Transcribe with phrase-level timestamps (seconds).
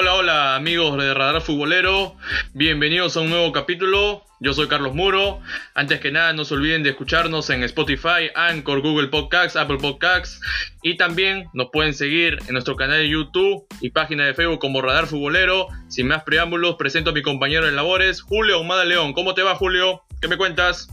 [0.00, 2.14] Hola, hola amigos de Radar Futbolero,
[2.54, 4.24] bienvenidos a un nuevo capítulo.
[4.38, 5.40] Yo soy Carlos Muro.
[5.74, 10.40] Antes que nada, no se olviden de escucharnos en Spotify, Anchor, Google Podcasts, Apple Podcasts
[10.84, 14.82] y también nos pueden seguir en nuestro canal de YouTube y página de Facebook como
[14.82, 15.66] Radar Futbolero.
[15.88, 19.14] Sin más preámbulos, presento a mi compañero en labores, Julio Humada León.
[19.14, 20.04] ¿Cómo te va, Julio?
[20.20, 20.88] ¿Qué me cuentas?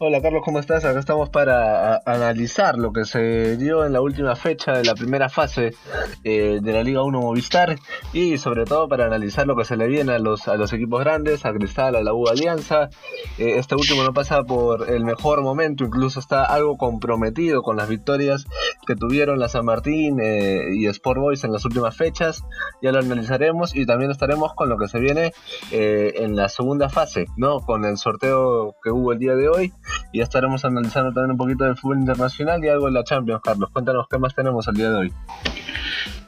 [0.00, 0.84] Hola Carlos, ¿cómo estás?
[0.84, 5.28] Acá estamos para analizar lo que se dio en la última fecha de la primera
[5.28, 5.74] fase
[6.22, 7.74] eh, de la Liga 1 Movistar
[8.12, 11.00] y sobre todo para analizar lo que se le viene a los, a los equipos
[11.00, 12.90] grandes, a Cristal, a la U Alianza.
[13.38, 17.88] Eh, este último no pasa por el mejor momento, incluso está algo comprometido con las
[17.88, 18.46] victorias
[18.86, 22.44] que tuvieron la San Martín eh, y Sport Boys en las últimas fechas.
[22.80, 25.32] Ya lo analizaremos y también estaremos con lo que se viene
[25.72, 27.58] en la segunda fase, ¿no?
[27.58, 29.72] Con el sorteo que hubo el día de hoy
[30.12, 33.70] y estaremos analizando también un poquito del fútbol internacional y algo de la Champions, Carlos.
[33.72, 35.12] Cuéntanos qué más tenemos el día de hoy.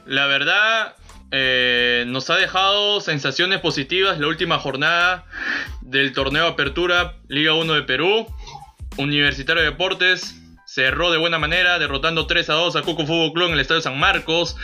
[0.05, 0.95] La verdad,
[1.31, 5.25] eh, nos ha dejado sensaciones positivas la última jornada
[5.81, 8.27] del torneo Apertura Liga 1 de Perú.
[8.97, 13.47] Universitario de Deportes cerró de buena manera, derrotando 3 a 2 a Cuco Fútbol Club
[13.47, 14.57] en el Estadio San Marcos.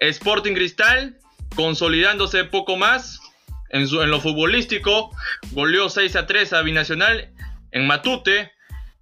[0.00, 1.18] Sporting Cristal,
[1.54, 3.20] consolidándose poco más
[3.68, 5.10] en, en lo futbolístico,
[5.52, 7.28] goleó 6 a 3 a Binacional
[7.72, 8.52] en Matute.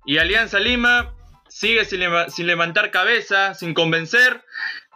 [0.05, 1.15] Y Alianza Lima
[1.49, 4.43] sigue sin, levantar cabeza, sin convencer.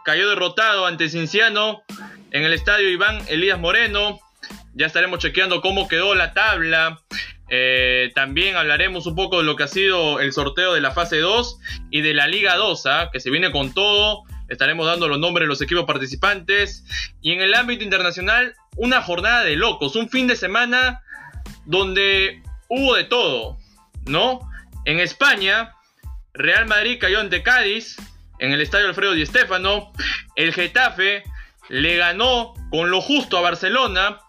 [0.05, 1.83] Cayó derrotado ante Cinciano
[2.31, 4.19] en el estadio Iván Elías Moreno.
[4.73, 7.01] Ya estaremos chequeando cómo quedó la tabla.
[7.49, 11.19] Eh, también hablaremos un poco de lo que ha sido el sorteo de la fase
[11.19, 13.09] 2 y de la Liga 2, ¿ah?
[13.11, 14.23] que se viene con todo.
[14.47, 16.85] Estaremos dando los nombres de los equipos participantes.
[17.21, 19.95] Y en el ámbito internacional, una jornada de locos.
[19.95, 21.01] Un fin de semana
[21.65, 23.60] donde hubo de todo.
[24.05, 24.39] ¿No?
[24.85, 25.73] En España,
[26.33, 27.97] Real Madrid cayó ante Cádiz
[28.39, 29.91] en el estadio Alfredo Di Stéfano.
[30.35, 31.23] El Getafe
[31.69, 34.19] le ganó con lo justo a Barcelona.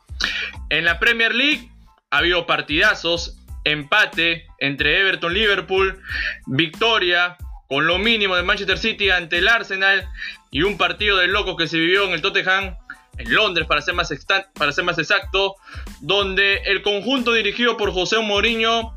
[0.68, 1.70] En la Premier League
[2.10, 6.02] ha habido partidazos, empate entre Everton y Liverpool,
[6.46, 7.36] victoria
[7.68, 10.06] con lo mínimo de Manchester City ante el Arsenal
[10.50, 12.76] y un partido de locos que se vivió en el Tottenham
[13.16, 14.12] en Londres para ser más,
[14.54, 15.56] para ser más exacto,
[16.00, 18.94] donde el conjunto dirigido por José Mourinho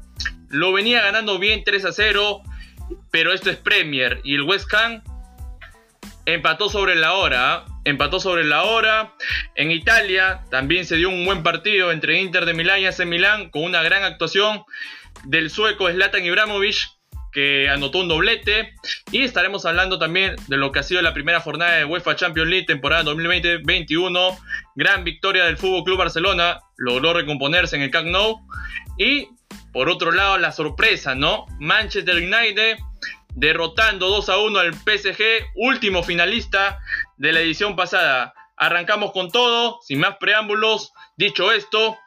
[0.50, 2.42] lo venía ganando bien 3 a 0,
[3.12, 5.02] pero esto es Premier y el West Ham
[6.26, 7.66] empató sobre la hora.
[7.84, 9.14] Empató sobre la hora.
[9.56, 13.50] En Italia también se dio un buen partido entre Inter de Milán y AC Milán
[13.52, 14.64] con una gran actuación
[15.26, 16.96] del sueco Zlatan Ibrahimovic
[17.32, 18.74] que anotó un doblete
[19.12, 22.50] y estaremos hablando también de lo que ha sido la primera jornada de UEFA Champions
[22.50, 24.38] League temporada 2020-21.
[24.76, 28.40] Gran victoria del Fútbol Club Barcelona, logró recomponerse en el Camp Nou
[28.98, 29.28] y
[29.75, 31.47] por otro lado, la sorpresa, ¿no?
[31.59, 32.78] Manchester United
[33.34, 35.22] derrotando 2 a 1 al PSG,
[35.53, 36.80] último finalista
[37.18, 38.34] de la edición pasada.
[38.56, 40.94] Arrancamos con todo, sin más preámbulos.
[41.18, 41.97] Dicho esto,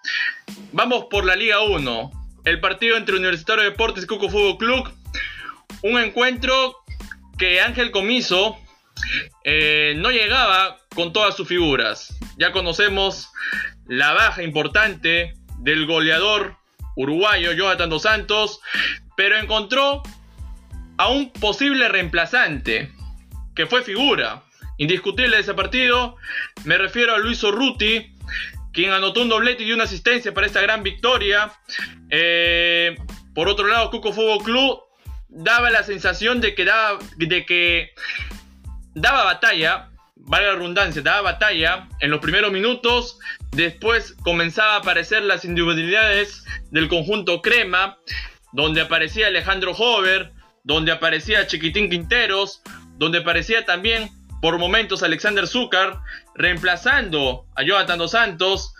[0.72, 2.10] vamos por la Liga 1.
[2.46, 4.90] El partido entre Universitario de Deportes y Cuco Fútbol Club.
[5.82, 6.74] Un encuentro
[7.36, 8.56] que Ángel Comiso
[9.44, 12.18] eh, no llegaba con todas sus figuras.
[12.38, 13.28] Ya conocemos
[13.86, 16.57] la baja importante del goleador
[16.98, 18.60] uruguayo Jonathan Dos Santos,
[19.16, 20.03] pero encontró
[20.98, 22.92] a un posible reemplazante,
[23.54, 24.42] que fue figura
[24.78, 26.16] indiscutible de ese partido.
[26.64, 28.12] Me refiero a Luis Orruti,
[28.72, 31.53] quien anotó un doblete y una asistencia para esta gran victoria.
[32.10, 32.97] Eh,
[33.34, 34.81] por otro lado, Cuco Fútbol Club
[35.28, 37.91] daba la sensación de que daba, de que
[38.94, 43.19] daba batalla, vale la redundancia, daba batalla en los primeros minutos.
[43.53, 47.98] Después comenzaba a aparecer las individualidades del conjunto Crema,
[48.53, 50.32] donde aparecía Alejandro Hover,
[50.64, 52.62] donde aparecía Chiquitín Quinteros,
[52.97, 54.10] donde aparecía también
[54.41, 56.00] por momentos Alexander Zúcar,
[56.34, 58.75] reemplazando a Jonathan Dos Santos,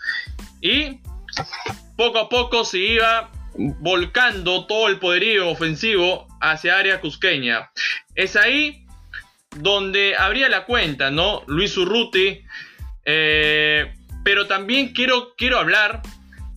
[0.61, 1.01] y
[1.97, 7.71] poco a poco se iba volcando todo el poderío ofensivo hacia área cusqueña.
[8.15, 8.85] Es ahí
[9.57, 11.43] donde abría la cuenta, ¿no?
[11.47, 12.41] Luis Urruti.
[13.03, 13.93] Eh,
[14.29, 16.03] pero también quiero, quiero hablar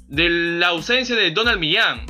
[0.06, 2.04] de la ausencia de Donald Millán.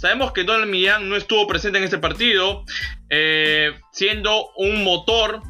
[0.00, 2.64] Sabemos que Donald Millán no estuvo presente en este partido,
[3.10, 5.42] eh, siendo un motor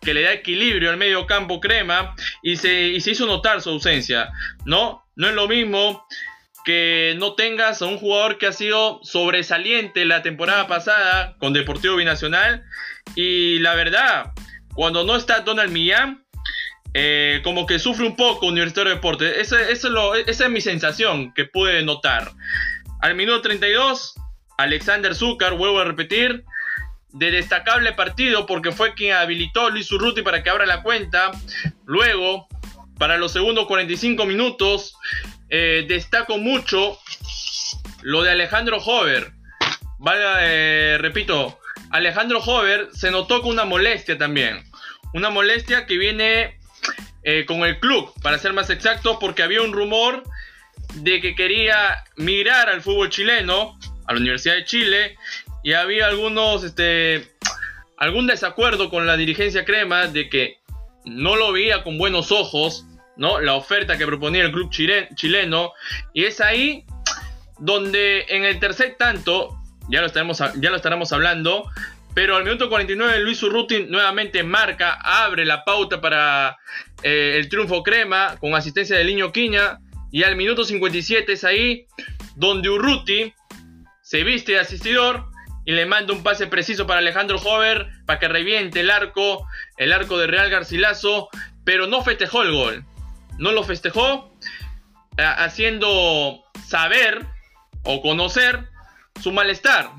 [0.00, 4.32] que le da equilibrio al medio campo crema y se, se hizo notar su ausencia.
[4.64, 6.04] No, no es lo mismo
[6.64, 11.94] que no tengas a un jugador que ha sido sobresaliente la temporada pasada con Deportivo
[11.94, 12.64] Binacional
[13.14, 14.32] y la verdad,
[14.74, 16.23] cuando no está Donald Millán,
[16.96, 19.36] eh, como que sufre un poco Universitario de Deportes.
[19.36, 22.30] Esa, es mi sensación que pude notar.
[23.00, 24.14] Al minuto 32,
[24.58, 26.44] Alexander Zúcar, vuelvo a repetir,
[27.10, 31.32] de destacable partido porque fue quien habilitó Luis Urruti para que abra la cuenta.
[31.84, 32.46] Luego,
[32.96, 34.96] para los segundos 45 minutos,
[35.48, 36.96] eh, destaco mucho
[38.02, 39.32] lo de Alejandro Hover.
[39.98, 41.58] Vale, repito,
[41.90, 44.62] Alejandro Hover se notó con una molestia también.
[45.12, 46.58] Una molestia que viene
[47.46, 50.24] con el club, para ser más exacto, porque había un rumor
[50.94, 55.16] de que quería migrar al fútbol chileno, a la Universidad de Chile,
[55.62, 57.32] y había algunos, este,
[57.96, 60.58] algún desacuerdo con la dirigencia crema de que
[61.04, 62.86] no lo veía con buenos ojos,
[63.16, 63.40] ¿no?
[63.40, 65.72] La oferta que proponía el club chileno,
[66.12, 66.84] y es ahí
[67.58, 71.70] donde en el tercer tanto, ya lo estaremos, ya lo estaremos hablando,
[72.14, 76.58] pero al minuto 49 Luis Urruti nuevamente marca, abre la pauta para
[77.04, 79.78] eh, el triunfo crema con asistencia de Liño Quiña.
[80.10, 81.86] Y al minuto 57 es ahí
[82.34, 83.34] donde Urruti
[84.00, 85.26] se viste de asistidor
[85.66, 89.46] y le manda un pase preciso para Alejandro Hover para que reviente el arco,
[89.76, 91.28] el arco de Real Garcilaso,
[91.64, 92.84] pero no festejó el gol.
[93.38, 94.32] No lo festejó,
[95.18, 97.26] haciendo saber
[97.82, 98.68] o conocer
[99.20, 99.90] su malestar.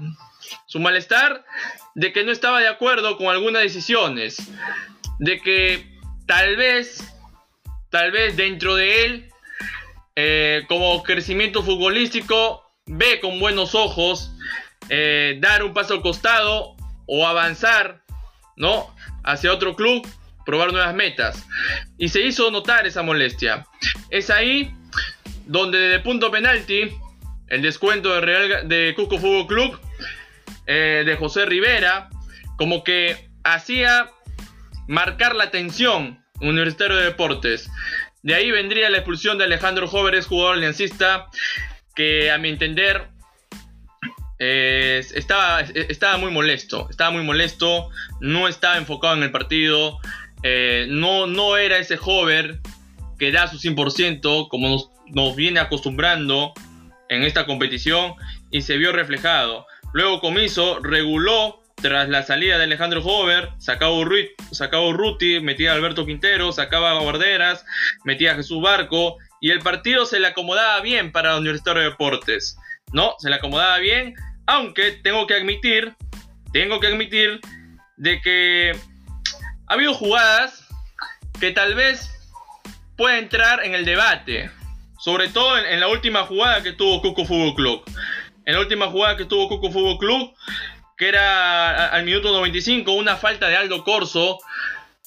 [0.66, 1.46] Su malestar
[1.94, 4.38] de que no estaba de acuerdo con algunas decisiones.
[5.20, 5.95] De que
[6.26, 7.04] tal vez,
[7.90, 9.30] tal vez dentro de él
[10.16, 14.32] eh, como crecimiento futbolístico, ve con buenos ojos
[14.90, 16.76] eh, dar un paso al costado
[17.08, 18.02] o avanzar,
[18.56, 18.96] ¿no?
[19.24, 20.08] Hacia otro club,
[20.46, 21.46] probar nuevas metas.
[21.98, 23.66] Y se hizo notar esa molestia.
[24.10, 24.74] Es ahí
[25.46, 26.92] donde de punto penalti,
[27.48, 29.80] el descuento de, Real, de Cusco Fútbol Club,
[30.68, 32.10] eh, de José Rivera,
[32.58, 34.10] como que hacía
[34.88, 37.70] marcar la tensión Universitario de Deportes.
[38.24, 41.28] De ahí vendría la expulsión de Alejandro Jóvenes, jugador aliancista,
[41.96, 43.10] que a mi entender
[44.38, 46.88] estaba, muy molesto.
[46.90, 47.90] Estaba muy molesto,
[48.20, 50.00] no estaba enfocado en el partido,
[50.44, 52.62] eh, no, no era ese joven
[53.18, 56.54] que da su 100% como nos, nos viene acostumbrando
[57.10, 58.16] en esta competición
[58.52, 59.66] y se vio reflejado.
[59.94, 63.94] Luego Comiso reguló tras la salida de Alejandro Hover, sacaba,
[64.52, 67.66] sacaba Urruti, metía a Alberto Quintero, sacaba a Guarderas,
[68.04, 72.58] metía a Jesús Barco, y el partido se le acomodaba bien para Universitario de Deportes,
[72.94, 73.16] ¿no?
[73.20, 74.16] Se le acomodaba bien,
[74.48, 75.94] aunque tengo que admitir,
[76.52, 77.42] tengo que admitir
[77.98, 78.72] de que
[79.68, 80.66] ha habido jugadas
[81.40, 82.10] que tal vez
[82.98, 84.50] puede entrar en el debate,
[85.00, 87.84] sobre todo en, la última jugada que tuvo Cuco Fútbol Club.
[88.46, 90.34] En la última jugada que tuvo Cuco Fútbol Club,
[90.98, 94.40] que era al minuto 95, una falta de Aldo Corso,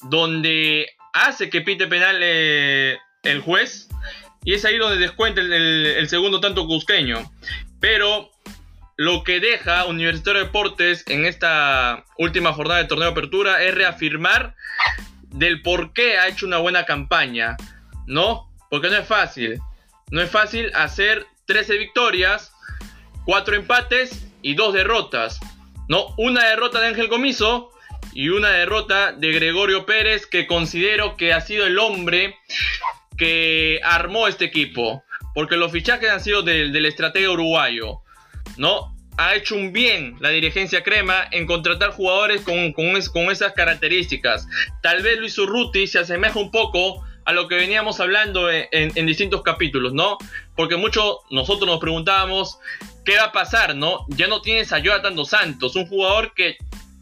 [0.03, 3.89] donde hace que pite penal eh, el juez,
[4.43, 7.31] y es ahí donde descuenta el, segundo tanto cusqueño.
[7.79, 8.29] Pero
[8.97, 13.73] lo que deja Universitario de Deportes en esta última jornada de torneo de apertura es
[13.75, 14.55] reafirmar
[15.29, 17.57] del por qué ha hecho una buena campaña,
[18.07, 18.49] ¿no?
[18.69, 19.59] Porque no es fácil.
[20.11, 22.51] No es fácil hacer 13 victorias,
[23.25, 25.39] 4 empates y 2 derrotas.
[25.89, 27.71] No, una derrota de Ángel Comiso
[28.13, 32.35] y una derrota de Gregorio Pérez que considero que ha sido el hombre
[33.17, 35.03] que armó este equipo.
[35.33, 38.01] Porque los fichajes han sido del, del estratega uruguayo.
[38.57, 38.95] ¿No?
[39.17, 44.47] Ha hecho un bien la dirigencia crema en contratar jugadores con, con, esas características.
[44.83, 49.05] Tal vez Luis Urruti se asemeja un poco a lo que veníamos hablando en, en,
[49.05, 50.17] distintos capítulos, ¿no?
[50.55, 52.59] Porque mucho nosotros nos preguntábamos
[53.09, 54.05] ¿qué va a pasar, no?
[54.09, 56.57] Ya no tienes a Jonathan Dos Santos, un jugador que,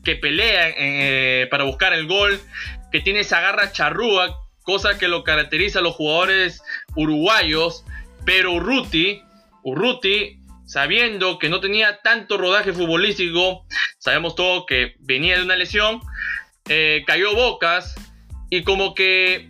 [0.06, 2.40] que pelea eh, para buscar el gol,
[2.94, 6.64] que tiene esa garra charrúa, cosa que lo caracteriza a los jugadores
[6.96, 7.84] uruguayos,
[8.24, 9.22] pero Urruti,
[9.64, 13.66] Urruti, sabiendo que no tenía tanto rodaje futbolístico,
[13.98, 16.00] sabemos todo que venía de una lesión,
[16.70, 17.96] eh, cayó bocas
[18.50, 19.50] y como que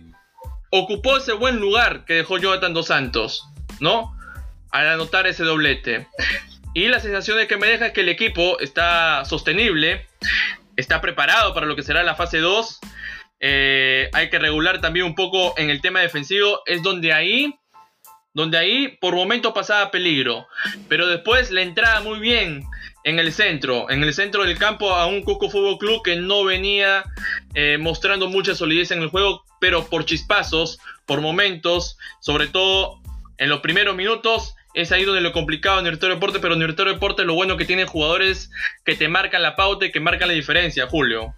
[0.72, 3.44] ocupó ese buen lugar que dejó Jonathan Dos Santos,
[3.78, 4.17] ¿no?
[4.70, 6.06] Al anotar ese doblete.
[6.74, 10.06] Y la sensación de que me deja es que el equipo está sostenible,
[10.76, 12.78] está preparado para lo que será la fase 2.
[13.40, 16.62] Eh, hay que regular también un poco en el tema defensivo.
[16.66, 17.58] Es donde ahí,
[18.34, 20.46] donde ahí por momentos pasaba peligro.
[20.88, 22.64] Pero después le entraba muy bien
[23.04, 26.44] en el centro, en el centro del campo a un Cusco Fútbol Club que no
[26.44, 27.04] venía
[27.54, 33.00] eh, mostrando mucha solidez en el juego, pero por chispazos, por momentos, sobre todo
[33.38, 36.94] en los primeros minutos, es ahí donde lo complicado en Universitario Deporte, pero en Universitario
[36.94, 38.50] Deporte lo bueno que tiene jugadores
[38.84, 41.34] que te marcan la pauta y que marcan la diferencia, Julio.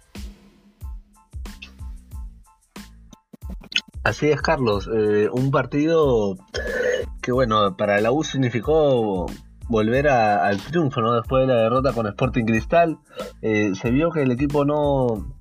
[4.03, 4.89] Así es, Carlos.
[4.93, 6.35] Eh, un partido
[7.21, 9.27] que, bueno, para la U significó
[9.67, 11.13] volver al triunfo, ¿no?
[11.13, 12.97] Después de la derrota con Sporting Cristal.
[13.41, 15.40] Eh, se vio que el equipo no,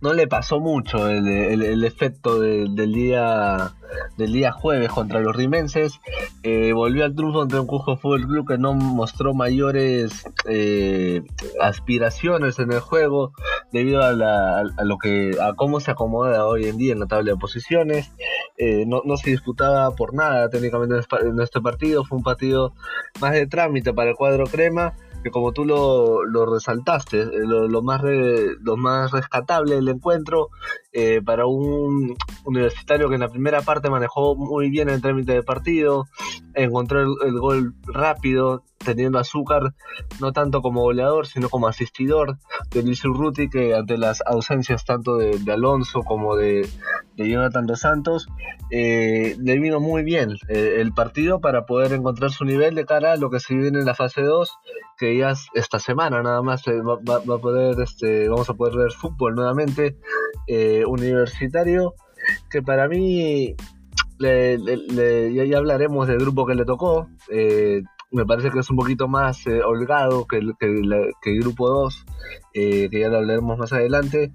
[0.00, 3.74] no le pasó mucho el, efecto del día
[4.16, 6.00] del día jueves contra los rimenses.
[6.42, 11.22] Eh, volvió al triunfo contra un Cusco Fútbol Club que no mostró mayores eh,
[11.60, 13.32] aspiraciones en el juego
[13.72, 17.38] debido a, lo que a cómo se acomoda hoy en día en la tabla de
[17.38, 18.10] posiciones.
[18.56, 22.04] Eh, no, se disputaba por nada técnicamente en este partido.
[22.04, 22.74] Fue un partido
[23.20, 28.02] más de trámite para el cuadro crema que como tú lo, resaltaste, eh, lo, más
[28.60, 30.50] lo más rescatable del encuentro
[30.92, 35.42] eh, para un universitario que en la primera parte manejó muy bien el trámite de
[35.42, 36.06] partido,
[36.54, 39.74] encontró el, gol rápido, teniendo azúcar
[40.20, 42.38] no tanto como goleador, sino como asistidor
[42.70, 46.66] de Luis Urruti, que ante las ausencias tanto de, Alonso como de,
[47.16, 48.28] Jonathan dos Santos,
[48.70, 53.16] eh, le vino muy bien el partido para poder encontrar su nivel de cara a
[53.16, 54.58] lo que se viene en la fase 2
[54.98, 58.90] que ya esta semana nada más eh, va, a poder, este, vamos a poder ver
[58.90, 59.96] fútbol nuevamente
[60.48, 61.94] eh, universitario,
[62.50, 63.54] que para mí
[64.18, 67.08] ya, hablaremos del grupo que le tocó.
[67.30, 72.06] Eh, me parece que es un poquito más holgado que el, que, grupo 2,
[72.54, 74.32] que ya lo hablaremos más adelante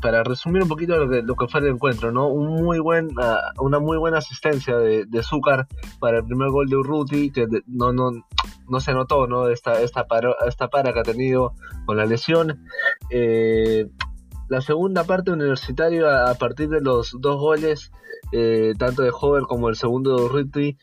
[0.00, 2.28] para resumir un poquito lo que, lo que fue el encuentro, ¿no?
[2.28, 5.66] Un muy buen, ah, una muy buena asistencia de, de Zúcar
[5.98, 8.10] para el primer gol de Urruti, que no, no,
[8.68, 9.48] no se notó, ¿no?
[9.48, 10.06] Esta, esta,
[10.46, 11.54] esta para que ha tenido
[11.86, 12.64] con la lesión.
[13.10, 13.88] Eh,
[14.48, 17.90] la segunda parte universitario, a, partir de los dos goles,
[18.32, 20.78] eh, tanto de Hover como el segundo de Urruti,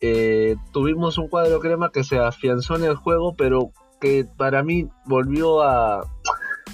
[0.00, 4.88] eh, tuvimos un cuadro crema que se afianzó en el juego, pero que para mí
[5.06, 6.04] volvió a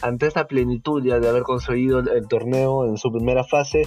[0.03, 3.83] ante esta plenitud ya de haber conseguido el, torneo en su primera fase,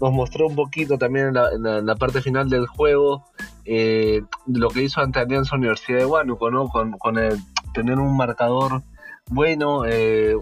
[0.00, 3.24] nos mostró un poquito también en la, parte final del juego
[3.64, 6.68] eh, lo que hizo ante Alianza Universidad de Huánuco, ¿no?
[6.68, 7.38] Con, con el
[7.74, 8.82] tener un marcador
[9.30, 10.36] bueno eh,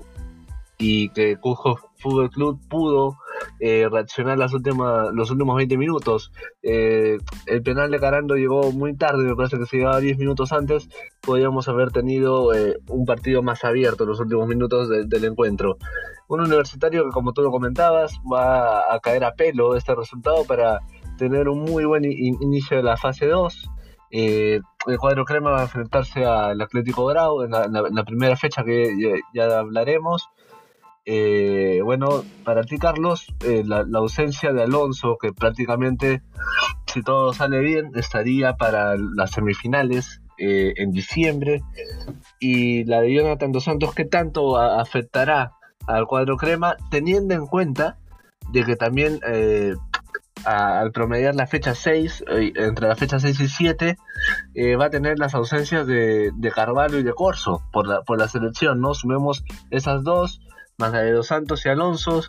[0.81, 3.19] y que Cusco Fútbol Club pudo
[3.61, 6.33] eh, reaccionar las últimas, los últimos 20 minutos.
[6.63, 10.53] Eh, el penal de Carando llegó muy tarde, me parece que si llegaba 10 minutos
[10.53, 10.89] antes,
[11.21, 15.77] podríamos haber tenido eh, un partido más abierto en los últimos minutos del encuentro.
[16.29, 20.81] Un universitario que, como tú lo comentabas, va a caer a pelo este resultado para
[21.19, 23.71] tener un muy buen inicio de la fase 2.
[24.11, 24.63] el
[24.99, 30.31] cuadro crema va a enfrentarse al Atlético Grau en la, primera fecha que ya hablaremos.
[31.13, 36.23] Eh, bueno, para ti, Carlos, eh, la, ausencia de Alonso, que prácticamente,
[36.87, 41.63] si todo sale bien, estaría para las semifinales eh, en diciembre,
[42.39, 45.55] y la de Jonathan dos Santos, ¿qué tanto afectará
[45.89, 47.99] al cuadro crema, teniendo en cuenta
[48.53, 49.19] de que también
[50.45, 52.25] al promediar la fecha 6,
[52.55, 53.97] entre la fecha 6 y 7,
[54.79, 58.29] va a tener las ausencias de, de Carvalho y de Corso por la, por la
[58.29, 58.95] selección, ¿no?
[58.95, 60.41] Sumemos esas dos,
[60.81, 62.23] más de Dos Santos y Alonso.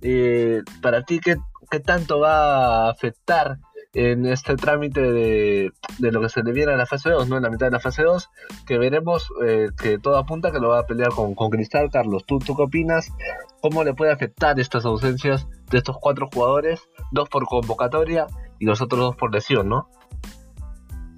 [0.00, 1.36] Eh, para ti, ¿qué,
[1.70, 3.58] ¿qué, tanto va a afectar
[3.92, 7.36] en este trámite de, lo que se le viene a la fase 2, ¿no?
[7.36, 8.30] En la mitad de la fase 2,
[8.66, 11.90] que veremos eh, que todo apunta que lo va a pelear con, con Cristal.
[11.90, 13.12] Carlos, ¿tú, ¿tú qué opinas?
[13.60, 16.80] ¿Cómo le puede afectar estas ausencias de estos cuatro jugadores?
[17.10, 18.26] Dos por convocatoria
[18.58, 19.88] y los otros dos por lesión, ¿no?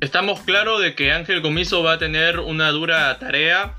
[0.00, 3.74] Estamos claros de que Ángel Comiso va a tener una dura tarea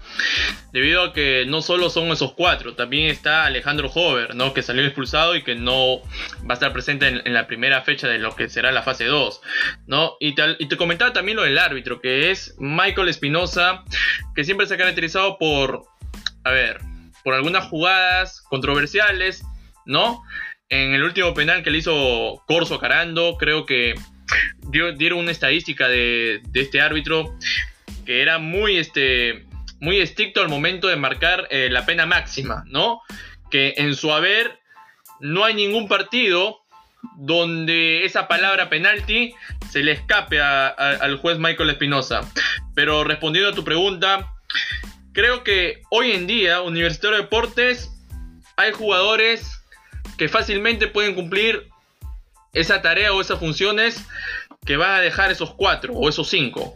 [0.73, 4.53] debido a que no solo son esos cuatro, también está Alejandro Hover, ¿no?
[4.53, 6.01] que salió expulsado y que no
[6.41, 9.41] va a estar presente en, la primera fecha de lo que será la fase 2.
[9.87, 10.17] ¿no?
[10.19, 13.85] Y, te, y te comentaba también lo del árbitro, que es Michael Espinosa,
[14.35, 15.83] que siempre se ha caracterizado por,
[16.43, 16.81] a ver,
[17.23, 19.45] por algunas jugadas controversiales,
[19.85, 20.21] ¿no?
[20.67, 23.95] En el último penal que le hizo Corso Carando, creo que
[24.97, 27.35] dieron una estadística de, este árbitro
[28.05, 29.45] que era muy, este,
[29.79, 33.01] muy estricto al momento de marcar eh, la pena máxima, ¿no?
[33.49, 34.59] Que en su haber
[35.19, 36.61] no hay ningún partido
[37.15, 39.33] donde esa palabra penalti
[39.69, 42.21] se le escape al juez Michael Espinosa.
[42.75, 44.33] Pero respondiendo a tu pregunta,
[45.13, 47.91] creo que hoy en día, Universitario de Deportes,
[48.57, 49.61] hay jugadores
[50.17, 51.68] que fácilmente pueden cumplir
[52.53, 54.05] esa tarea o esas funciones
[54.65, 56.75] que va a dejar esos cuatro o esos cinco.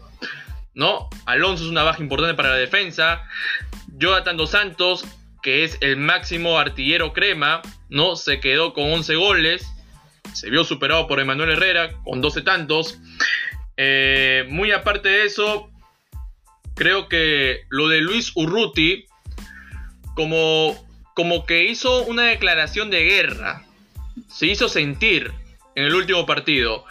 [0.75, 1.08] ¿No?
[1.25, 3.24] Alonso es una baja importante para la defensa.
[3.98, 5.06] Jonathan Dos Santos,
[5.44, 8.15] que es el máximo artillero crema, ¿no?
[8.15, 9.68] Se quedó con 11 goles.
[10.34, 12.98] Se vio superado por Emanuel Herrera con 12 tantos.
[13.77, 15.70] Eh, muy aparte de eso,
[16.75, 19.06] creo que lo de Luis Urruti,
[20.15, 20.75] como,
[21.13, 23.63] como que hizo una declaración de guerra.
[24.27, 25.32] Se hizo sentir
[25.75, 26.86] en el último partido,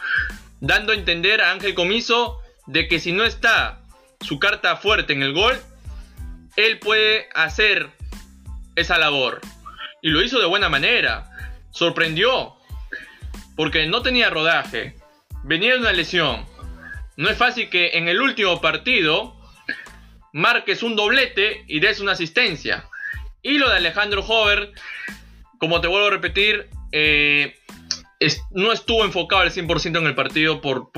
[0.61, 3.81] dando a entender a Ángel Comiso de que si no está
[4.21, 5.61] su carta fuerte en el gol,
[6.57, 7.91] él puede hacer
[8.77, 9.41] esa labor.
[10.05, 11.31] y lo hizo de buena manera.
[11.71, 12.57] Sorprendió,
[13.57, 14.97] porque no tenía rodaje,
[15.45, 16.45] venía de una lesión.
[17.17, 19.37] No es fácil que en el último partido
[20.33, 22.89] marques un doblete y des una asistencia.
[23.43, 24.73] Y lo de Alejandro Hover,
[25.59, 27.57] como te vuelvo a repetir, eh,
[28.51, 30.91] no estuvo enfocado al 100% en el partido por,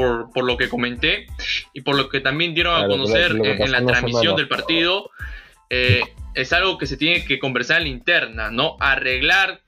[0.43, 1.27] lo que comenté
[1.73, 5.11] y por lo que también dieron a conocer en, la transmisión del partido.
[5.71, 6.03] Eh,
[6.35, 8.77] es algo que se tiene que conversar en la interna, ¿no?
[8.81, 9.63] Arreglar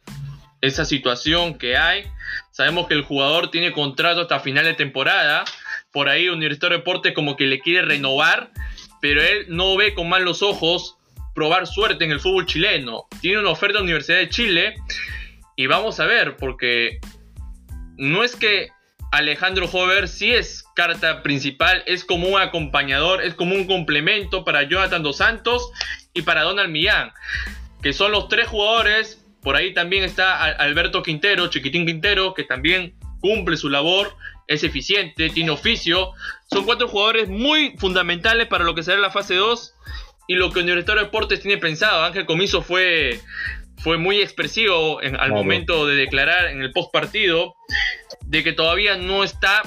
[0.61, 2.05] esa situación que hay.
[2.51, 5.45] Sabemos que el jugador tiene contrato hasta final de temporada.
[5.93, 8.51] Por ahí Universitario de Deportes como que le quiere renovar,
[9.01, 10.97] pero él no ve con malos ojos
[11.35, 13.07] probar suerte en el fútbol chileno.
[13.21, 14.75] Tiene una oferta de Universidad de Chile
[15.55, 16.99] y vamos a ver, porque
[17.97, 18.71] no es que
[19.13, 24.65] Alejandro Hover sí es carta principal, es como un acompañador, es como un complemento para
[24.65, 25.71] Jonathan Dos Santos
[26.13, 27.13] y para Donald Millán,
[27.83, 29.23] que son los tres jugadores.
[29.43, 34.17] Por ahí también está Alberto Quintero, Chiquitín Quintero, que también cumple su labor,
[34.49, 36.13] es eficiente, tiene oficio.
[36.51, 39.75] Son cuatro jugadores muy fundamentales para lo que será la fase 2
[40.29, 42.05] y lo que Universitario de Deportes tiene pensado.
[42.05, 43.21] Ángel Comiso fue
[43.79, 47.55] fue muy expresivo al momento de declarar en el post partido
[48.25, 49.63] de que todavía no está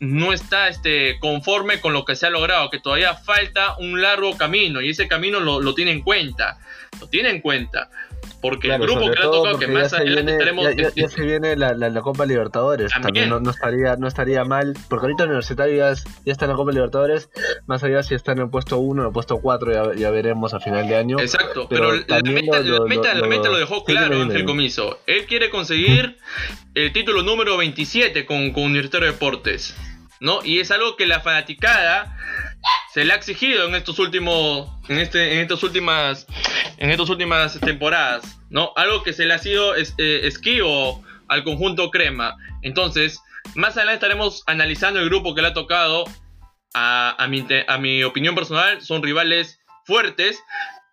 [0.00, 4.36] no está este, conforme con lo que se ha logrado, que todavía falta un largo
[4.36, 6.58] camino y ese camino lo, lo tiene en cuenta,
[7.00, 7.88] lo tiene en cuenta.
[8.42, 10.66] Porque el grupo que le ha tocado, que más adelante estaremos.
[10.96, 12.90] Ya, se viene la, la, Copa Libertadores.
[13.00, 14.74] También, no, estaría, no estaría mal.
[14.88, 15.90] Porque ahorita Universitario ya,
[16.32, 17.30] está en la Copa Libertadores.
[17.66, 20.54] Más allá si está en el puesto 1 o en el puesto 4, ya, veremos
[20.54, 21.20] a final de año.
[21.20, 23.14] Exacto, pero, la, meta, lo, meta,
[23.48, 24.98] lo, dejó claro Ángel Comiso.
[25.06, 26.18] Él quiere conseguir
[26.74, 29.76] el título número 27 con, con Universitario de Deportes.
[30.18, 30.38] ¿no?
[30.44, 32.16] Y es algo que la fanaticada
[32.92, 36.26] se le ha exigido en estos últimos en este en estas últimas
[36.76, 41.90] en estas últimas temporadas no algo que se le ha sido eh, esquivo al conjunto
[41.90, 42.36] crema.
[42.62, 43.20] Entonces
[43.54, 46.04] más adelante estaremos analizando el grupo que le ha tocado.
[46.74, 50.42] A, a, mi, a mi opinión personal son rivales fuertes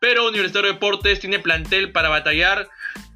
[0.01, 2.67] pero Universitario de Deportes tiene plantel para batallar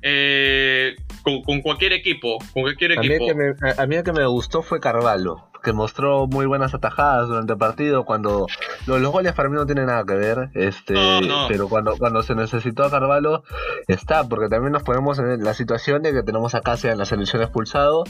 [0.01, 3.31] eh, con, cualquier equipo con cualquier equipo.
[3.31, 3.43] a mí,
[3.77, 7.57] a mí el que me gustó fue Carvalho que mostró muy buenas atajadas durante el
[7.57, 8.05] partido.
[8.05, 8.47] Cuando
[8.85, 10.95] los, goles para mí no tienen nada que ver, este,
[11.47, 13.43] pero cuando, cuando se necesitó a Carvalho
[13.87, 17.05] está, porque también nos ponemos en la situación de que tenemos a Casia en la
[17.05, 18.03] selección expulsado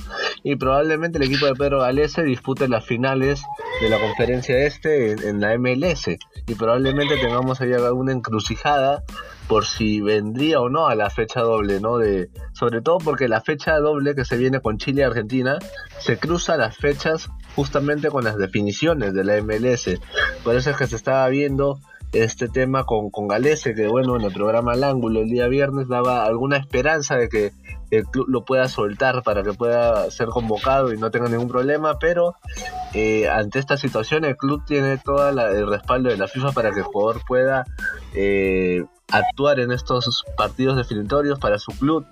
[0.43, 3.43] y probablemente el equipo de Pedro Galese dispute las finales
[3.81, 9.03] de la conferencia este en, la MLS y probablemente tengamos ahí alguna encrucijada
[9.47, 11.97] por si vendría o no a la fecha doble, ¿no?
[11.97, 15.59] De, sobre todo porque la fecha doble que se viene con Chile y Argentina
[15.99, 19.99] se cruza las fechas justamente con las definiciones de la MLS.
[20.43, 21.79] Por eso es que se estaba viendo
[22.13, 25.87] este tema con, con Galese, que bueno, en el programa Al Ángulo el día viernes
[25.87, 27.51] daba alguna esperanza de que
[27.89, 31.99] el club lo pueda soltar para que pueda ser convocado y no tenga ningún problema,
[31.99, 32.35] pero
[32.93, 36.79] eh, ante esta situación el club tiene todo el respaldo de la FIFA para que
[36.79, 37.65] el jugador pueda
[38.13, 42.05] eh, actuar en estos partidos definitorios para su club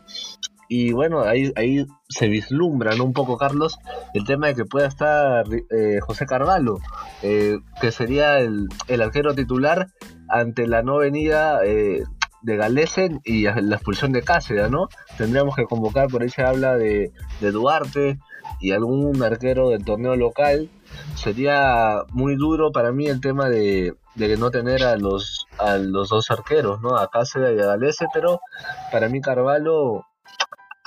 [0.73, 3.77] y bueno, ahí, ahí se vislumbra un poco, Carlos,
[4.13, 6.79] el tema de que pueda estar eh, José Carvalho,
[7.23, 8.69] eh, que sería el,
[9.01, 9.87] arquero titular
[10.29, 12.05] ante la no venida eh,
[12.41, 14.87] de Galesen y la expulsión de Cáceres, ¿no?
[15.17, 18.17] Tendríamos que convocar, por ahí se habla de, Duarte
[18.61, 20.69] y algún arquero del torneo local.
[21.15, 26.07] Sería muy duro para mí el tema de, de no tener a los, a los
[26.07, 26.95] dos arqueros, ¿no?
[26.95, 28.39] A Cáceres y a Galese, pero
[28.89, 30.05] para mí Carvalho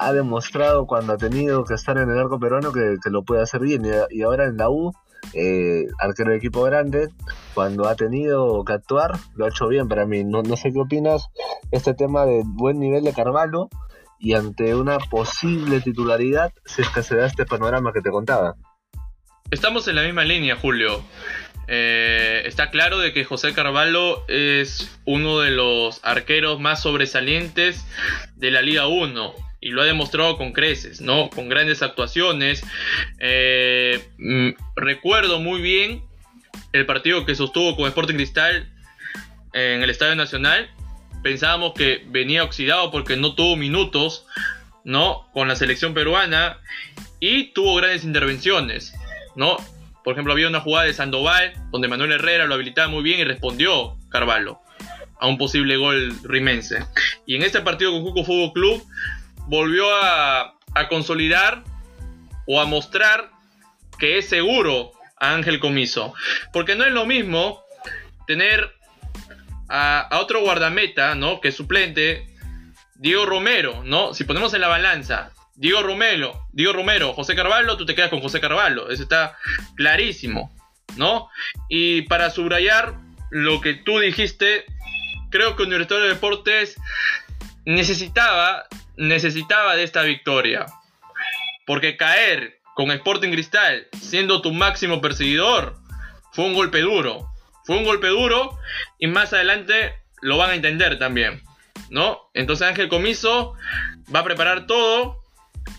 [0.04, 3.62] ha demostrado cuando ha tenido que estar en el arco peruano que, lo puede hacer
[3.62, 3.82] bien.
[4.10, 4.92] Y, ahora en la U,
[5.32, 7.08] eh, arquero de equipo grande,
[7.54, 10.22] cuando ha tenido que actuar, lo ha hecho bien para mí.
[10.22, 11.28] No, no sé qué opinas
[11.70, 13.70] este tema de buen nivel de Carvalho
[14.18, 18.56] y ante una posible titularidad, si es que se da este panorama que te contaba.
[19.50, 21.02] Estamos en la misma línea, Julio.
[21.66, 27.86] Eh, está claro de que José Carvalho es uno de los arqueros más sobresalientes
[28.36, 31.30] de la Liga 1 y lo ha demostrado con creces, ¿no?
[31.30, 32.62] Con grandes actuaciones.
[33.18, 36.04] Eh, mm, recuerdo muy bien
[36.74, 38.70] el partido que sostuvo con Sporting Cristal
[39.54, 40.70] en el Estadio Nacional.
[41.22, 44.26] Pensábamos que venía oxidado porque no tuvo minutos,
[44.84, 45.30] ¿no?
[45.32, 46.58] Con la selección peruana
[47.18, 48.92] y tuvo grandes intervenciones,
[49.34, 49.56] ¿no?
[50.04, 53.24] Por ejemplo, había una jugada de Sandoval donde Manuel Herrera lo habilitaba muy bien y
[53.24, 54.60] respondió Carvalho
[55.18, 56.84] a un posible gol rimense.
[57.24, 58.86] Y en este partido con Juco Fútbol Club
[59.46, 60.54] volvió a,
[60.88, 61.62] consolidar
[62.46, 63.30] o a mostrar
[63.98, 66.14] que es seguro a Ángel Comiso.
[66.52, 67.62] Porque no es lo mismo
[68.26, 68.74] tener
[69.68, 71.40] a, otro guardameta, ¿no?
[71.40, 72.26] Que es suplente,
[72.96, 74.14] Diego Romero, ¿no?
[74.14, 78.20] Si ponemos en la balanza, Diego Romero, Diego Romero, José Carvalho, tú te quedas con
[78.20, 79.36] José Carvalho, eso está
[79.76, 80.52] clarísimo,
[80.96, 81.28] ¿no?
[81.68, 82.94] Y para subrayar
[83.30, 84.64] lo que tú dijiste,
[85.30, 86.76] creo que Universitario de Deportes
[87.64, 90.66] necesitaba, necesitaba de esta victoria.
[91.66, 95.76] Porque caer con Sporting Cristal siendo tu máximo perseguidor
[96.32, 97.28] fue un golpe duro.
[97.64, 98.58] Fue un golpe duro
[98.98, 101.42] y más adelante lo van a entender también.
[101.90, 102.30] ¿No?
[102.34, 103.54] Entonces Ángel Comiso
[104.14, 105.22] va a preparar todo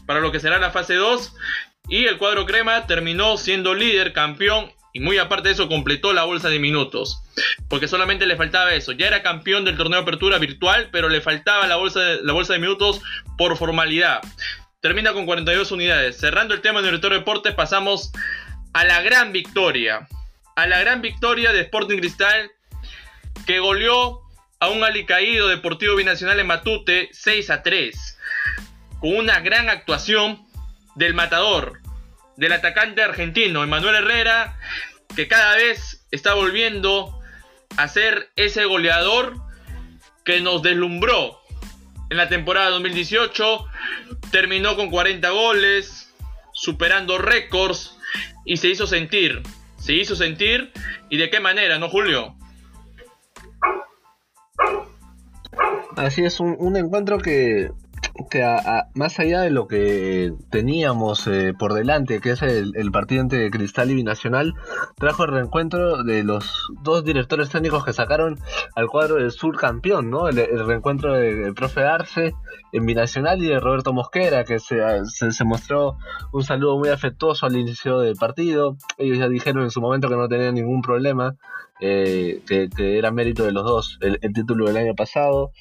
[0.05, 1.35] para lo que será la fase 2
[1.87, 6.23] y el cuadro crema terminó siendo líder, campeón y muy aparte de eso completó la
[6.23, 7.21] bolsa de minutos.
[7.67, 8.93] Porque solamente le faltaba eso.
[8.93, 12.31] Ya era campeón del torneo de apertura virtual, pero le faltaba la bolsa de, la
[12.31, 13.01] bolsa de minutos
[13.37, 14.21] por formalidad.
[14.79, 16.17] Termina con 42 unidades.
[16.17, 18.13] Cerrando el tema de Director de Deportes, pasamos
[18.71, 20.07] a la gran victoria.
[20.55, 22.51] A la gran victoria de Sporting Cristal
[23.45, 24.21] que goleó
[24.61, 28.17] a un alicaído Deportivo Binacional en Matute 6 a 3.
[29.01, 30.47] Con una gran actuación
[30.95, 31.81] del matador,
[32.37, 34.57] del atacante argentino, Emanuel Herrera,
[35.15, 37.19] que cada vez está volviendo
[37.77, 39.35] a ser ese goleador
[40.23, 41.39] que nos deslumbró
[42.09, 43.65] en la temporada 2018.
[44.31, 46.13] Terminó con 40 goles,
[46.53, 47.97] superando récords
[48.45, 49.41] y se hizo sentir.
[49.77, 50.71] Se hizo sentir
[51.09, 52.35] y de qué manera, ¿no, Julio?
[55.95, 57.71] Así es, un, un encuentro que
[58.29, 58.43] que
[58.93, 63.91] más allá de lo que teníamos eh, por delante, que es el, partido entre Cristal
[63.91, 64.53] y Binacional,
[64.97, 68.39] trajo el reencuentro de los dos directores técnicos que sacaron
[68.75, 70.29] al cuadro del sur campeón, ¿no?
[70.29, 72.33] El, reencuentro del profe Arce
[72.71, 75.97] en Binacional y de Roberto Mosquera, que se, se, mostró
[76.31, 78.77] un saludo muy afectuoso al inicio del partido.
[78.97, 81.35] Ellos ya dijeron en su momento que no tenían ningún problema
[81.81, 85.51] eh, que, era mérito de los dos el, título del año pasado.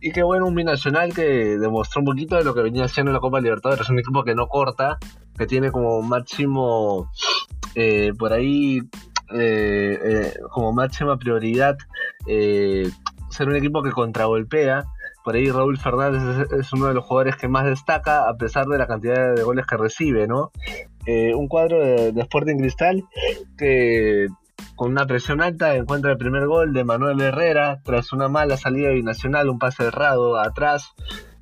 [0.00, 3.14] Y que bueno, un binacional que demostró un poquito de lo que venía haciendo en
[3.14, 3.88] la Copa Libertadores.
[3.88, 4.98] Un equipo que no corta,
[5.36, 7.10] que tiene como máximo
[7.74, 8.80] eh, por ahí,
[9.34, 11.76] eh, como máxima prioridad
[12.26, 14.84] ser un equipo que contragolpea.
[15.24, 18.78] Por ahí Raúl Fernández es, uno de los jugadores que más destaca a pesar de
[18.78, 20.52] la cantidad de goles que recibe, ¿no?
[21.06, 23.02] un cuadro de, de Sporting Cristal
[23.56, 24.28] que
[24.76, 28.90] con una presión alta encuentra el primer gol de Manuel Herrera tras una mala salida
[28.90, 30.94] binacional, un pase errado atrás,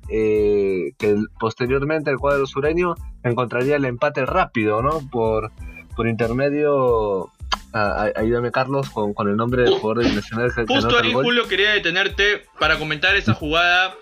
[0.09, 5.07] eh, que posteriormente el cuadro sureño encontraría el empate rápido, ¿no?
[5.11, 5.51] Por,
[5.95, 7.31] por intermedio,
[7.73, 10.51] ayúdame Carlos con, el nombre del jugador de binacional.
[10.67, 13.95] Justo ahí, Julio, quería detenerte para comentar esa jugada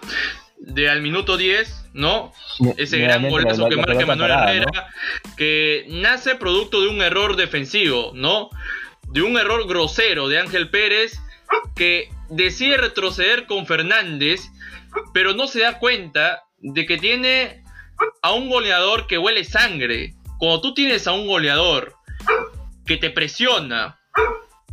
[0.57, 2.31] de al minuto 10, ¿no?
[2.77, 4.87] Ese gran golazo que marca Manuel Herrera,
[5.35, 8.49] que nace producto de un error defensivo, ¿no?
[9.11, 11.19] De un error grosero de Ángel Pérez
[11.75, 14.41] que decide retroceder con Fernández,
[15.13, 17.63] pero no se da cuenta de que tiene
[18.21, 20.13] a un goleador que huele sangre.
[20.39, 21.95] Cuando tú tienes a un goleador
[22.85, 23.99] que te presiona,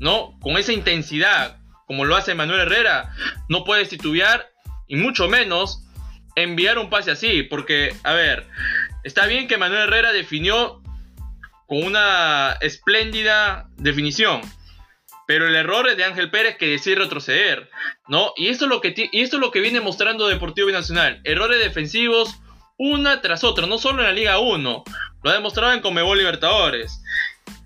[0.00, 0.38] ¿no?
[0.40, 3.14] Con esa intensidad, como lo hace Manuel Herrera,
[3.48, 4.50] no puedes titubear
[4.88, 5.84] y mucho menos
[6.34, 8.46] enviar un pase así, porque, a ver,
[9.04, 10.81] está bien que Manuel Herrera definió
[11.66, 14.40] con una espléndida definición.
[15.26, 17.70] Pero el error es de Ángel Pérez que decide retroceder,
[18.08, 18.32] ¿no?
[18.36, 21.20] Y esto es lo que, y esto es lo que viene mostrando Deportivo Binacional.
[21.24, 22.38] Errores defensivos
[22.78, 24.84] una tras otra, no solo en la Liga 1,
[25.22, 27.02] lo ha demostrado en Comebol Libertadores.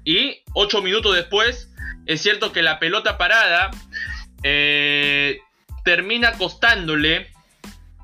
[0.05, 1.73] Y ocho minutos después,
[2.07, 3.71] es cierto que la pelota parada
[4.43, 5.39] eh,
[5.85, 7.33] termina costándole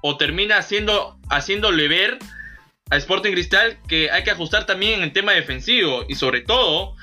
[0.02, 2.18] o termina haciendo, haciéndole ver
[2.92, 6.94] a Sporting Cristal que hay que ajustar también en el tema defensivo y sobre todo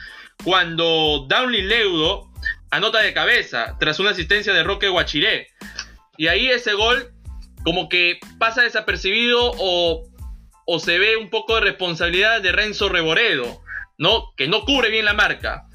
[0.44, 2.32] cuando Downley Leudo
[2.70, 5.48] anota de cabeza tras una asistencia de Roque Guachiré.
[6.16, 7.12] Y ahí ese gol
[7.64, 10.08] como que pasa desapercibido o,
[10.68, 13.64] o se ve un poco de responsabilidad de Renzo Reboredo,
[13.98, 14.26] ¿no?
[14.38, 15.66] Que no cubre bien la marca,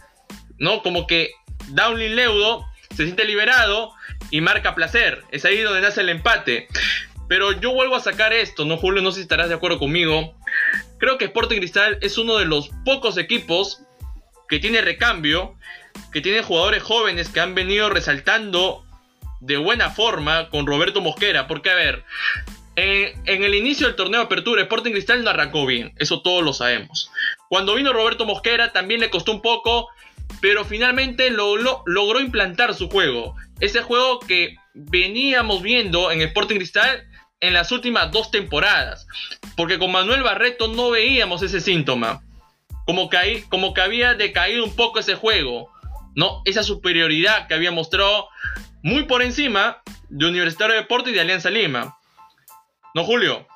[0.58, 0.80] ¿no?
[0.82, 1.32] Como que
[1.70, 3.92] Downley Leudo se siente liberado
[4.30, 5.24] y marca placer.
[5.32, 6.68] Es ahí donde nace el empate.
[7.28, 9.02] Pero yo vuelvo a sacar esto, ¿no, Julio?
[9.02, 10.34] No sé si estarás de acuerdo conmigo.
[10.98, 13.82] Creo que Sporting Cristal es uno de los pocos equipos
[14.48, 15.54] que tiene recambio,
[16.12, 18.84] que tiene jugadores jóvenes que han venido resaltando
[19.40, 21.46] de buena forma con Roberto Mosquera.
[21.46, 22.04] Porque, a ver,
[22.76, 26.52] en, el inicio del torneo de apertura, Sporting Cristal no arrancó bien, eso todos lo
[26.52, 27.10] sabemos.
[27.48, 29.88] Cuando vino Roberto Mosquera también le costó un poco,
[30.40, 33.36] pero finalmente logró implantar su juego.
[33.60, 37.06] Ese juego que veníamos viendo en Sporting Cristal
[37.40, 39.06] en las últimas dos temporadas.
[39.56, 42.22] Porque con Manuel Barreto no veíamos ese síntoma.
[42.86, 45.70] Como que, como que había decaído un poco ese juego.
[46.14, 46.42] ¿no?
[46.44, 48.28] Esa superioridad que había mostrado
[48.82, 51.98] muy por encima de Universitario de Deportes y de Alianza Lima.
[52.94, 53.46] ¿No, Julio?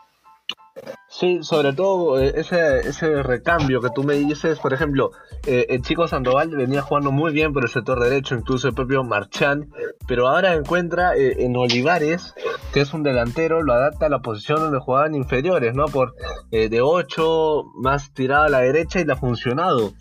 [1.19, 5.11] Sí, sobre todo eh, ese, ese recambio que tú me dices, por ejemplo,
[5.47, 9.03] eh, el chico Sandoval venía jugando muy bien por el sector derecho, incluso el propio
[9.03, 9.69] Marchán,
[10.07, 12.35] pero ahora encuentra eh, en Olivares,
[12.73, 15.87] que es un delantero, lo adapta a la posición donde jugaban inferiores, ¿no?
[15.87, 16.15] Por
[16.53, 19.95] de 8 más tirada a la derecha y le ha funcionado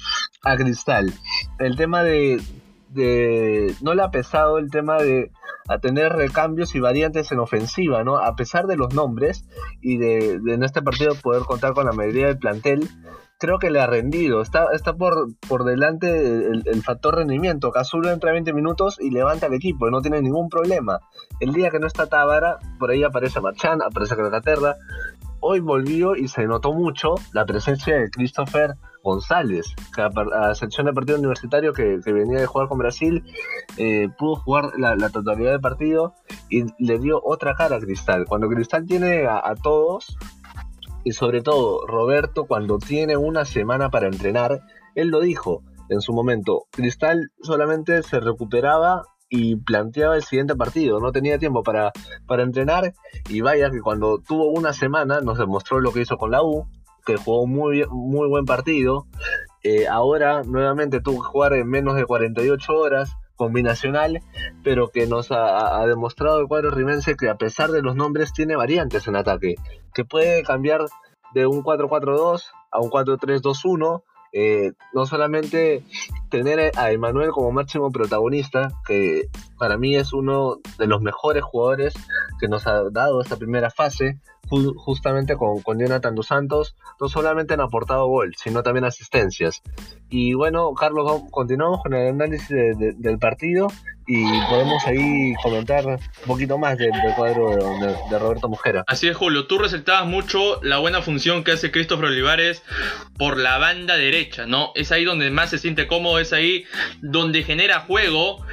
[0.43, 1.11] a Cristal.
[1.57, 2.39] El tema de,
[2.93, 5.31] no le ha pesado el tema de
[5.67, 8.17] a tener recambios y variantes en ofensiva, ¿no?
[8.17, 9.45] A pesar de los nombres
[9.81, 12.89] y de, en este partido poder contar con la mayoría del plantel,
[13.37, 14.41] creo que le ha rendido.
[14.41, 17.71] Está, está por, por delante el, factor rendimiento.
[17.71, 20.99] Cazulo entra 20 minutos y levanta el equipo, no tiene ningún problema.
[21.39, 24.75] El día que no está Tábara, por ahí aparece Marchán, aparece Calacaterra.
[25.39, 28.75] Hoy volvió y se notó mucho la presencia de Christopher
[29.07, 33.23] González, que a, sección de partido universitario que, venía de jugar con Brasil,
[33.77, 36.13] eh, pudo jugar la, totalidad del partido
[36.49, 38.25] y le dio otra cara a Cristal.
[38.27, 40.17] Cuando Cristal tiene a, todos,
[41.05, 44.61] y sobre todo Roberto, cuando tiene una semana para entrenar,
[44.93, 50.99] él lo dijo en su momento, Cristal solamente se recuperaba y planteaba el siguiente partido,
[50.99, 51.93] no tenía tiempo para,
[52.25, 52.93] para entrenar
[53.29, 56.67] y vaya que cuando tuvo una semana nos demostró lo que hizo con la U,
[57.07, 59.07] que jugó muy, muy buen partido.
[59.63, 64.19] Eh, ahora nuevamente tuvo que jugar en menos de 48 horas combinacional,
[64.63, 68.55] pero que nos ha, demostrado el cuadro rimense que a pesar de los nombres tiene
[68.55, 69.55] variantes en ataque,
[69.93, 70.85] que puede cambiar
[71.33, 75.83] de un 4-4-2 a un 4-3-2-1 eh, no solamente
[76.29, 81.93] tener a Emanuel como máximo protagonista, que para mí es uno de los mejores jugadores
[82.39, 87.53] que nos ha dado esta primera fase, justamente con, con Jonathan dos Santos, no solamente
[87.53, 89.61] han aportado gol, sino también asistencias.
[90.09, 93.67] Y bueno, Carlos, continuamos con el análisis del partido
[94.07, 97.77] y podemos ahí comentar un poquito más del, cuadro
[98.09, 98.83] de, Roberto Mujera.
[98.87, 102.63] Así es, Julio, tú resaltabas mucho la buena función que hace Christopher Olivares
[103.17, 104.71] por la banda derecha, ¿no?
[104.75, 106.63] Es ahí donde más se siente cómodo, es ahí
[107.01, 108.45] donde genera juego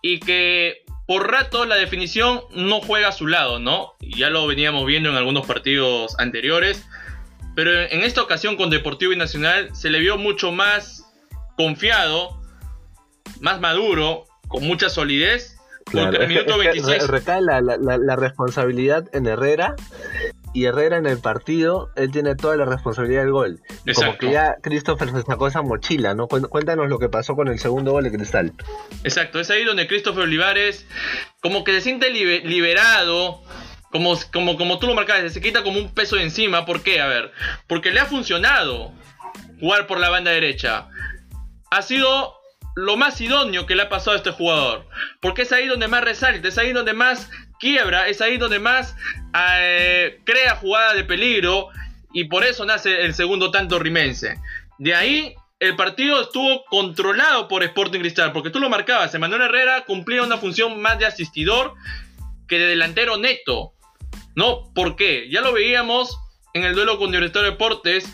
[0.00, 3.94] y que por rato la definición no juega a su lado, ¿no?
[4.00, 6.84] Ya lo veníamos viendo en algunos partidos anteriores.
[7.54, 11.04] Pero en esta ocasión con Deportivo y Nacional se le vio mucho más
[11.56, 12.40] confiado,
[13.40, 15.56] más maduro, con mucha solidez.
[15.84, 17.06] Claro, el minuto 26...
[17.06, 19.76] recae la, la, responsabilidad en Herrera
[20.54, 23.60] y Herrera en el partido, él tiene toda la responsabilidad del gol.
[23.94, 26.28] Como que ya Christopher se sacó esa mochila, ¿no?
[26.28, 28.52] Cuéntanos lo que pasó con el segundo gol de Cristal.
[29.02, 30.86] Exacto, es ahí donde Christopher Olivares
[31.40, 33.42] como que se siente liberado,
[33.90, 36.64] como, como, como tú lo marcabas, se quita como un peso de encima.
[36.64, 37.00] ¿Por qué?
[37.00, 37.32] A ver,
[37.66, 38.92] porque le ha funcionado
[39.58, 40.88] jugar por la banda derecha.
[41.70, 42.34] Ha sido
[42.76, 44.86] lo más idóneo que le ha pasado a este jugador.
[45.20, 47.30] Porque es ahí donde más resalta, es ahí donde más
[47.64, 48.94] quiebra, es ahí donde más
[49.58, 51.70] eh, crea jugada de peligro
[52.12, 54.38] y por eso nace el segundo tanto rimense.
[54.78, 59.86] De ahí el partido estuvo controlado por Sporting Cristal, porque tú lo marcabas, Emanuel Herrera
[59.86, 61.72] cumplía una función más de asistidor
[62.48, 63.72] que de delantero neto.
[64.36, 64.70] ¿No?
[64.74, 65.30] ¿Por qué?
[65.30, 66.18] Ya lo veíamos
[66.52, 68.04] en el duelo con Universitario Deportes,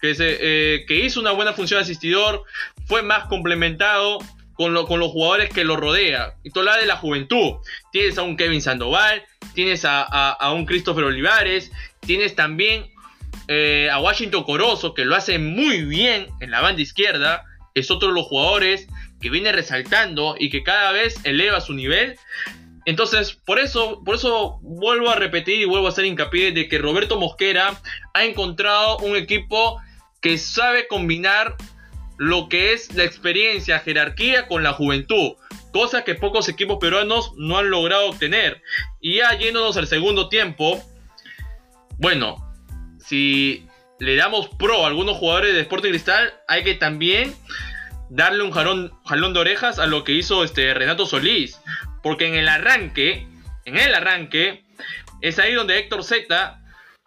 [0.00, 2.42] que, eh, que hizo una buena función de asistidor,
[2.86, 4.18] fue más complementado
[4.58, 6.34] con, los jugadores que lo rodea.
[6.42, 7.54] Y todo la de la juventud.
[7.92, 9.22] Tienes a un Kevin Sandoval,
[9.54, 12.90] tienes a, un Christopher Olivares, tienes también
[13.46, 17.44] eh, a Washington Corozo, que lo hace muy bien en la banda izquierda.
[17.74, 18.88] Es otro de los jugadores
[19.20, 22.18] que viene resaltando y que cada vez eleva su nivel.
[22.84, 26.78] Entonces, por eso, por eso vuelvo a repetir y vuelvo a hacer hincapié de que
[26.78, 27.80] Roberto Mosquera
[28.12, 29.80] ha encontrado un equipo
[30.20, 31.54] que sabe combinar
[32.18, 35.32] lo que es la experiencia, jerarquía con la juventud,
[35.72, 38.62] cosa que pocos equipos peruanos no han logrado obtener.
[39.00, 40.82] Y ya yéndonos al segundo tiempo,
[41.98, 42.36] bueno,
[42.98, 43.66] si
[44.00, 47.34] le damos pro a algunos jugadores de Sporting Cristal, hay que también
[48.10, 51.60] darle un jalón, jalón de orejas a lo que hizo este Renato Solís,
[52.02, 53.28] porque en el arranque,
[53.64, 54.64] en el arranque,
[55.20, 56.60] es ahí donde Héctor Z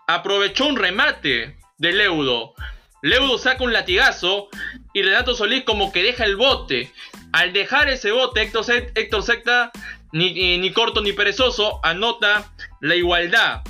[0.08, 2.54] aprovechó un remate de Leudo.
[3.02, 4.50] Leudo saca un latigazo
[4.94, 6.92] y Renato Solís como que deja el bote.
[7.32, 9.72] Al dejar ese bote, Héctor, Héctor Secta,
[10.12, 12.52] ni, ni corto ni perezoso, anota
[12.82, 13.62] la igualdad.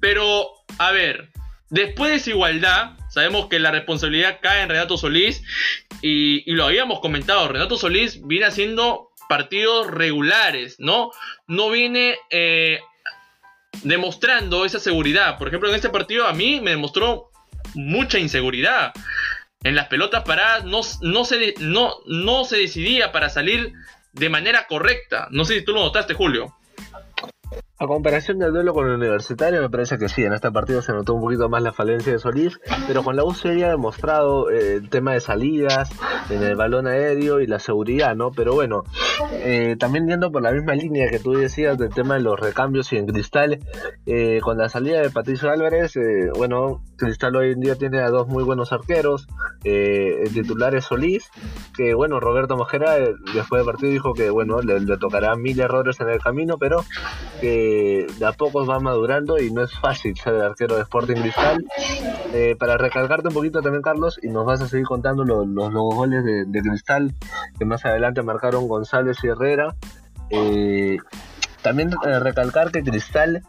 [0.00, 1.30] Pero, a ver,
[1.70, 5.42] después de esa igualdad, sabemos que la responsabilidad cae en Renato Solís
[6.02, 11.10] y, lo habíamos comentado, Renato Solís viene haciendo partidos regulares, ¿no?
[11.46, 12.80] No viene eh,
[13.82, 15.38] demostrando esa seguridad.
[15.38, 17.30] Por ejemplo, en este partido a mí me demostró
[17.74, 18.92] mucha inseguridad
[19.64, 23.72] en las pelotas paradas no, no, se, no, no se decidía para salir
[24.12, 25.26] de manera correcta.
[25.30, 26.54] No sé si tú lo notaste, Julio.
[27.76, 30.92] A comparación del duelo con el Universitario, me parece que sí, en este partido se
[30.92, 34.48] notó un poquito más la falencia de Solís, pero con la U se había demostrado
[34.48, 35.90] eh, el tema de salidas,
[36.30, 38.30] en el balón aéreo y la seguridad, ¿no?
[38.30, 38.84] Pero bueno,
[39.32, 42.92] eh, también yendo por la misma línea que tú decías del tema de los recambios
[42.92, 43.58] y en Cristal,
[44.06, 45.94] eh, con la salida de Patricio Álvarez,
[46.36, 49.26] bueno, Cristal hoy en día tiene a dos muy buenos arqueros,
[49.64, 51.28] el titular es Solís,
[51.76, 52.98] que bueno, Roberto Mojera
[53.34, 56.84] después del partido dijo que bueno, le, le tocará mil errores en el camino, pero
[57.40, 57.63] que
[58.18, 61.64] de a poco va madurando y no es fácil ser el arquero de Sporting Cristal.
[62.32, 65.72] Eh, para recalcarte un poquito también, Carlos, y nos vas a seguir contando los, los,
[65.72, 67.14] goles de, Cristal
[67.58, 69.74] que más adelante marcaron González y Herrera.
[70.30, 70.98] Eh,
[71.62, 73.42] también eh, recalcar que Cristal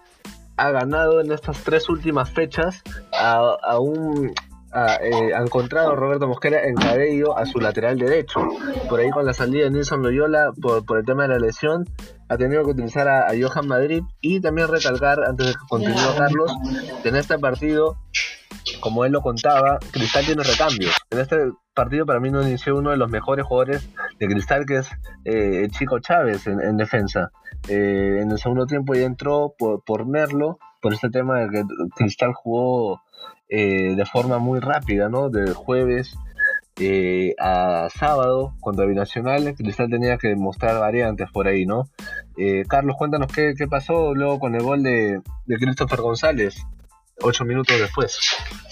[0.58, 4.34] ha ganado en estas tres últimas fechas a, un
[4.76, 4.98] ha,
[5.42, 8.42] encontrado a Roberto Mosquera en cabello a su lateral derecho.
[8.90, 11.86] Por ahí con la salida de Nilson Loyola por, el tema de la lesión,
[12.28, 16.52] ha tenido que utilizar a, Johan Madrid y también recalcar, antes de que continúe Carlos,
[17.02, 17.98] que en este partido,
[18.82, 20.94] como él lo contaba, Cristal tiene recambios.
[21.10, 21.38] En este
[21.74, 24.90] partido para mí no inició uno de los mejores jugadores de Cristal, que es
[25.24, 27.32] eh, Chico Chávez en, defensa.
[27.70, 31.64] Eh, en el segundo tiempo ya entró por, por Merlo, por este tema de que
[31.96, 33.02] Cristal jugó
[33.50, 35.30] eh, de forma muy rápida, ¿no?
[35.30, 36.16] De jueves
[36.78, 41.90] eh, a sábado contra Binacional, Cristal tenía que mostrar variantes por ahí, ¿no?
[42.38, 46.56] Eh, Carlos, cuéntanos qué, pasó luego con el gol de, de Christopher González,
[47.22, 48.20] ocho minutos después.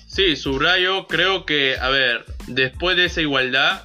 [0.07, 3.83] Sí, subrayo, creo que, a ver, después de esa igualdad,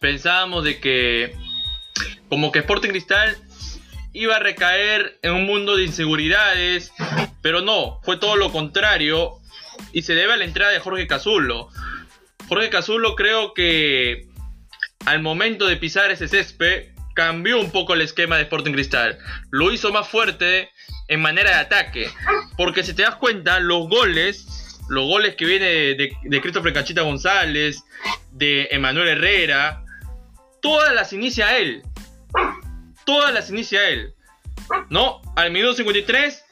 [0.00, 1.36] pensábamos de que
[2.28, 3.36] como que Sporting Cristal
[4.12, 6.92] iba a recaer en un mundo de inseguridades,
[7.42, 9.37] pero no, fue todo lo contrario
[9.92, 11.68] y se debe a la entrada de Jorge Cazullo.
[12.48, 14.28] Jorge Cazullo creo que
[15.06, 19.18] al momento de pisar ese césped cambió un poco el esquema de Sporting Cristal.
[19.50, 20.70] Lo hizo más fuerte
[21.08, 22.10] en manera de ataque.
[22.56, 27.02] Porque si te das cuenta, los goles, los goles que viene de, de Christopher Cachita
[27.02, 27.82] González,
[28.30, 29.84] de Emanuel Herrera,
[30.62, 31.82] todas las inicia él.
[33.04, 34.14] Todas las inicia él.
[34.90, 35.20] ¿No?
[35.34, 36.44] Al minuto 53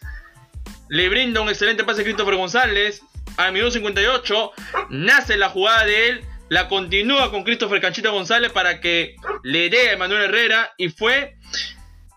[0.88, 3.02] le brinda un excelente pase a Christopher González
[3.36, 4.52] al minuto 58
[4.90, 9.90] nace la jugada de él, la continúa con Christopher Canchita González para que le dé
[9.90, 11.36] a Emanuel Herrera y fue,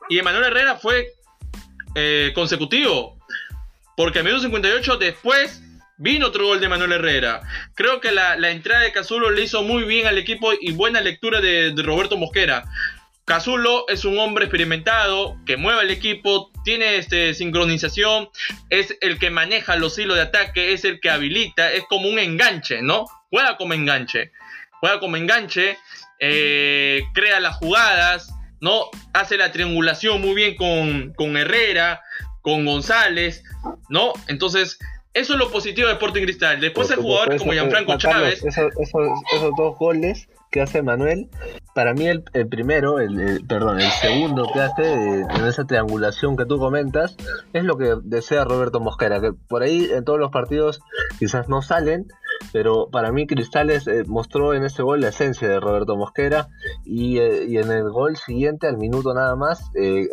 [0.10, 1.14] y Emanuel Herrera fue
[1.96, 3.18] eh, consecutivo,
[3.98, 5.62] porque al minuto 58 después
[5.98, 7.42] vino otro gol de Emanuel Herrera.
[7.76, 11.42] Creo que la, entrada de Cazulo le hizo muy bien al equipo y buena lectura
[11.42, 12.64] de Roberto Mosquera.
[13.30, 18.28] Cazulo es un hombre experimentado que mueve al equipo, tiene este, sincronización,
[18.72, 22.18] es el que maneja los hilos de ataque, es el que habilita, es como un
[22.18, 23.06] enganche, ¿no?
[23.30, 24.32] Juega como enganche,
[24.80, 25.78] juega como enganche,
[26.20, 28.90] eh, crea las jugadas, ¿no?
[29.14, 32.02] Hace la triangulación muy bien con, con Herrera,
[32.42, 33.44] con González,
[33.90, 34.14] ¿no?
[34.28, 34.80] Entonces,
[35.14, 36.60] eso es lo positivo de Sporting Cristal.
[36.60, 38.44] Después el jugador como Gianfranco Chávez.
[38.44, 41.30] esos dos goles que hace Manuel,
[41.76, 46.58] para mí el, primero, el, perdón, el segundo que hace en esa triangulación que tú
[46.58, 47.16] comentas,
[47.54, 50.82] es lo que desea Roberto Mosquera, que por ahí en todos los partidos
[51.20, 52.08] quizás no salen,
[52.52, 56.48] pero para mí Cristales eh, mostró en ese gol la esencia de Roberto Mosquera
[56.84, 60.08] y, eh, y en el gol siguiente, al minuto nada más, eh,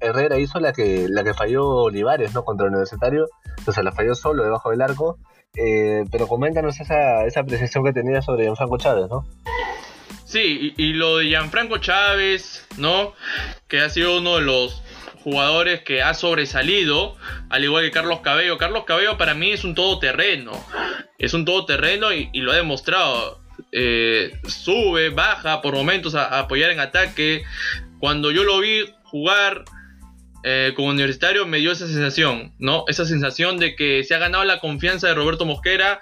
[0.00, 2.44] Herrera hizo la que, la que falló Olivares, ¿no?
[2.44, 3.26] Contra el Universitario,
[3.58, 5.18] entonces la falló solo debajo del arco.
[5.52, 9.26] Pero coméntanos esa, esa apreciación que tenía sobre Gianfranco Chávez, ¿no?
[10.24, 13.12] Sí, y, lo de Gianfranco Chávez, ¿no?
[13.68, 14.82] Que ha sido uno de los
[15.22, 17.16] jugadores que ha sobresalido,
[17.50, 18.56] al igual que Carlos Cabello.
[18.56, 20.52] Carlos Cabello para mí es un todoterreno,
[21.18, 23.42] es un todoterreno y, y lo ha demostrado.
[23.72, 27.42] Eh, sube, baja por momentos a, apoyar en ataque.
[27.98, 29.64] Cuando yo lo vi jugar
[30.44, 32.84] eh, como universitario me dio esa sensación, ¿no?
[32.88, 36.00] Esa sensación de que se ha ganado la confianza de Roberto Mosquera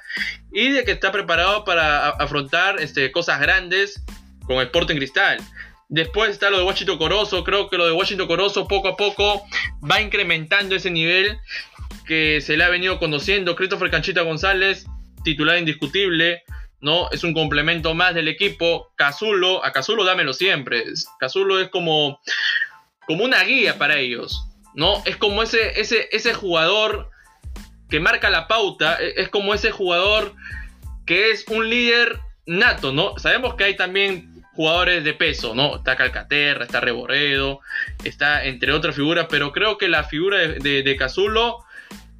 [0.53, 4.03] y de que está preparado para afrontar este, cosas grandes
[4.45, 5.39] con Sporting Cristal.
[5.89, 7.45] Después está lo de Washington Corozo.
[7.45, 9.45] Creo que lo de Washington Corozo poco a poco
[9.89, 11.39] va incrementando ese nivel
[12.07, 13.57] que se le ha venido conociendo.
[13.57, 14.87] Christopher Canchita González,
[15.25, 16.45] titular indiscutible.
[16.81, 17.11] ¿no?
[17.11, 18.93] Es un complemento más del equipo.
[18.97, 20.85] Cazulo, a Cazulo dámelo siempre.
[21.19, 22.21] Cazulo es como,
[23.11, 24.47] como una guía para ellos.
[24.73, 25.03] ¿no?
[25.05, 27.11] Es como ese, ese, ese jugador
[27.89, 28.99] que marca la pauta.
[29.01, 30.33] E, es como ese jugador
[31.07, 33.19] que es un líder nato, ¿no?
[33.19, 35.75] Sabemos que hay también jugadores de peso, ¿no?
[35.79, 37.59] Está Calcaterra, está Reborredo,
[38.05, 41.65] está entre otras figuras, pero creo que la figura de, de, Cazulo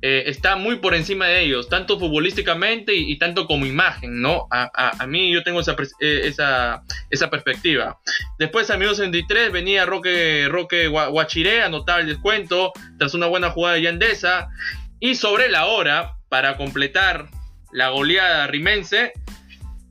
[0.03, 4.47] eh, está muy por encima de ellos, tanto futbolísticamente y, tanto como imagen, ¿no?
[4.51, 8.01] A, mí yo tengo esa, eh, esa, esa, perspectiva.
[8.39, 13.75] Después, al minuto 63, venía Roque, Roque Guachiré, anotaba el descuento, tras una buena jugada
[13.75, 14.49] de Yandesa.
[15.01, 17.29] Y sobre la hora, para completar
[17.71, 19.13] la goleada rimense,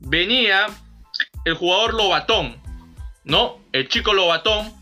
[0.00, 0.66] venía
[1.44, 2.60] el jugador Lobatón,
[3.22, 3.60] ¿no?
[3.72, 4.72] El chico Lobatón,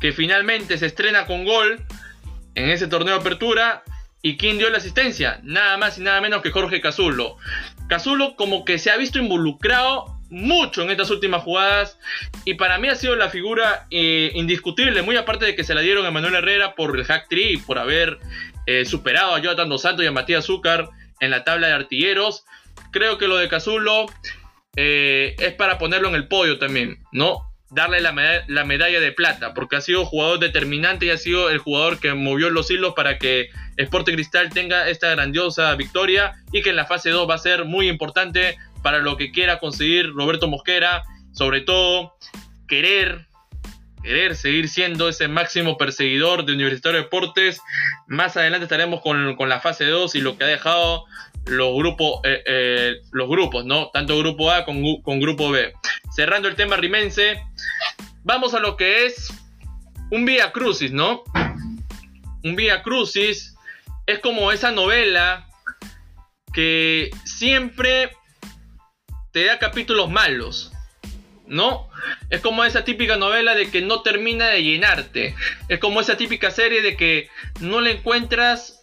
[0.00, 1.84] que finalmente se estrena con gol
[2.54, 3.84] en ese torneo de apertura
[4.22, 5.40] ¿Y quién dio la asistencia?
[5.42, 7.36] Nada más y nada menos que Jorge Cazulo.
[7.88, 11.98] Cazulo como que se ha visto involucrado mucho en estas últimas jugadas
[12.44, 15.80] y para mí ha sido la figura eh, indiscutible, muy aparte de que se la
[15.80, 18.18] dieron a Manuel Herrera por el hack tree, por haber
[18.66, 22.44] eh, superado a Jonathan Dos Santos y a Matías Zúcar en la tabla de artilleros.
[22.92, 24.06] Creo que lo de Cazulo
[24.76, 27.49] eh, es para ponerlo en el podio también, ¿no?
[27.70, 28.12] Darle la,
[28.64, 32.50] medalla de plata, porque ha sido jugador determinante y ha sido el jugador que movió
[32.50, 37.10] los hilos para que Sporting Cristal tenga esta grandiosa victoria y que en la fase
[37.10, 41.02] 2 va a ser muy importante para lo que quiera conseguir Roberto Mosquera,
[41.32, 42.16] sobre todo
[42.66, 43.30] querer
[44.02, 47.60] querer seguir siendo ese máximo perseguidor de Universitario de Deportes.
[48.06, 51.04] Más adelante estaremos con, la fase 2 y lo que ha dejado
[51.50, 53.90] los grupos, eh, eh, los grupos, ¿no?
[53.92, 55.72] Tanto grupo A con, con grupo B
[56.10, 57.42] cerrando el tema rimense,
[58.24, 59.32] vamos a lo que es
[60.10, 61.22] un Vía Crucis, ¿no?
[62.42, 63.56] Un Vía Crucis
[64.06, 65.48] es como esa novela
[66.52, 68.10] que siempre
[69.32, 70.72] te da capítulos malos,
[71.46, 71.88] ¿no?
[72.28, 75.36] Es como esa típica novela de que no termina de llenarte.
[75.68, 77.28] Es como esa típica serie de que
[77.60, 78.82] no le encuentras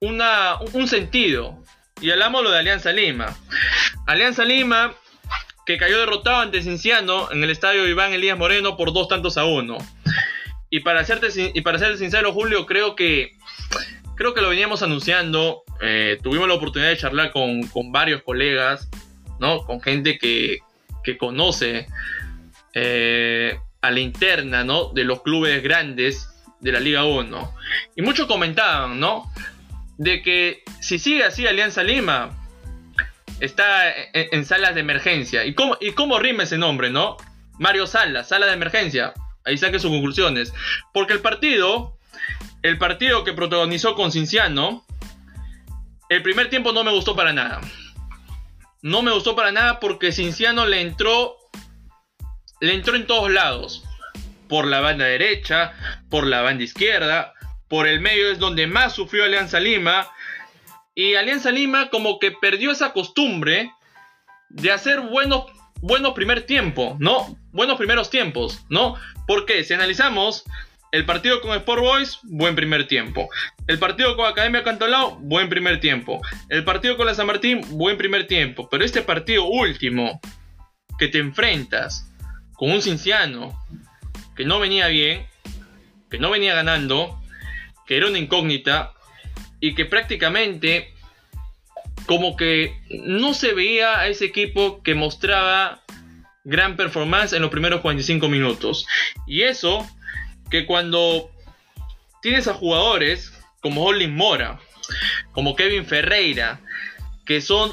[0.00, 1.64] una, un sentido.
[2.00, 3.36] Y hablamos lo de Alianza Lima.
[4.06, 4.94] Alianza Lima
[5.66, 9.44] que cayó derrotado ante Cinciano en el estadio Iván Elías Moreno por dos tantos a
[9.44, 9.78] uno.
[10.70, 13.32] Y para serte, y para ser sincero, Julio, creo que
[14.20, 15.62] creo que lo veníamos anunciando.
[15.80, 18.88] Eh, tuvimos la oportunidad de charlar con, varios colegas,
[19.38, 19.64] ¿no?
[19.64, 20.58] Con gente que,
[21.18, 21.86] conoce
[22.74, 24.92] eh, a la interna, ¿no?
[24.92, 26.28] De los clubes grandes
[26.60, 27.54] de la Liga 1.
[27.96, 29.32] Y muchos comentaban, ¿no?
[30.00, 32.30] De que si sigue así Alianza Lima,
[33.38, 35.44] está en, salas de emergencia.
[35.44, 37.18] ¿Y cómo, ¿Y cómo ese nombre, no?
[37.58, 39.12] Mario Salas, sala de emergencia.
[39.44, 40.54] Ahí saque sus conclusiones.
[40.94, 41.98] Porque el partido,
[42.62, 44.86] el partido que protagonizó con Cinciano,
[46.08, 47.60] el primer tiempo no me gustó para nada.
[48.80, 51.36] No me gustó para nada porque Cinciano le entró,
[52.62, 53.84] le entró en todos lados.
[54.48, 55.74] Por la banda derecha,
[56.08, 57.34] por la banda izquierda,
[57.70, 60.10] por el medio es donde más sufrió Alianza Lima
[60.92, 63.72] y Alianza Lima como que perdió esa costumbre
[64.48, 65.44] de hacer buenos,
[66.16, 67.38] primer tiempo, ¿no?
[67.52, 68.96] Buenos primeros tiempos, ¿no?
[69.28, 70.42] Porque si analizamos
[70.90, 73.28] el partido con Sport Boys, buen primer tiempo.
[73.68, 76.20] El partido con Academia Cantolao, buen primer tiempo.
[76.48, 78.68] El partido con la San Martín, buen primer tiempo.
[78.68, 80.20] Pero este partido último,
[80.98, 82.12] que te enfrentas
[82.54, 83.56] con un cinciano
[84.34, 85.28] que no venía bien,
[86.10, 87.19] que no venía ganando,
[87.90, 88.92] que era una incógnita,
[89.58, 90.94] y que prácticamente
[92.06, 95.82] como que no se veía a ese equipo que mostraba
[96.44, 98.86] gran performance en los primeros 45 minutos.
[99.26, 99.84] Y eso
[100.52, 101.32] que cuando
[102.22, 104.60] tienes a jugadores como Olin Mora,
[105.32, 106.60] como Kevin Ferreira,
[107.26, 107.72] que son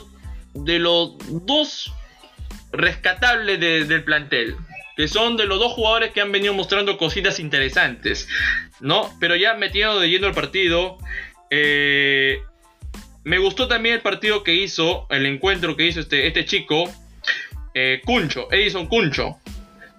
[0.56, 1.14] de los
[1.46, 1.94] dos
[2.72, 4.56] rescatables del plantel,
[4.98, 8.28] que son de los dos jugadores que han venido mostrando cositas interesantes,
[8.82, 9.16] ¿no?
[9.20, 10.98] Pero ya metiendo de lleno el partido,
[11.50, 12.42] eh,
[13.24, 16.92] me gustó también el partido que hizo, el encuentro que hizo este, este chico,
[17.74, 19.38] eh, Cuncho, Edison Cuncho.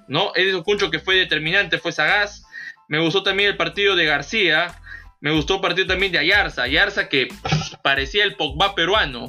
[0.08, 0.32] ¿no?
[0.34, 2.44] Edison Cuncho que fue determinante, fue sagaz.
[2.88, 4.80] Me gustó también el partido de García.
[5.20, 6.62] Me gustó el partido también de Ayarza.
[6.62, 7.28] Ayarza que
[7.82, 9.28] parecía el Pogba peruano.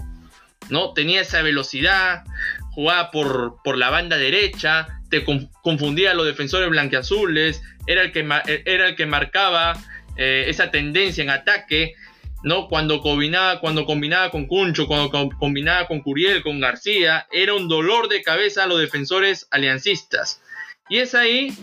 [0.69, 0.93] ¿no?
[0.93, 2.23] Tenía esa velocidad.
[2.71, 4.98] Jugaba por, por la banda derecha.
[5.09, 5.23] Te
[5.63, 7.61] confundía a los defensores blanqueazules.
[7.87, 8.27] Era el que,
[8.65, 9.73] era el que marcaba
[10.17, 11.93] eh, esa tendencia en ataque.
[12.43, 12.67] ¿no?
[12.67, 18.07] Cuando combinaba, cuando combinaba con Cuncho, cuando combinaba con Curiel, con García, era un dolor
[18.07, 20.41] de cabeza a los defensores aliancistas.
[20.89, 21.53] Y es ahí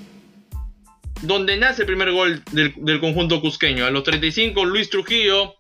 [1.22, 3.84] donde nace el primer gol del, conjunto cusqueño.
[3.86, 5.54] A los 35, Luis Trujillo,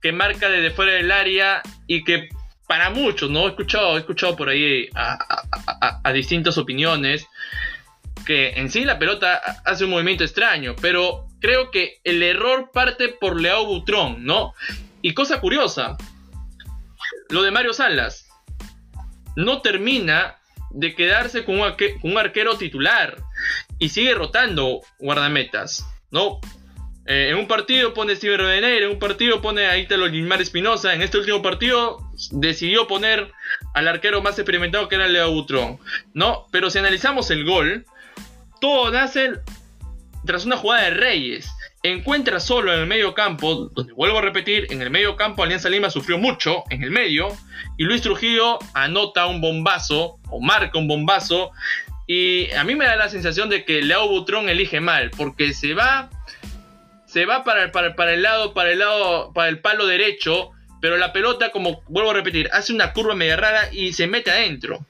[0.00, 2.28] que marca desde fuera del área y que
[2.66, 3.46] para muchos, ¿no?
[3.46, 7.26] He escuchado, he escuchado por ahí a distintas opiniones
[8.24, 13.08] que en sí la pelota hace un movimiento extraño, pero creo que el error parte
[13.08, 14.54] por Leao Butrón, ¿no?
[15.00, 15.96] Y cosa curiosa,
[17.28, 18.28] lo de Mario Salas
[19.36, 20.36] no termina
[20.70, 23.18] de quedarse con un, arquero titular
[23.78, 26.40] y sigue rotando guardametas, ¿no?
[27.04, 30.94] Eh, en un partido pone Steven Rodeneira, en un partido pone a Ítalo Gilmar Espinosa.
[30.94, 31.98] En este último partido
[32.30, 33.32] decidió poner
[33.74, 35.78] al arquero más experimentado que era Leo Butrón.
[36.14, 36.46] ¿no?
[36.52, 37.84] Pero si analizamos el gol,
[38.60, 39.32] todo nace
[40.24, 41.50] tras una jugada de Reyes.
[41.82, 45.68] Encuentra solo en el medio campo, donde vuelvo a repetir, en el medio campo Alianza
[45.68, 47.28] Lima sufrió mucho en el medio.
[47.76, 51.50] Y Luis Trujillo anota un bombazo, o marca un bombazo.
[52.06, 55.74] Y a mí me da la sensación de que Leo Butrón elige mal, porque se
[55.74, 56.08] va
[57.12, 61.12] se va para, para, el lado, para el lado, para el palo derecho, pero la
[61.12, 64.86] pelota, como vuelvo a repetir, hace una curva media rara y se mete adentro.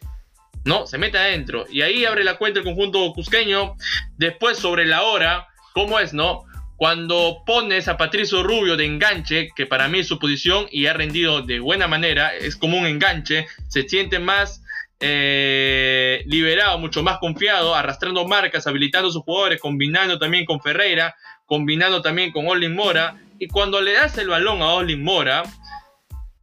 [0.64, 0.86] ¿No?
[0.86, 1.66] Se mete adentro.
[1.68, 3.74] Y ahí abre la cuenta el conjunto cusqueño.
[4.18, 6.44] Después, sobre la hora, ¿cómo es, no?
[6.76, 10.92] Cuando pones a Patricio Rubio de enganche, que para mí es su posición y ha
[10.92, 14.62] rendido de buena manera, es como un enganche, se siente más
[15.00, 21.16] eh, liberado, mucho más confiado, arrastrando marcas, habilitando a sus jugadores, combinando también con Ferreira,
[21.52, 23.20] combinando también con Olin Mora.
[23.38, 25.42] Y cuando le das el balón a Olin Mora,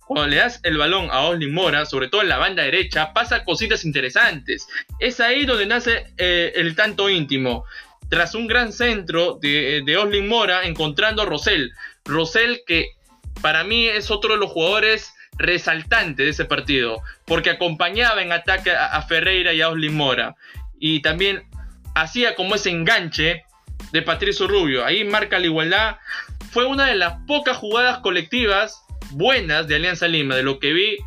[0.05, 3.43] cuando le das el balón a Olin Mora, sobre todo en la banda derecha, pasa
[3.43, 4.67] cositas interesantes.
[4.99, 7.65] Es ahí donde nace eh, el tanto íntimo.
[8.07, 11.71] Tras un gran centro de, de Oslin Mora, encontrando a Rosell.
[12.05, 12.89] Rosell que
[13.41, 18.69] para mí es otro de los jugadores resaltantes de ese partido, porque acompañaba en ataque
[18.69, 20.35] a, Ferreira y a Oslin Mora.
[20.79, 21.45] Y también
[21.95, 23.43] hacía como ese enganche
[23.91, 24.85] de Patricio Rubio.
[24.85, 25.97] Ahí marca la igualdad.
[26.51, 30.97] Fue una de las pocas jugadas colectivas buenas de Alianza Lima, de lo que vi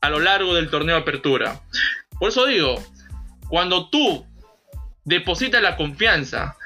[0.00, 1.60] a lo largo del torneo apertura.
[2.18, 2.82] Por eso digo,
[3.48, 4.26] cuando tú
[5.04, 6.56] depositas la confianza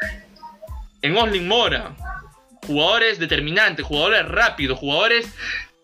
[1.03, 1.95] en Oslin Mora,
[2.67, 5.33] jugadores determinantes, jugadores rápidos, jugadores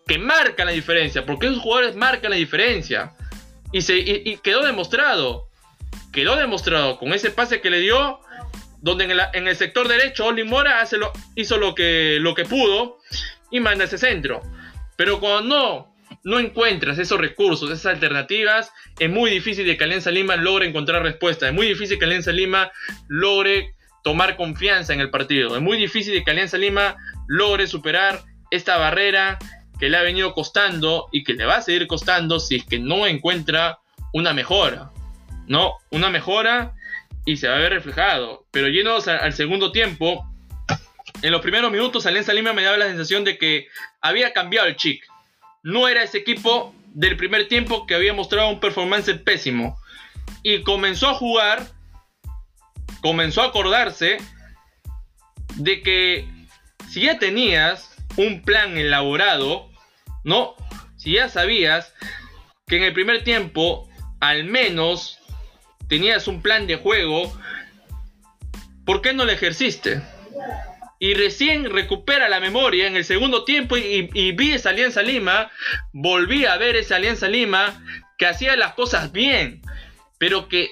[0.07, 3.13] que marcan la diferencia, porque esos jugadores marcan la diferencia.
[3.71, 5.47] Y, se, y quedó demostrado,
[6.11, 8.19] quedó demostrado con ese pase que le dio
[8.83, 12.99] donde en el, sector derecho Oli Mora hace lo, hizo lo que, lo que pudo
[13.49, 14.41] y manda ese centro.
[14.97, 15.87] Pero cuando
[16.23, 21.47] no, encuentras esos recursos, esas alternativas, es muy difícil que Alianza Lima logre encontrar respuesta.
[21.47, 22.73] Es muy difícil que Alianza Lima
[23.07, 23.73] logre
[24.03, 25.55] tomar confianza en el partido.
[25.55, 28.21] Es muy difícil que Alianza Lima logre superar
[28.51, 29.39] esta barrera
[29.79, 32.79] que le ha venido costando y que le va a seguir costando si es que
[32.79, 33.79] no encuentra
[34.11, 34.91] una mejora.
[35.47, 35.77] ¿No?
[35.89, 36.73] Una mejora
[37.25, 38.45] y se va a ver reflejado.
[38.51, 40.27] Pero yéndonos al segundo tiempo,
[41.21, 43.67] en los primeros minutos Alianza Lima me daba la sensación de que
[44.01, 45.05] había cambiado el chic.
[45.63, 49.77] No era ese equipo del primer tiempo que había mostrado un performance pésimo.
[50.43, 51.65] Y comenzó a jugar,
[53.01, 54.17] comenzó a acordarse
[55.55, 56.27] de que
[56.89, 59.69] si ya tenías un plan elaborado,
[60.23, 60.55] ¿no?
[60.97, 61.93] Si ya sabías
[62.67, 65.19] que en el primer tiempo al menos
[65.87, 67.33] tenías un plan de juego,
[68.85, 70.01] ¿por qué no lo ejerciste?
[70.99, 75.51] Y recién recupera la memoria en el segundo tiempo y, vi esa Alianza Lima,
[75.91, 77.83] volví a ver esa Alianza Lima
[78.17, 79.61] que hacía las cosas bien,
[80.17, 80.69] pero que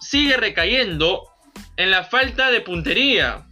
[0.00, 1.28] sigue recayendo
[1.76, 3.46] en la falta de puntería.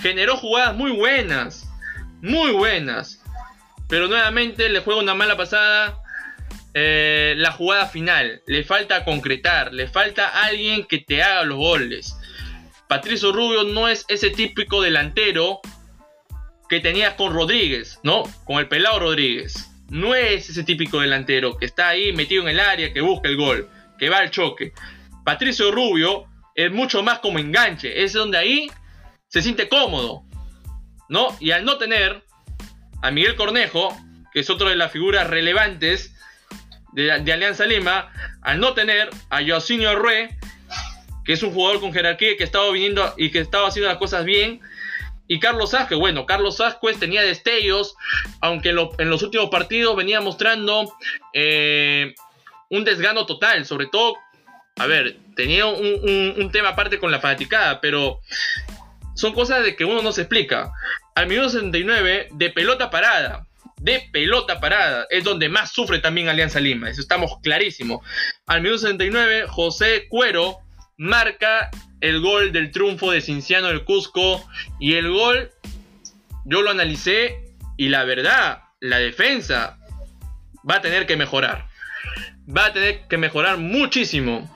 [0.00, 1.68] Generó jugadas muy buenas,
[2.22, 3.22] muy buenas,
[3.88, 6.01] pero nuevamente le juega una mala pasada
[6.74, 8.42] eh, la jugada final.
[8.46, 12.16] Le falta concretar, le falta alguien que te haga los goles.
[12.88, 15.60] Patricio Rubio no es ese típico delantero
[16.68, 18.22] que tenías con Rodríguez, ¿no?
[18.44, 19.70] Con el pelado Rodríguez.
[19.90, 23.36] No es ese típico delantero que está ahí metido en el área, que busca el
[23.36, 23.68] gol,
[23.98, 24.72] que va al choque.
[25.24, 28.70] Patricio Rubio es mucho más como enganche, es donde ahí
[29.28, 30.24] se siente cómodo,
[31.08, 31.36] ¿no?
[31.40, 32.22] Y al no tener
[33.02, 33.94] a Miguel Cornejo,
[34.32, 36.11] que es otro de las figuras relevantes
[36.92, 38.12] de, Alianza Lima,
[38.42, 40.36] al no tener a Yosinio Rue,
[41.24, 44.24] que es un jugador con jerarquía que estaba viniendo y que estaba haciendo las cosas
[44.24, 44.60] bien.
[45.28, 47.94] Y Carlos Asque, bueno, Carlos Asquez tenía destellos,
[48.40, 50.92] aunque en, los últimos partidos venía mostrando
[51.32, 52.14] eh,
[52.68, 54.16] un desgano total, sobre todo,
[54.76, 58.20] a ver, tenía un, tema aparte con la fanaticada, pero
[59.14, 60.72] son cosas de que uno no se explica.
[61.14, 63.46] Al minuto 69, de pelota parada,
[63.82, 66.88] de pelota parada es donde más sufre también Alianza Lima.
[66.88, 68.06] Eso estamos clarísimos.
[68.46, 70.58] Al minuto 69, José Cuero
[70.96, 71.68] marca
[72.00, 74.48] el gol del triunfo de Cinciano del Cusco.
[74.78, 75.50] Y el gol,
[76.44, 79.78] yo lo analicé y la verdad, la defensa
[80.68, 81.66] va a tener que mejorar.
[82.48, 84.48] Va a tener que mejorar muchísimo.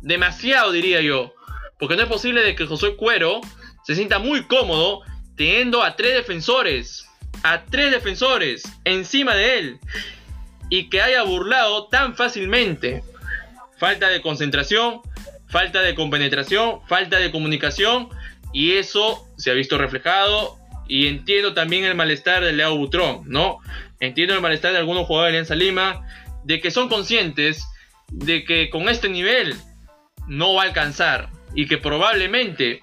[0.00, 1.34] Demasiado diría yo.
[1.78, 3.42] Porque no es posible de que José Cuero
[3.84, 5.02] se sienta muy cómodo
[5.36, 7.05] teniendo a tres defensores
[7.42, 9.78] a tres defensores encima de él
[10.70, 13.02] y que haya burlado tan fácilmente.
[13.78, 15.02] Falta de concentración,
[15.48, 18.08] falta de compenetración, falta de comunicación
[18.52, 20.56] y eso se ha visto reflejado
[20.88, 23.58] y entiendo también el malestar de Leo Butrón, ¿no?
[24.00, 26.06] Entiendo el malestar de algunos jugadores de Alianza Lima,
[26.44, 27.66] de que son conscientes
[28.08, 29.56] de que con este nivel
[30.28, 32.80] no va a alcanzar y que probablemente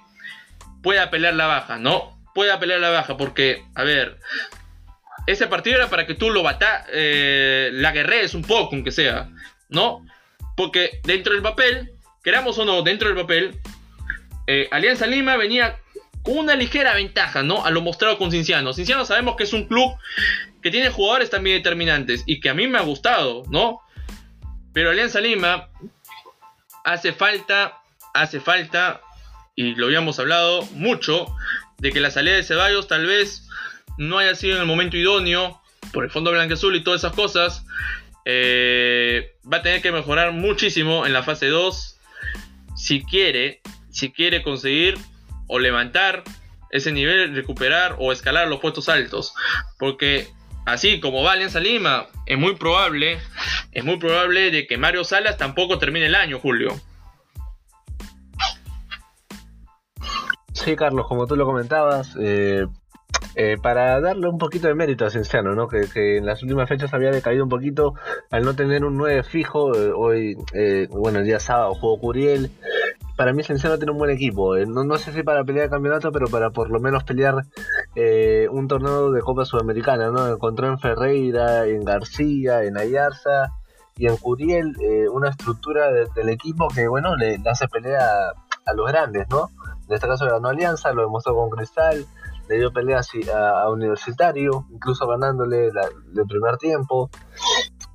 [0.82, 2.13] pueda pelear la baja, ¿no?
[2.34, 4.18] Pueda pelear la baja porque, a ver,
[5.26, 9.30] ese partido era para que tú lo bata, eh, la guerrees un poco, aunque sea,
[9.68, 10.04] ¿no?
[10.56, 13.58] Porque dentro del papel, queramos o no, dentro del papel,
[14.46, 15.78] eh, Alianza Lima venía
[16.22, 17.64] con una ligera ventaja, ¿no?
[17.64, 18.72] A lo mostrado con Cinciano.
[18.72, 19.94] Cinciano sabemos que es un club
[20.62, 23.80] que tiene jugadores también determinantes y que a mí me ha gustado, ¿no?
[24.72, 25.68] Pero Alianza Lima
[26.84, 27.78] hace falta,
[28.12, 29.00] hace falta,
[29.54, 31.26] y lo habíamos hablado mucho,
[31.78, 33.48] de que la salida de Ceballos tal vez
[33.98, 35.60] no haya sido en el momento idóneo
[35.92, 37.64] por el fondo azul y todas esas cosas.
[38.24, 42.00] Eh, va a tener que mejorar muchísimo en la fase 2
[42.74, 43.60] si quiere,
[43.90, 44.96] si quiere conseguir
[45.46, 46.24] o levantar
[46.70, 49.34] ese nivel, recuperar o escalar los puestos altos.
[49.78, 50.28] Porque
[50.66, 53.18] así como va Alianza Lima, es muy probable,
[53.72, 56.80] es muy probable de que Mario Salas tampoco termine el año, Julio.
[60.54, 62.66] Sí, Carlos, como tú lo comentabas, eh,
[63.36, 65.68] eh, para darle un poquito de mérito a Cienciano, ¿no?
[65.68, 67.94] Que, en las últimas fechas había decaído un poquito
[68.30, 69.76] al no tener un 9 fijo.
[69.76, 70.36] Eh, hoy,
[70.90, 72.50] bueno, el día sábado jugó Curiel,
[73.16, 74.56] para mí Cienciano tiene un buen equipo.
[74.56, 77.44] Eh, no, sé si para pelear campeonato, pero para por lo menos pelear
[77.94, 80.10] eh, un torneo de Copa Sudamericana.
[80.10, 80.26] ¿no?
[80.28, 83.52] Encontró en Ferreira, en García, en Ayarza
[83.96, 88.32] y en Curiel eh, una estructura del equipo que bueno le, hace pelea
[88.66, 89.28] a, los grandes.
[89.30, 89.50] ¿no?
[89.88, 92.06] En este caso ganó Alianza, lo demostró con Cristal,
[92.48, 93.00] le dio pelea
[93.34, 97.10] a, Universitario, incluso ganándole el primer tiempo.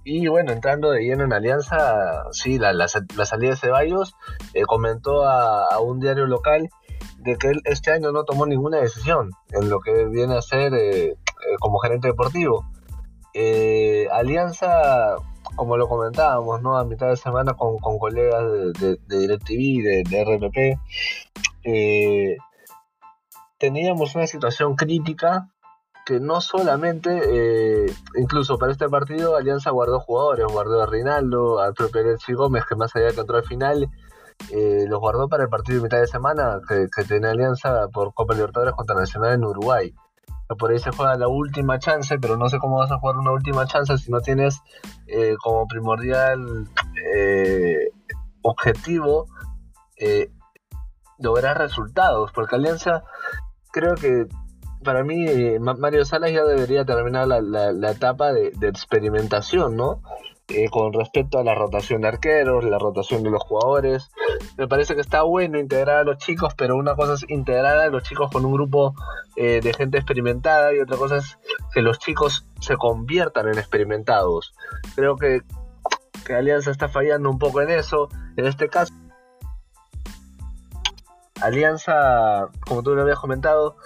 [0.03, 4.15] Y bueno, entrando de lleno en Alianza, sí, la, la, salida de Ceballos
[4.53, 6.69] eh, comentó a, un diario local
[7.19, 10.73] de que él este año no tomó ninguna decisión en lo que viene a ser
[10.73, 11.15] eh, eh,
[11.59, 12.65] como gerente deportivo.
[14.11, 15.15] Alianza,
[15.55, 16.77] como lo comentábamos, ¿no?
[16.77, 18.43] A mitad de semana con, colegas
[18.79, 20.79] de, de, DirecTV, de, de RPP,
[23.57, 25.49] teníamos una situación crítica
[26.09, 31.71] que no solamente, eh, incluso para este partido, Alianza guardó jugadores, guardó a Rinaldo, a
[31.71, 33.87] Pérez y Gómez, que más allá que entró al final,
[34.49, 38.33] eh, los guardó para el partido de mitad de semana que, tiene Alianza por Copa
[38.33, 39.93] Libertadores contra Nacional en Uruguay.
[40.57, 43.31] Por ahí se juega la última chance, pero no sé cómo vas a jugar una
[43.31, 44.61] última chance si no tienes
[45.05, 46.67] eh, como primordial
[48.41, 49.27] objetivo
[51.19, 53.03] lograr resultados, porque Alianza
[53.71, 54.27] creo que
[54.83, 60.01] para mí eh, Mario Salas ya debería terminar la, etapa de, experimentación, ¿no?
[60.47, 64.09] Eh, con respecto a la rotación de arqueros, la rotación de los jugadores.
[64.57, 67.87] Me parece que está bueno integrar a los chicos, pero una cosa es integrar a
[67.89, 68.95] los chicos con un grupo
[69.35, 71.37] eh, de gente experimentada y otra cosa es
[71.71, 74.55] que los chicos se conviertan en experimentados.
[74.95, 75.41] Creo que,
[76.25, 78.09] que Alianza está fallando un poco en eso.
[78.35, 78.91] En este caso,
[81.41, 83.77] Alianza, como tú lo habías comentado,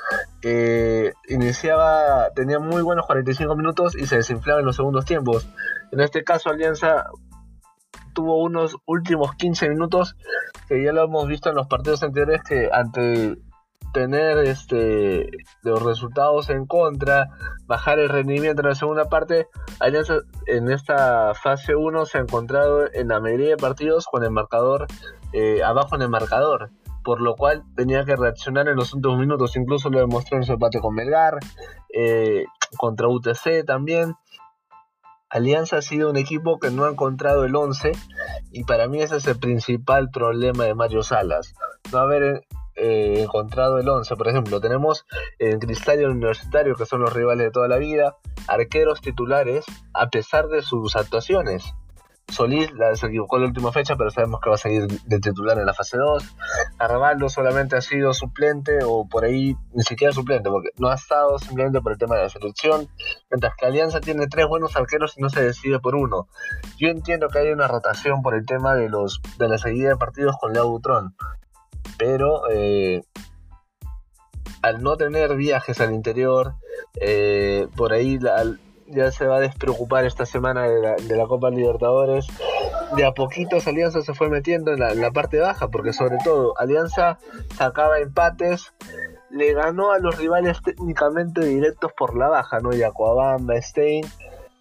[0.41, 5.47] eh, iniciaba, tenía muy buenos 45 minutos y se desinflaba en los segundos tiempos.
[5.91, 7.05] En este caso, Alianza
[8.13, 10.15] tuvo unos últimos 15 minutos
[10.67, 13.37] que ya lo hemos visto en los partidos anteriores que ante
[13.93, 15.29] tener este
[15.61, 17.29] los resultados en contra,
[17.65, 19.47] bajar el rendimiento en la segunda parte,
[19.79, 20.15] Alianza
[20.47, 24.87] en esta fase 1 se ha encontrado en la mayoría de partidos con el marcador
[25.31, 26.71] eh, abajo en el marcador
[27.03, 30.53] por lo cual tenía que reaccionar en los últimos minutos, incluso lo demostró en su
[30.53, 31.37] empate con Melgar,
[31.93, 32.45] eh,
[32.77, 34.15] contra UTC también.
[35.29, 37.91] Alianza ha sido un equipo que no ha encontrado el 11
[38.51, 41.55] y para mí ese es el principal problema de Mario Salas,
[41.91, 42.45] no haber
[42.75, 44.15] eh, encontrado el 11.
[44.15, 45.05] Por ejemplo, tenemos
[45.39, 48.15] en Cristal y Universitario, que son los rivales de toda la vida,
[48.47, 51.63] arqueros titulares a pesar de sus actuaciones.
[52.33, 55.57] Solís la, se equivocó la última fecha, pero sabemos que va a seguir de titular
[55.57, 56.23] en la fase 2.
[56.79, 61.37] Arbaldo solamente ha sido suplente, o por ahí ni siquiera suplente, porque no ha estado
[61.39, 62.87] simplemente por el tema de la selección.
[63.29, 66.27] Mientras que Alianza tiene tres buenos arqueros y no se decide por uno.
[66.77, 69.97] Yo entiendo que hay una rotación por el tema de los de la seguida de
[69.97, 71.15] partidos con Leo Butrón,
[71.97, 73.01] pero eh,
[74.61, 76.55] al no tener viajes al interior,
[76.99, 78.43] eh, por ahí la,
[78.87, 82.27] ya se va a despreocupar esta semana de la, Copa Libertadores.
[82.95, 87.17] De a poquitos Alianza se fue metiendo en la, parte baja, porque sobre todo Alianza
[87.55, 88.73] sacaba empates,
[89.29, 92.71] le ganó a los rivales técnicamente directos por la baja, ¿no?
[92.73, 94.05] Yacuabamba, Stein,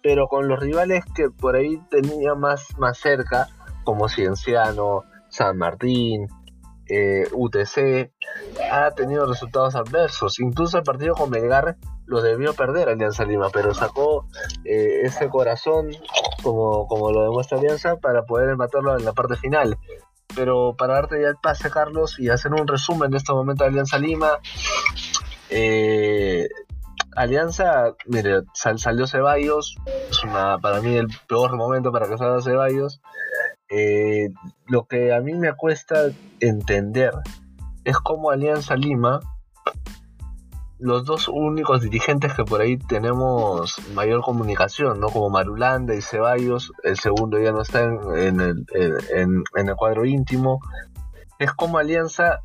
[0.01, 3.49] pero con los rivales que por ahí tenía más, más cerca,
[3.83, 6.27] como Cienciano, San Martín,
[6.87, 8.11] eh, UTC,
[8.71, 10.39] ha tenido resultados adversos.
[10.39, 11.77] Incluso el partido con Melgar
[12.13, 14.27] lo debió perder Alianza Lima, pero sacó
[14.65, 15.89] eh, ese corazón,
[16.43, 19.79] como, como lo demuestra Alianza, para poder matarlo en la parte final.
[20.35, 23.71] Pero para darte ya el pase, Carlos, y hacer un resumen de este momento de
[23.71, 24.37] Alianza Lima,
[25.49, 26.47] eh,
[27.15, 29.75] Alianza, mire, salió Ceballos,
[30.11, 30.19] es
[30.61, 33.01] para mí el peor momento para que salga Ceballos.
[33.69, 34.29] Eh,
[34.67, 37.11] lo que a mí me cuesta entender
[37.85, 39.19] es cómo Alianza Lima,
[40.83, 45.07] los dos únicos dirigentes que por ahí tenemos mayor comunicación, ¿no?
[45.07, 50.59] Como Marulanda y Ceballos, el segundo ya no está en, el, en el cuadro íntimo,
[51.39, 52.39] es como Alianza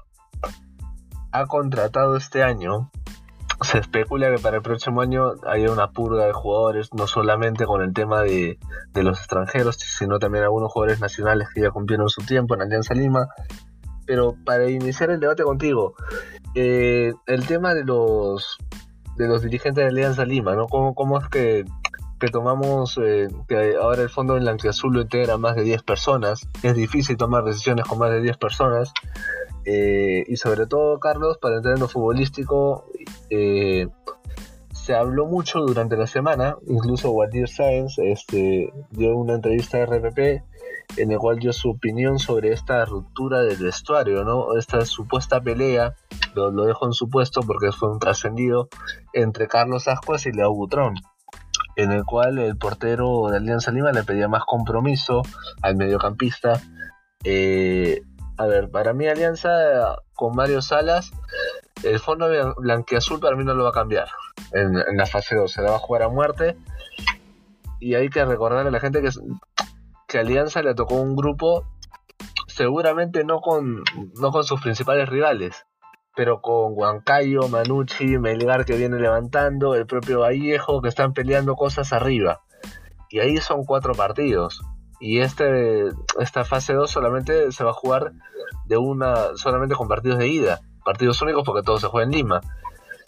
[1.32, 2.90] ha contratado este año
[3.60, 7.82] se especula que para el próximo año haya una purga de jugadores, no solamente con
[7.82, 8.58] el tema de,
[8.94, 13.28] los extranjeros, sino también algunos jugadores nacionales que ya cumplieron su tiempo en Alianza Lima.
[14.08, 15.94] Pero para iniciar el debate contigo,
[16.54, 18.58] eh, el tema de los
[19.16, 20.66] de los dirigentes de Alianza Lima, ¿no?
[20.66, 21.64] ¿Cómo, cómo es que,
[22.32, 26.48] tomamos eh, que ahora el fondo en Azul lo integra más de 10 personas?
[26.62, 28.92] Es difícil tomar decisiones con más de 10 personas.
[29.64, 32.86] Eh, y sobre todo, Carlos, para entrar en lo futbolístico,
[34.88, 40.42] se habló mucho durante la semana, incluso Waldir Sáenz este, dio una entrevista a RPP
[40.96, 44.56] en el cual dio su opinión sobre esta ruptura del vestuario, ¿no?
[44.56, 45.94] Esta supuesta pelea,
[46.34, 48.68] lo, dejo en supuesto porque fue un trascendido,
[49.12, 50.94] entre Carlos Ascuas y Leo Butrón,
[51.76, 55.22] en el cual el portero de Alianza Lima le pedía más compromiso
[55.62, 56.60] al mediocampista.
[57.24, 58.02] Eh,
[58.36, 61.12] a ver, para mí Alianza con Mario Salas,
[61.82, 64.08] el fondo blanqueazul para mí no lo va a cambiar
[64.52, 66.56] en, la fase 2, se la va a jugar a muerte.
[67.80, 69.10] Y hay que recordar a la gente que,
[70.08, 71.68] que Alianza le tocó un grupo
[72.48, 73.84] seguramente no con,
[74.20, 75.66] no con sus principales rivales,
[76.16, 81.92] pero con Huancayo, Manucci, Melgar que viene levantando, el propio Vallejo que están peleando cosas
[81.92, 82.40] arriba.
[83.10, 84.60] Y ahí son cuatro partidos.
[84.98, 85.84] Y este,
[86.18, 88.12] esta fase 2 solamente se va a jugar
[88.64, 92.40] de una, solamente con partidos de ida, partidos únicos porque todo se juega en Lima.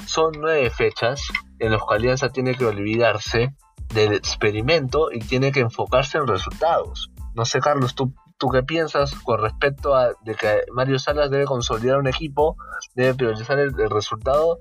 [0.06, 1.22] Son nueve fechas
[1.58, 3.54] en las que Alianza tiene que olvidarse
[3.94, 7.10] del experimento y tiene que enfocarse en resultados.
[7.34, 11.44] No sé, Carlos, tú ¿Tú qué piensas con respecto a de que Mario Salas debe
[11.44, 12.56] consolidar un equipo,
[12.94, 14.60] debe priorizar el, resultado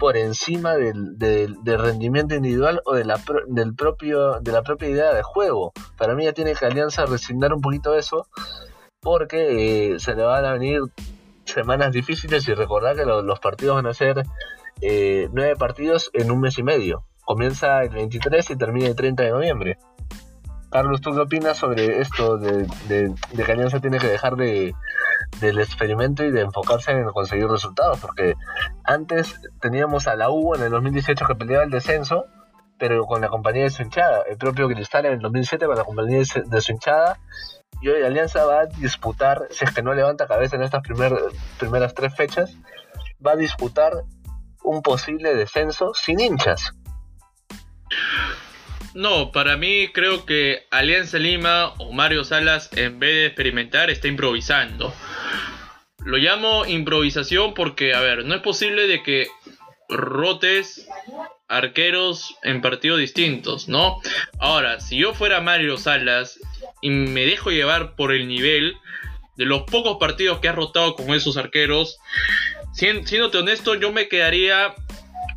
[0.00, 1.16] por encima del,
[1.64, 5.72] rendimiento individual o de la, del propio, de la propia idea de juego?
[5.96, 8.26] Para mí ya tiene que Alianza resignar un poquito eso
[8.98, 10.80] porque eh, se le van a venir
[11.44, 14.24] semanas difíciles y recordar que los partidos van a ser
[14.80, 17.04] eh, nueve partidos en un mes y medio.
[17.30, 19.78] Comienza el 23 y termina el 30 de noviembre.
[20.68, 24.74] Carlos, ¿tú qué opinas sobre esto de, que Alianza tiene que dejar de,
[25.40, 28.00] del experimento y de enfocarse en conseguir resultados?
[28.00, 28.34] Porque
[28.82, 32.24] antes teníamos a la U en el 2018 que peleaba el descenso,
[32.80, 34.24] pero con la compañía de su hinchada.
[34.28, 37.20] El propio Cristal en el 2007 con la compañía de su hinchada.
[37.80, 41.94] Y hoy Alianza va a disputar, si es que no levanta cabeza en estas primeras
[41.94, 42.56] tres fechas,
[43.24, 43.92] va a disputar
[44.64, 46.72] un posible descenso sin hinchas.
[48.94, 54.08] No, para mí creo que Alianza Lima o Mario Salas en vez de experimentar está
[54.08, 54.92] improvisando.
[56.04, 59.28] Lo llamo improvisación porque, a ver, no es posible de que
[59.88, 60.88] rotes
[61.46, 64.00] arqueros en partidos distintos, ¿no?
[64.38, 66.40] Ahora, si yo fuera Mario Salas
[66.80, 68.76] y me dejo llevar por el nivel
[69.36, 71.98] de los pocos partidos que ha rotado con esos arqueros,
[72.72, 74.74] siéndote honesto, yo me quedaría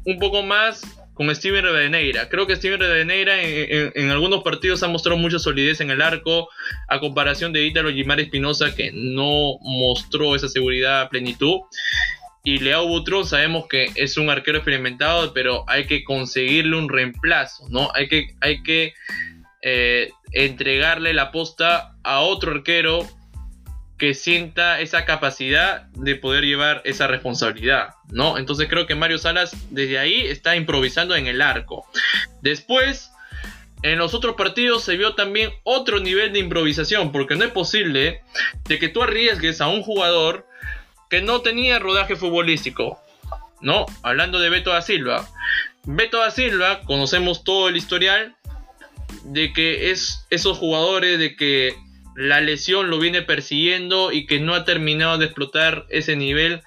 [0.06, 0.82] un poco más
[1.14, 2.30] con Steven Redeneira.
[2.30, 6.49] Creo que Steven Redeneira en, en, algunos partidos ha mostrado mucha solidez en el arco,
[6.88, 11.61] a comparación de Ítalo Gimar Espinosa, que no mostró esa seguridad a plenitud.
[12.43, 17.70] Y Leao Butrón sabemos que es un arquero experimentado, pero hay que conseguirle un reemplazo,
[17.70, 17.89] ¿no?
[17.93, 18.93] Hay que, hay que
[19.61, 23.07] eh, entregarle la posta a otro arquero
[24.04, 28.38] que sienta esa capacidad de poder llevar esa responsabilidad, ¿no?
[28.38, 31.88] Entonces creo que Mario Salas desde ahí está improvisando en el arco.
[32.41, 33.12] Después,
[33.82, 38.24] en los otros partidos se vio también otro nivel de improvisación, porque no es posible
[38.68, 40.45] de que tú arriesgues a un jugador
[41.10, 42.99] que no tenía rodaje futbolístico,
[43.62, 43.86] ¿no?
[44.01, 45.30] Hablando de Beto da Silva.
[45.86, 48.36] Beto da Silva, conocemos todo el historial
[49.24, 51.78] de que es esos jugadores de que
[52.16, 56.61] la lesión lo viene persiguiendo y que no ha terminado de explotar ese nivel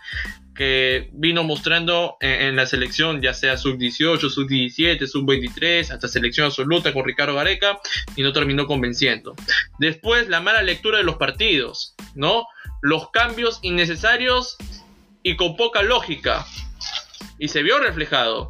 [0.56, 7.04] que vino mostrando en, la selección, ya sea sub-18, sub-17, sub-23, hasta selección absoluta con
[7.04, 7.78] Ricardo Gareca,
[8.16, 9.34] y no terminó convenciendo.
[9.78, 12.46] Después, la mala lectura de los partidos, ¿no?
[12.80, 14.56] Los cambios innecesarios
[15.22, 16.46] y con poca lógica.
[17.38, 18.48] Y se vio reflejado.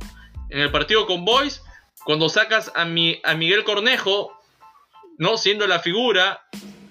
[0.50, 1.60] En el partido con Boys,
[2.04, 4.32] cuando sacas a, mi, a Miguel Cornejo,
[5.18, 5.38] ¿no?
[5.38, 6.46] Siendo la figura,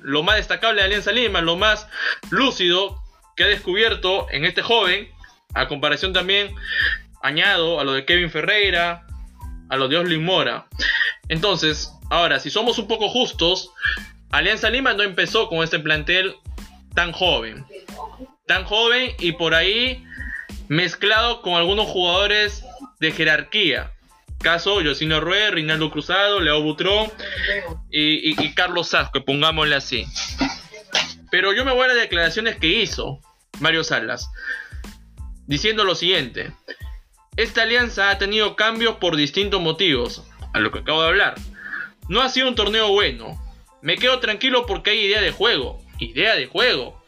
[0.06, 1.88] lo más destacable de Alianza Lima, lo más
[2.30, 3.01] lúcido
[3.36, 5.10] que ha descubierto en este joven,
[5.56, 6.53] a comparación también,
[7.24, 9.08] añado a lo de Kevin Ferreira,
[9.70, 10.68] a lo de Oslin Mora.
[11.28, 13.72] Entonces, ahora, si somos un poco justos,
[14.30, 16.36] Alianza Lima no empezó con este plantel
[16.93, 17.66] tan joven.
[18.45, 20.06] Tan joven y por ahí
[20.68, 22.64] mezclado con algunos jugadores
[22.99, 23.95] de jerarquía.
[24.42, 27.12] Caso Josino Rueda, Rinaldo Cruzado, Leo Butrón
[27.90, 30.06] y, Carlos que pongámosle así.
[31.32, 33.20] Pero yo me voy a las declaraciones que hizo
[33.60, 34.30] Mario Salas,
[35.48, 36.52] diciendo lo siguiente.
[37.38, 40.24] Esta alianza ha tenido cambios por distintos motivos,
[40.54, 41.36] a lo que acabo de hablar.
[42.08, 43.42] No ha sido un torneo bueno.
[43.82, 45.82] Me quedo tranquilo porque hay idea de juego.
[46.00, 47.04] Idea de juego.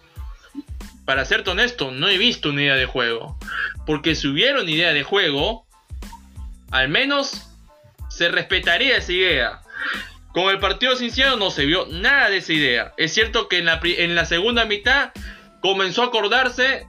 [1.05, 3.37] Para serte honesto, no he visto una idea de juego.
[3.85, 5.66] Porque si hubiera una idea de juego,
[6.71, 7.47] al menos
[8.09, 9.61] se respetaría esa idea.
[10.33, 12.93] Con el partido sincero no se vio nada de esa idea.
[12.97, 15.11] Es cierto que en la, en la segunda mitad
[15.61, 16.87] comenzó a acordarse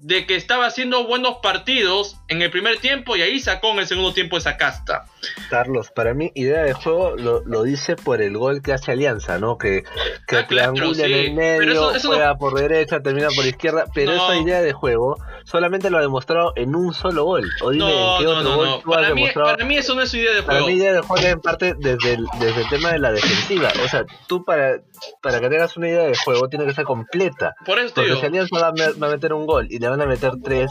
[0.00, 3.86] de que estaba haciendo buenos partidos en el primer tiempo y ahí sacó en el
[3.86, 5.06] segundo tiempo esa casta.
[5.50, 9.58] Carlos, para mí idea de juego lo, dice por el gol que hace Alianza, ¿no?
[9.58, 9.84] Que,
[10.26, 14.60] que ah, triangula en el medio, juega por derecha, termina por izquierda, pero esa idea
[14.60, 17.48] de juego solamente lo ha demostrado en un solo gol.
[17.62, 20.42] O dime en qué otro gol para, mí, para mí eso no es idea de
[20.42, 20.46] juego.
[20.46, 23.12] Para mí idea de juego es en parte desde el, desde el tema de la
[23.12, 23.72] defensiva.
[23.84, 24.80] O sea, tú para,
[25.22, 27.54] para que tengas una idea de juego tiene que ser completa.
[27.64, 30.32] Por eso Porque si Alianza va a, meter un gol y le van a meter
[30.42, 30.70] tres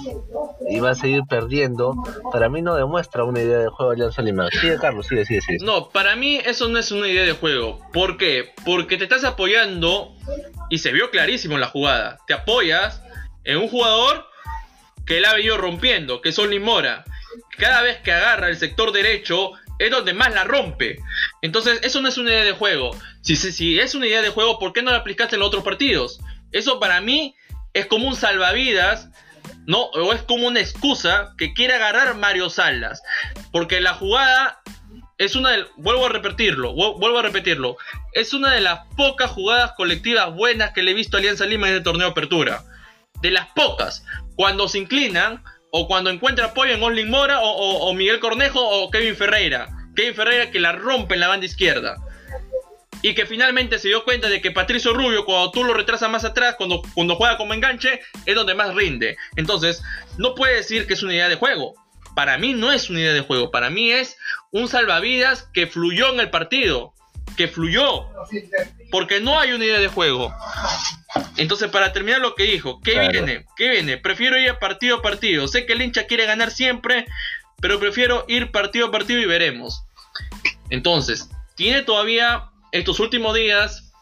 [0.69, 1.93] y va a seguir perdiendo,
[2.31, 4.44] para mí no demuestra una idea de juego Alianza Lima.
[4.51, 5.57] Sigue Carlos, sigue, sigue, sigue.
[5.61, 7.79] No, para mí eso no es una idea de juego.
[7.93, 8.53] ¿Por qué?
[8.65, 10.15] Porque te estás apoyando
[10.69, 12.17] y se vio clarísimo en la jugada.
[12.27, 13.01] Te apoyas
[13.43, 14.25] en un jugador
[15.05, 17.05] que él ha venido rompiendo, que es Oli Mora.
[17.57, 20.99] Cada vez que agarra el sector derecho es donde más la rompe.
[21.41, 22.91] Entonces, eso no es una idea de juego.
[23.21, 25.47] Si, si, si es una idea de juego, ¿por qué no la aplicaste en los
[25.47, 26.19] otros partidos?
[26.51, 27.35] Eso para mí
[27.73, 29.09] es como un salvavidas,
[29.65, 29.83] ¿no?
[29.85, 33.01] O es como una excusa que quiere agarrar Mario Salas.
[33.51, 34.61] Porque la jugada
[35.17, 37.77] es una de, vuelvo a repetirlo, vuelvo a repetirlo,
[38.13, 41.67] es una de las pocas jugadas colectivas buenas que le he visto a Alianza Lima
[41.67, 42.63] en este torneo de apertura.
[43.21, 44.03] De las pocas.
[44.35, 45.41] Cuando se inclinan,
[45.71, 49.69] o cuando encuentra apoyo en Oslin Mora, o, Miguel Cornejo, o Kevin Ferreira.
[49.95, 51.97] Kevin Ferreira que la rompe en la banda izquierda.
[53.01, 56.25] Y que finalmente se dio cuenta de que Patricio Rubio, cuando tú lo retrasas más
[56.25, 59.17] atrás, cuando, cuando juega como enganche, es donde más rinde.
[59.35, 59.83] Entonces,
[60.17, 61.75] no puede decir que es una idea de juego.
[62.15, 63.51] Para mí no es una idea de juego.
[63.51, 64.17] Para mí es
[64.51, 66.93] un salvavidas que fluyó en el partido.
[67.35, 68.07] Que fluyó.
[68.89, 70.33] Porque no hay una idea de juego.
[71.37, 73.45] Entonces, para terminar lo que dijo, ¿qué viene?
[73.57, 73.97] ¿Qué viene?
[73.97, 75.47] Prefiero ir a partido a partido.
[75.47, 77.05] Sé que el hincha quiere ganar siempre,
[77.61, 79.83] pero prefiero ir partido a partido y veremos.
[80.69, 83.93] Entonces, tiene todavía estos últimos días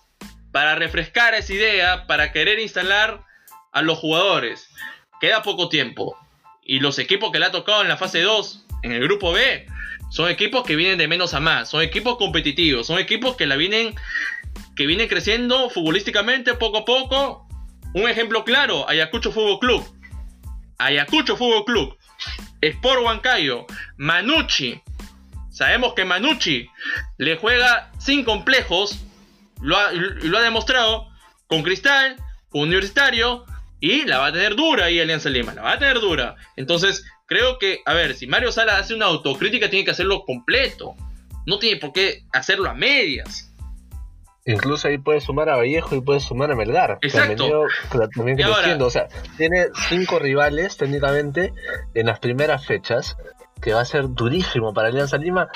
[0.51, 3.23] para refrescar esa idea, para querer instalar
[3.71, 4.67] a los jugadores.
[5.21, 6.17] Queda poco tiempo.
[6.63, 9.67] Y los equipos que le ha tocado en la fase 2, en el grupo B,
[10.09, 13.57] son equipos que vienen de menos a más, son equipos competitivos, son equipos que la
[13.57, 13.95] vienen
[14.75, 17.47] que viene creciendo futbolísticamente poco a poco.
[17.93, 19.85] Un ejemplo claro, Ayacucho Fútbol Club.
[20.79, 21.97] Ayacucho Fútbol Club.
[22.61, 23.67] Sport Huancayo.
[23.97, 24.81] Manucci.
[25.53, 26.67] Sabemos que Manucci
[27.17, 29.05] le juega sin complejos.
[29.61, 31.07] Lo ha, lo ha demostrado
[31.47, 32.17] con Cristal,
[32.51, 33.45] Universitario.
[33.79, 35.53] Y la va a tener dura ahí Alianza Lima.
[35.53, 36.35] La va a tener dura.
[36.55, 40.95] Entonces, creo que, a ver, si Mario Sala hace una autocrítica, tiene que hacerlo completo.
[41.45, 43.53] No tiene por qué hacerlo a medias.
[44.45, 46.97] Incluso ahí puedes sumar a Vallejo y puedes sumar a Melgar.
[47.01, 47.65] Exacto.
[48.79, 51.53] O sea, tiene cinco rivales técnicamente
[51.93, 53.15] en las primeras fechas,
[53.63, 55.47] que va a ser durísimo para Alianza Lima.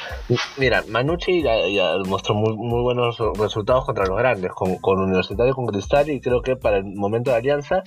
[0.58, 5.68] Mira, Manucci ya, mostró muy, muy, buenos resultados contra los grandes, con, con Universitario, con
[5.68, 7.84] Cristal, y creo que para el momento de Alianza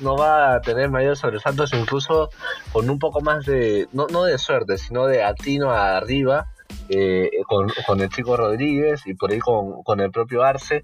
[0.00, 2.30] no va a tener mayores sobresaltos, incluso
[2.72, 6.46] con un poco más de, no, no de suerte, sino de atino arriba
[6.88, 10.80] eh, con, el chico Rodríguez y por ahí con, el propio Arce,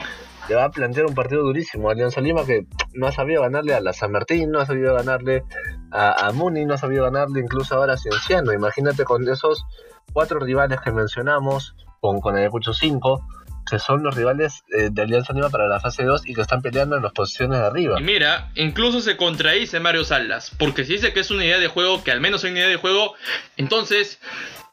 [0.49, 3.80] le va a plantear un partido durísimo Alianza Lima que no ha sabido ganarle a
[3.80, 5.45] la San Martín, no ha sabido ganarle
[5.91, 8.53] a, Muni, no ha sabido ganarle incluso ahora a Cienciano.
[8.53, 9.64] Imagínate con esos
[10.12, 13.26] cuatro rivales que mencionamos, con, con Ayacucho 5,
[13.70, 16.61] que son los rivales eh, de Alianza Lima para la fase 2 y que están
[16.61, 17.99] peleando en las posiciones de arriba.
[17.99, 21.68] Y mira, incluso se contradice Mario Salas, porque si dice que es una idea de
[21.68, 23.14] juego, que al menos es una idea de juego,
[23.57, 24.20] entonces,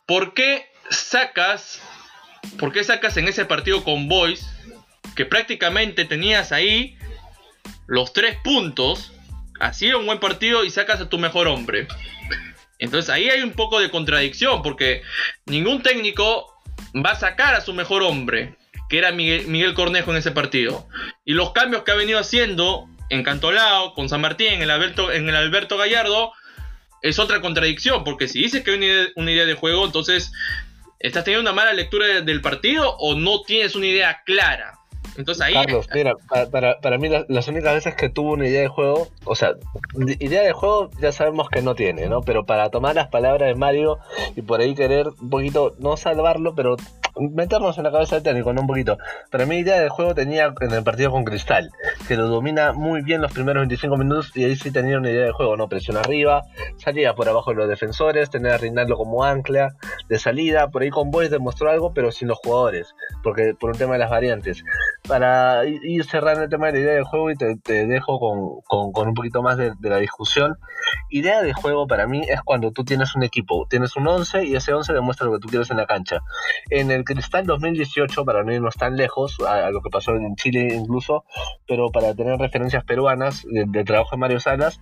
[0.06, 1.82] ¿por qué sacas,
[2.60, 4.48] ¿por qué sacas en ese partido con Boys,
[5.16, 6.98] que prácticamente tenías ahí
[7.88, 9.12] los tres puntos,
[9.60, 11.88] hacía un buen partido y sacas a tu mejor hombre.
[12.80, 15.04] Entonces ahí hay un poco de contradicción porque
[15.46, 16.48] ningún técnico
[16.96, 18.58] va a sacar a su mejor hombre,
[18.90, 20.88] que era Miguel, Cornejo en ese partido.
[21.26, 25.12] Y los cambios que ha venido haciendo en Cantolao, con San Martín, en el Alberto,
[25.12, 26.34] en el Alberto Gallardo,
[27.02, 30.32] es otra contradicción, porque si dices que hay una idea, de juego, entonces
[31.02, 34.78] estás teniendo una mala lectura del partido o no tienes una idea clara.
[35.18, 35.54] Entonces ahí.
[35.54, 36.16] Carlos, mira,
[36.52, 39.56] para, para, mí las, únicas veces que tuvo una idea de juego, o sea,
[40.20, 42.22] idea de juego ya sabemos que no tiene, ¿no?
[42.22, 44.00] Pero para tomar las palabras de Mario
[44.36, 46.78] y por ahí querer un poquito, no salvarlo, pero
[47.20, 48.98] meternos en la cabeza del técnico, no un poquito.
[49.30, 51.72] Para mí, idea de juego tenía en el partido con Cristal,
[52.08, 55.26] que lo domina muy bien los primeros 25 minutos y ahí sí tenía una idea
[55.26, 55.68] de juego, ¿no?
[55.68, 56.44] Presión arriba,
[56.78, 59.76] salía por abajo de los defensores, tenía a Reinaldo como ancla
[60.10, 62.94] de salida, por ahí con Boys demostró algo, pero sin los jugadores,
[63.24, 64.64] porque por un tema de las variantes.
[65.08, 69.08] Para ir cerrando el tema de la idea de juego y te, dejo con, con,
[69.08, 70.58] un poquito más de, de la discusión,
[71.10, 74.56] idea de juego para mí es cuando tú tienes un equipo, tienes un 11 y
[74.56, 76.20] ese 11 demuestra lo que tú quieres en la cancha.
[76.70, 80.70] En el Cristal 2018, para no irnos tan lejos, a, lo que pasó en Chile
[80.74, 81.26] incluso,
[81.68, 84.82] pero para tener referencias peruanas de, trabajo de Mario Salas,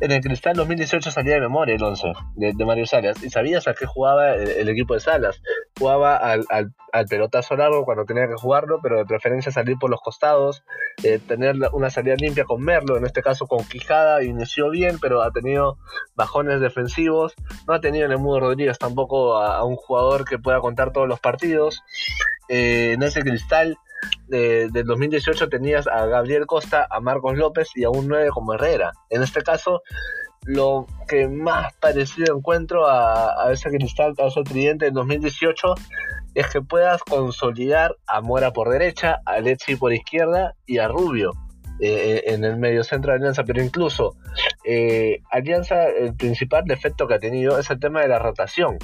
[0.00, 3.74] en el Cristal 2018 salía de memoria el 11 de, Mario Salas y sabías a
[3.74, 5.42] qué jugaba el, equipo de Salas.
[5.78, 10.00] Jugaba al, al, pelotazo largo cuando tenía que jugarlo, pero de preferencia salir por los
[10.00, 10.62] costados,
[11.02, 15.22] eh, tener una salida limpia con Merlo, en este caso con Quijada, inició bien, pero
[15.22, 15.78] ha tenido
[16.14, 17.34] bajones defensivos.
[17.66, 21.08] No ha tenido en el Mudo Rodríguez tampoco a un jugador que pueda contar todos
[21.08, 21.82] los partidos
[22.48, 23.78] eh, en ese cristal
[24.28, 28.54] de, del 2018 tenías a Gabriel Costa, a Marcos López y a un 9 como
[28.54, 28.92] Herrera.
[29.10, 29.82] En este caso,
[30.44, 35.74] lo que más parecido encuentro a, ese cristal, a ese tridente del 2018,
[36.34, 41.32] es que puedas consolidar a Mora por derecha, a Lechi por izquierda y a Rubio.
[41.80, 44.14] Eh, en el medio centro de Alianza, pero incluso
[44.64, 48.78] eh, Alianza, el principal defecto que ha tenido es el tema de la rotación.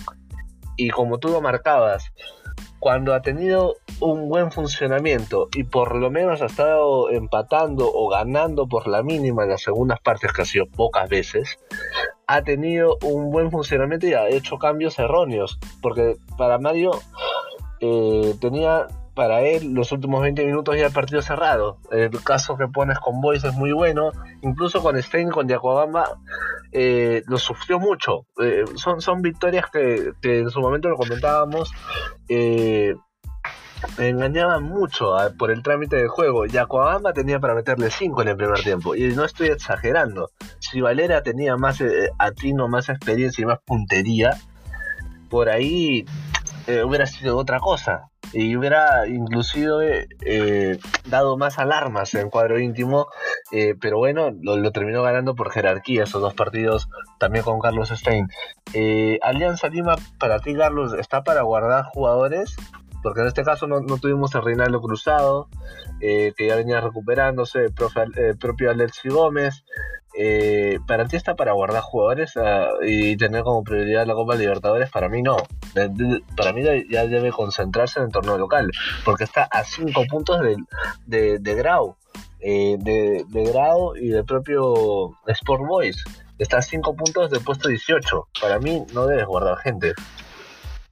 [0.76, 2.12] Y como tú lo marcabas,
[2.80, 8.66] cuando ha tenido un buen funcionamiento y por lo menos ha estado empatando o ganando
[8.66, 11.58] por la mínima en las segundas partes, que ha sido pocas veces,
[12.26, 15.58] ha tenido un buen funcionamiento y ha hecho cambios erróneos.
[15.82, 16.92] Porque para Mario
[17.80, 18.86] eh, tenía
[19.20, 21.76] para él los últimos 20 minutos ya el partido cerrado.
[21.90, 24.12] El caso que pones con Boyce es muy bueno.
[24.40, 26.08] Incluso con Stein, con Diacobamba,
[26.72, 28.24] eh, lo sufrió mucho.
[28.42, 31.70] Eh, son, son victorias que, en su momento lo comentábamos.
[32.30, 32.94] Eh,
[33.98, 36.46] engañaban mucho por el trámite del juego.
[36.46, 38.94] Yacobamba tenía para meterle 5 en el primer tiempo.
[38.94, 40.30] Y no estoy exagerando.
[40.60, 41.84] Si Valera tenía más
[42.18, 44.30] atino, más experiencia y más puntería,
[45.28, 46.06] por ahí
[46.66, 53.08] hubiera sido otra cosa y hubiera inclusive eh, dado más alarmas en cuadro íntimo,
[53.52, 58.28] eh, pero bueno, lo, terminó ganando por jerarquía esos dos partidos también con Carlos Stein.
[58.72, 62.56] Eh, Alianza Lima, para ti Carlos, ¿está para guardar jugadores?
[63.02, 65.48] Porque en este caso no, tuvimos a Reinaldo Cruzado,
[66.00, 67.66] que ya venía recuperándose,
[68.16, 69.64] el propio Alexi Gómez,
[70.22, 74.90] eh, para ti está para guardar jugadores ah, y tener como prioridad la Copa Libertadores,
[74.90, 75.38] para mí no.
[76.36, 78.70] para mí ya debe concentrarse en el torneo local,
[79.02, 80.56] porque está a 5 puntos de,
[81.06, 81.96] de, de Grau,
[82.38, 86.04] eh, de, Grau y del propio Sport Boys.
[86.38, 88.28] Está a 5 puntos del puesto 18.
[88.42, 89.94] Para mí no debes guardar gente.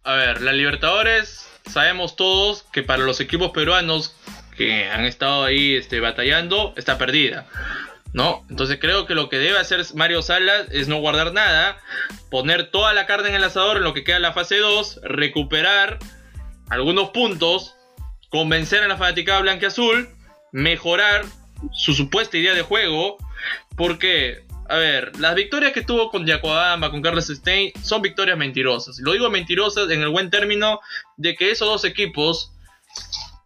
[0.05, 4.17] A ver, la Libertadores, sabemos todos que para los equipos peruanos
[4.57, 7.47] que han estado ahí este, batallando, está perdida.
[8.13, 8.45] ¿No?
[8.49, 11.79] Entonces creo que lo que debe hacer Mario Salas es no guardar nada,
[12.31, 15.99] poner toda la carne en el asador en lo que queda la fase 2, recuperar
[16.71, 17.75] algunos puntos,
[18.31, 20.09] convencer a la fanaticada blanca-azul,
[20.53, 21.25] mejorar
[21.73, 23.19] su supuesta idea de juego,
[23.77, 28.99] porque, a ver, las victorias que tuvo con Yacobamba, con Carlos Stein, son victorias mentirosas.
[29.01, 30.81] Lo digo mentirosas en el buen término
[31.17, 32.53] de que esos dos equipos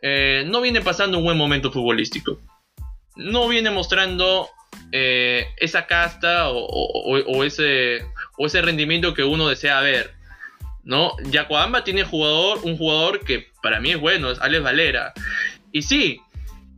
[0.02, 2.40] eh, no vienen pasando un buen momento futbolístico
[3.16, 4.48] no viene mostrando
[4.90, 8.04] eh, esa casta o, ese,
[8.38, 10.14] o ese rendimiento que uno desea ver.
[10.84, 11.12] ¿no?
[11.24, 15.12] Yacoamba tiene jugador, un jugador que para mí es bueno, es Alex Valera.
[15.70, 16.20] Y sí,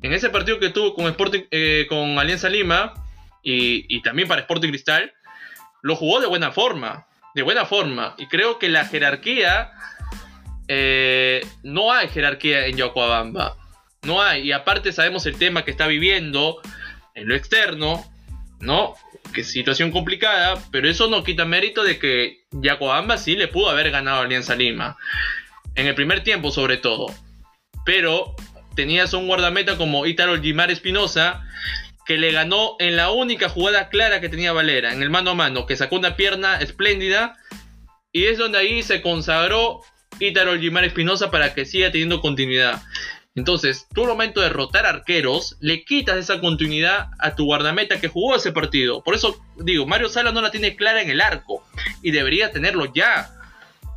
[0.02, 1.14] en ese partido que tuvo con,
[1.50, 2.94] eh, con Alianza Lima
[3.42, 5.12] y, también para Sporting Cristal,
[5.82, 7.06] lo jugó de buena forma.
[7.34, 8.14] De buena forma.
[8.18, 9.72] Y creo que la jerarquía.
[10.66, 13.56] Eh, no hay jerarquía en Yacoabamba.
[14.04, 14.42] No hay.
[14.42, 16.60] Y aparte sabemos el tema que está viviendo
[17.14, 18.04] en lo externo,
[18.60, 18.94] ¿no?
[19.32, 23.90] Que situación complicada, pero eso no quita mérito de que Yacoamba sí le pudo haber
[23.90, 24.96] ganado a Alianza Lima.
[25.74, 27.06] En el primer tiempo, sobre todo.
[27.84, 28.34] Pero
[28.74, 31.44] tenías un guardameta como Italo Gimar Espinosa,
[32.06, 35.34] que le ganó en la única jugada clara que tenía Valera, en el mano a
[35.34, 37.36] mano, que sacó una pierna espléndida.
[38.12, 39.80] Y es donde ahí se consagró
[40.20, 42.82] Ítalo Gimar Espinosa para que siga teniendo continuidad.
[43.36, 48.08] Entonces, tú al momento de rotar arqueros, le quitas esa continuidad a tu guardameta que
[48.08, 49.02] jugó ese partido.
[49.02, 51.66] Por eso digo, Mario Sala no la tiene clara en el arco
[52.02, 53.32] y debería tenerlo ya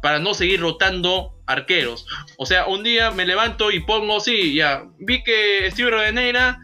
[0.02, 2.08] para no seguir rotando arqueros.
[2.38, 6.60] O sea, un día me levanto y pongo, sí, ya, vi que Steve Reveneira,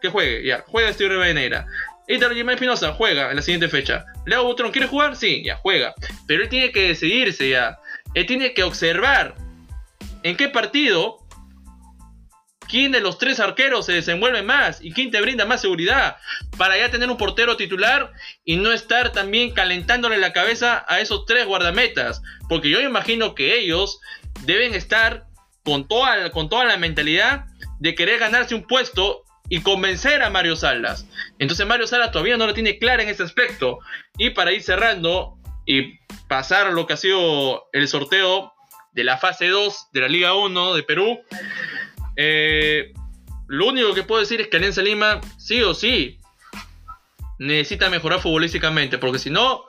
[0.00, 1.66] que juegue, ya, juega Steve Reveneira.
[2.08, 4.04] Y Jiménez Espinosa juega en la siguiente fecha.
[4.26, 5.94] Leo Butrón quiere jugar, sí, ya juega.
[6.26, 7.78] Pero él tiene que decidirse ya.
[8.14, 9.34] Él tiene que observar
[10.22, 11.18] en qué partido
[12.72, 16.16] quién de los tres arqueros se desenvuelve más y quién te brinda más seguridad
[16.56, 18.14] para ya tener un portero titular
[18.46, 22.22] y no estar también calentándole la cabeza a esos tres guardametas.
[22.48, 24.00] Porque yo imagino que ellos
[24.46, 25.26] deben estar
[25.62, 27.44] con toda, con toda la mentalidad
[27.78, 31.06] de querer ganarse un puesto y convencer a Mario Salas.
[31.38, 33.80] Entonces Mario Salas todavía no lo tiene clara en ese aspecto.
[34.16, 38.54] Y para ir cerrando y pasar lo que ha sido el sorteo
[38.94, 41.20] de la fase 2 de la Liga 1 de Perú,
[42.24, 42.92] eh,
[43.48, 46.20] lo único que puedo decir es que Alianza Lima, sí o sí,
[47.38, 49.64] necesita mejorar futbolísticamente, porque si no,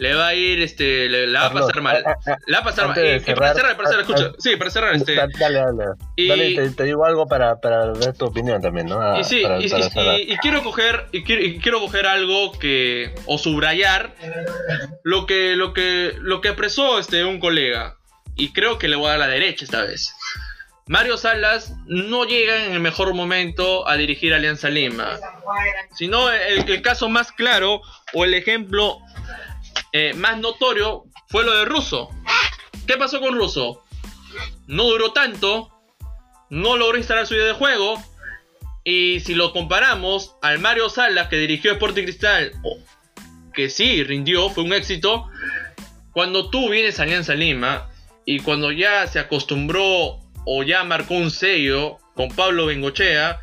[0.00, 2.02] le va a ir, este, le, va a pasar mal.
[2.46, 2.94] Le va a pasar mal.
[2.94, 4.32] Para cerrar, para cerrar, escucha.
[4.38, 5.14] Sí, para cerrar, este.
[5.14, 5.84] Dale, dale.
[6.16, 9.20] Y, dale te, digo algo para, para ver tu opinión también, ¿no?
[9.20, 14.14] y sí, y, quiero coger, y quiero, quiero coger algo que, o subrayar,
[15.04, 17.98] lo que, lo que, lo que apresó este, un colega.
[18.36, 20.14] Y creo que le voy a dar la derecha esta vez.
[20.86, 25.18] Mario Salas no llega en el mejor momento a dirigir Alianza Lima,
[25.94, 27.80] sino el, caso más claro
[28.12, 28.98] o el ejemplo
[29.92, 32.10] eh, más notorio fue lo de Russo.
[32.86, 33.84] ¿Qué pasó con Russo?
[34.66, 35.70] No duró tanto,
[36.48, 38.02] no logró instalar su idea de juego,
[38.84, 42.52] y si lo comparamos al Mario Salas que dirigió Sporting Cristal,
[43.52, 45.28] que sí rindió, fue un éxito,
[46.12, 47.90] cuando tú vienes a Alianza Lima
[48.24, 53.40] y cuando ya se acostumbró o ya marcó un sello con Pablo Bengochea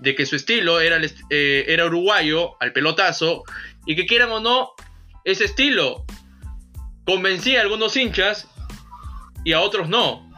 [0.00, 3.44] de que su estilo era, eh, era uruguayo al pelotazo
[3.86, 4.72] y que quieran o no,
[5.24, 6.04] ese estilo
[7.04, 8.48] convencía a algunos hinchas
[9.44, 10.30] y a otros no,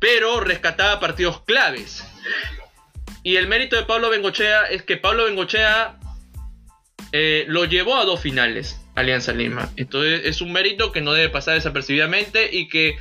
[0.00, 2.04] pero rescataba partidos claves.
[3.24, 5.98] Y el mérito de Pablo Bengochea es que Pablo Bengochea
[7.12, 9.70] eh, lo llevó a dos finales, Alianza Lima.
[9.76, 12.96] Entonces es un mérito que no debe pasar desapercibidamente y que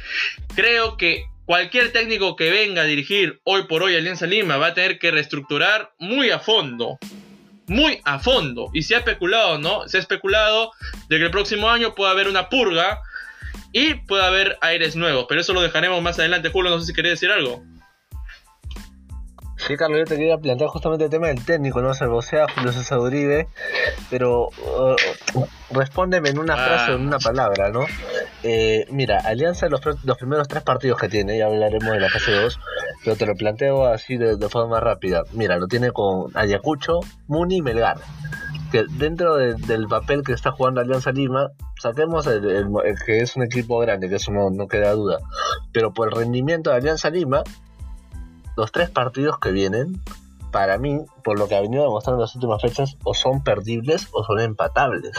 [0.55, 4.73] creo que Cualquier técnico que venga a dirigir hoy por hoy Alianza Lima va a
[4.73, 6.97] tener que reestructurar muy a fondo.
[7.67, 8.69] Muy a fondo.
[8.73, 9.87] Y se ha especulado, ¿no?
[9.87, 10.71] Se ha especulado
[11.09, 12.99] de que el próximo año pueda haber una purga
[13.73, 15.25] y pueda haber aires nuevos.
[15.27, 16.49] Pero eso lo dejaremos más adelante.
[16.49, 17.63] Julio, no sé si quería decir algo.
[19.67, 21.93] Sí, Carlos, yo te quería plantear justamente el tema del técnico, ¿no?
[21.93, 23.47] Salvo sea Julio César Uribe,
[24.09, 24.95] pero uh,
[25.69, 27.23] respóndeme en una frase o en una ah.
[27.23, 27.85] palabra, ¿no?
[28.43, 32.31] Eh, mira, Alianza, los, los primeros tres partidos que tiene, ya hablaremos de la fase
[32.31, 32.59] 2,
[33.03, 35.23] pero te lo planteo así de, forma rápida.
[35.33, 37.97] Mira, lo tiene con Ayacucho, Muni y Melgar.
[38.71, 41.49] Que dentro del papel que está jugando Alianza Lima,
[41.79, 42.67] saquemos el,
[43.05, 45.19] que es un equipo grande, que eso no, no queda duda.
[45.73, 47.43] Pero por el rendimiento de Alianza Lima,
[48.55, 50.01] los tres partidos que vienen,
[50.51, 54.23] para mí, por lo que ha venido demostrando las últimas fechas, o son perdibles o
[54.23, 55.11] son empatables.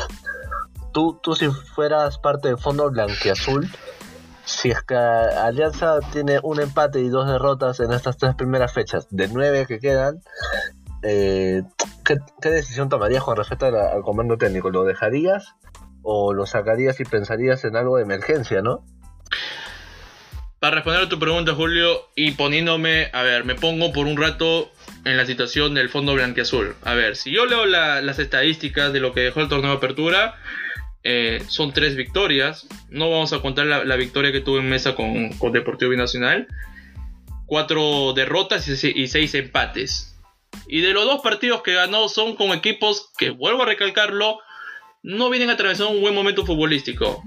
[0.93, 3.71] Tú, tú si fueras parte del fondo blanquiazul,
[4.45, 9.07] si es que Alianza tiene un empate y dos derrotas en estas tres primeras fechas,
[9.11, 10.23] de nueve que quedan,
[11.03, 11.63] eh,
[12.05, 14.71] ¿qué, decisión tomarías con respecto al comando técnico?
[14.71, 15.55] ¿Lo dejarías
[16.03, 18.85] o lo sacarías y pensarías en algo de emergencia, no?
[20.63, 24.71] Para responder a tu pregunta, Julio, y poniéndome, a ver, me pongo por un rato
[25.05, 26.77] en la situación del fondo blanqueazul.
[26.85, 30.37] A ver, si yo leo las estadísticas de lo que dejó el torneo de apertura,
[31.03, 32.69] eh, son tres victorias.
[32.91, 36.47] No vamos a contar la, victoria que tuvo en mesa con, Deportivo Binacional.
[37.47, 40.17] Cuatro derrotas y, seis empates.
[40.69, 44.39] Y de los dos partidos que ganó son con equipos que, vuelvo a recalcarlo,
[45.03, 47.21] no vienen atravesando un buen momento futbolístico.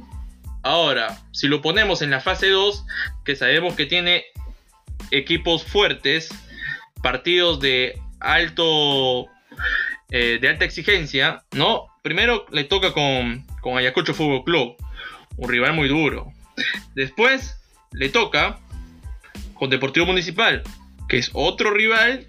[0.65, 2.87] Ahora, si lo ponemos en la fase 2,
[3.23, 4.25] que sabemos que tiene
[5.11, 6.29] equipos fuertes,
[7.03, 9.27] partidos de alto
[10.09, 11.85] eh, de alta exigencia, ¿no?
[12.01, 14.75] Primero le toca con, con Ayacucho Fútbol Club,
[15.37, 16.33] un rival muy duro.
[16.95, 17.61] Después
[17.91, 18.57] le toca
[19.53, 20.63] con Deportivo Municipal,
[21.07, 22.25] que es otro rival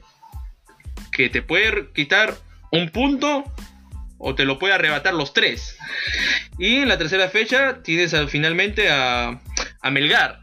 [1.10, 2.34] que te puede quitar
[2.70, 3.44] un punto
[4.18, 5.76] o te lo puede arrebatar los tres.
[6.58, 9.40] Y en la tercera fecha tienes finalmente a,
[9.80, 10.40] a Melgar.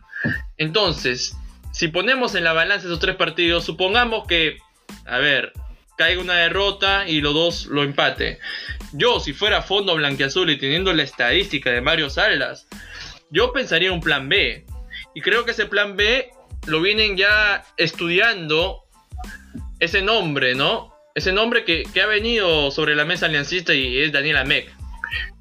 [0.57, 1.35] Entonces,
[1.71, 4.57] si ponemos en la balanza esos tres partidos, supongamos que,
[5.05, 5.53] a ver,
[5.97, 8.39] caiga una derrota y los dos lo empate.
[8.93, 12.67] Yo, si fuera fondo blanqueazul y teniendo la estadística de Mario Salas,
[13.31, 14.65] yo pensaría en un plan B.
[15.15, 16.29] Y creo que ese plan B
[16.67, 18.83] lo vienen ya estudiando
[19.79, 20.92] ese nombre, ¿no?
[21.15, 24.73] Ese nombre que, que ha venido sobre la mesa aliancista y es Daniel Amec.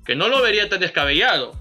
[0.05, 1.61] Que no lo vería tan descabellado.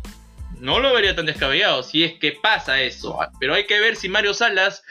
[0.59, 3.17] No lo vería tan descabellado si es que pasa eso.
[3.39, 4.83] Pero hay que ver si Mario Salas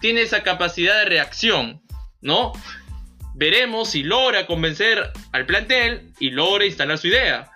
[0.00, 1.82] tiene esa capacidad de reacción,
[2.22, 2.52] ¿no?
[3.34, 7.50] Veremos si logra convencer al plantel y logra instalar su idea.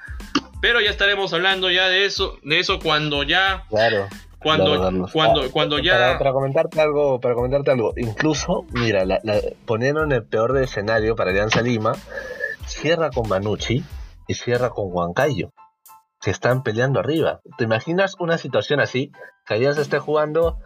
[0.61, 4.09] Pero ya estaremos hablando ya de eso, de eso cuando ya Claro.
[4.43, 4.65] Cuando
[5.13, 9.41] cuando Ah, cuando para- ya Para, comentarte algo, para comentarte algo, incluso, mira, la, la-
[9.67, 11.93] poniendo en el peor de escenario para Alianza Lima,
[12.67, 13.85] cierra con Manucci
[14.29, 15.51] y cierra con Huancayo,
[16.21, 17.41] que están peleando arriba.
[17.59, 19.11] ¿Te imaginas una situación así?
[19.47, 20.59] Que Alianza esté jugando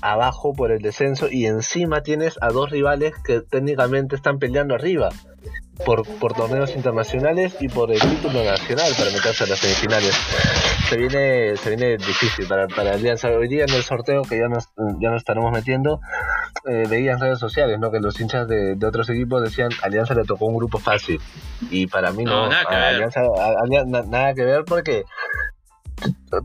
[0.00, 5.10] abajo por el descenso y encima tienes a dos rivales que técnicamente están peleando arriba.
[5.84, 10.14] Por, por torneos internacionales y por el título nacional para meterse a las semifinales
[10.88, 14.46] se viene se viene difícil para, para Alianza hoy día en el sorteo que ya
[14.46, 14.68] nos
[15.00, 16.00] ya nos estaremos metiendo
[16.68, 20.14] eh, veía en redes sociales no que los hinchas de, de otros equipos decían Alianza
[20.14, 21.20] le tocó un grupo fácil
[21.70, 22.94] y para mí no, No, nada que a ver.
[22.94, 23.22] Alianza,
[24.06, 25.02] nada que ver porque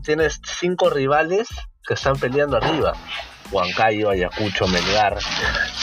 [0.02, 1.46] tienes cinco rivales
[1.86, 2.92] que están peleando arriba.
[3.50, 5.18] Huancayo, Ayacucho, Melgar,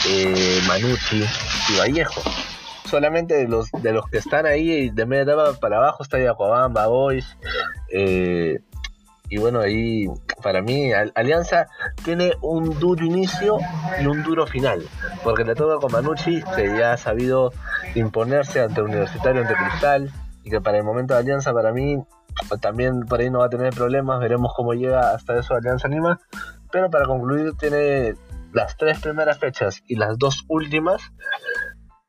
[0.08, 1.22] eh, Manucci
[1.68, 2.22] y Vallejo.
[2.86, 6.86] Solamente de los de los que están ahí de media etapa para abajo está Yacuabamba,
[6.86, 7.36] Boys
[7.92, 8.60] eh,
[9.28, 10.06] y bueno ahí
[10.42, 11.66] para mí Al- Alianza
[12.02, 13.58] tiene un duro inicio
[14.00, 14.82] y un duro final
[15.22, 17.52] porque le toca con Manucci que ya ha sabido
[17.94, 20.10] imponerse ante Universitario ante Cristal
[20.44, 21.98] y que para el momento de Alianza para mí
[22.60, 26.20] también por ahí no va a tener problemas veremos cómo llega hasta eso Alianza Lima
[26.70, 28.14] pero para concluir tiene
[28.52, 31.12] las tres primeras fechas y las dos últimas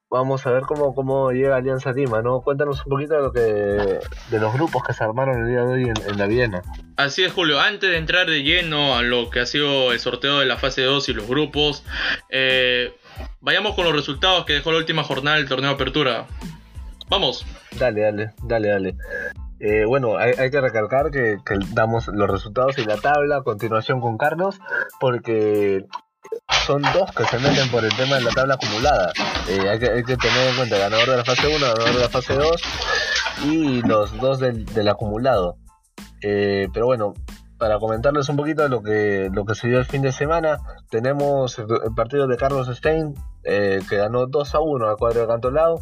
[0.10, 2.42] vamos a ver cómo, cómo llega Alianza Lima, ¿no?
[2.42, 5.74] Cuéntanos un poquito de lo que de los grupos que se armaron el día de
[5.74, 6.64] hoy en, en la Viena.
[6.98, 7.60] Así es, Julio.
[7.60, 10.82] Antes de entrar de lleno a lo que ha sido el sorteo de la fase
[10.82, 11.84] 2 y los grupos,
[12.30, 12.94] eh,
[13.40, 16.26] vayamos con los resultados que dejó la última jornada del torneo de apertura.
[17.10, 17.46] Vamos.
[17.78, 18.96] Dale, dale, dale, dale.
[19.60, 21.38] Eh, bueno, hay, que recalcar que,
[21.74, 24.60] damos los resultados y la tabla a continuación con Carlos,
[25.00, 25.86] porque
[26.66, 29.12] son dos que se meten por el tema de la tabla acumulada.
[29.50, 32.36] Eh, hay, que, tener en cuenta ganador de la fase 1, ganador de la fase
[32.36, 32.62] 2
[33.46, 35.58] y los dos del, acumulado.
[36.22, 37.14] Eh, pero bueno,
[37.58, 40.60] para comentarles un poquito lo que, lo que se dio el fin de semana,
[40.90, 43.14] tenemos el, el partido de Carlos Stein,
[43.44, 45.82] eh, que ganó 2 a 1 al cuadro de Cantolao.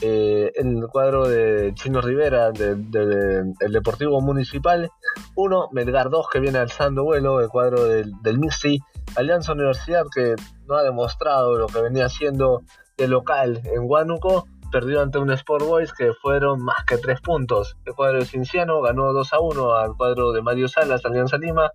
[0.00, 4.90] Eh, el cuadro de Chino Rivera, del de, el Deportivo Municipal,
[5.36, 8.80] 1, Melgar 2, que viene alzando vuelo, el cuadro del, del Mixi,
[9.16, 10.34] Alianza Universidad, que
[10.66, 12.62] no ha demostrado lo que venía haciendo
[12.96, 17.76] de local en Huánuco, perdió ante un Sport Boys que fueron más que 3 puntos.
[17.84, 21.70] El cuadro de Cinciano ganó 2 a 1 al cuadro de Mario Salas, Alianza Lima,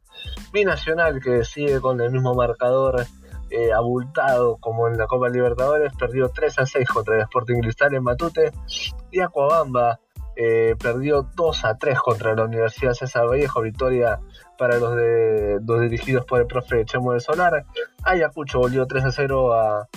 [0.52, 3.06] Binacional, que sigue con el mismo marcador
[3.50, 7.94] eh, abultado como en la Copa Libertadores, perdió 3 a 6 contra el Sporting Cristal
[7.94, 8.52] en Matute.
[9.12, 10.00] Y Acuabamba
[10.36, 14.20] eh, perdió 2 a 3 contra la Universidad César Vallejo, victoria
[14.58, 17.66] para los, de, los dirigidos por el profe Chemo del Solar.
[18.04, 19.88] Ayacucho volvió 3 a 0 a,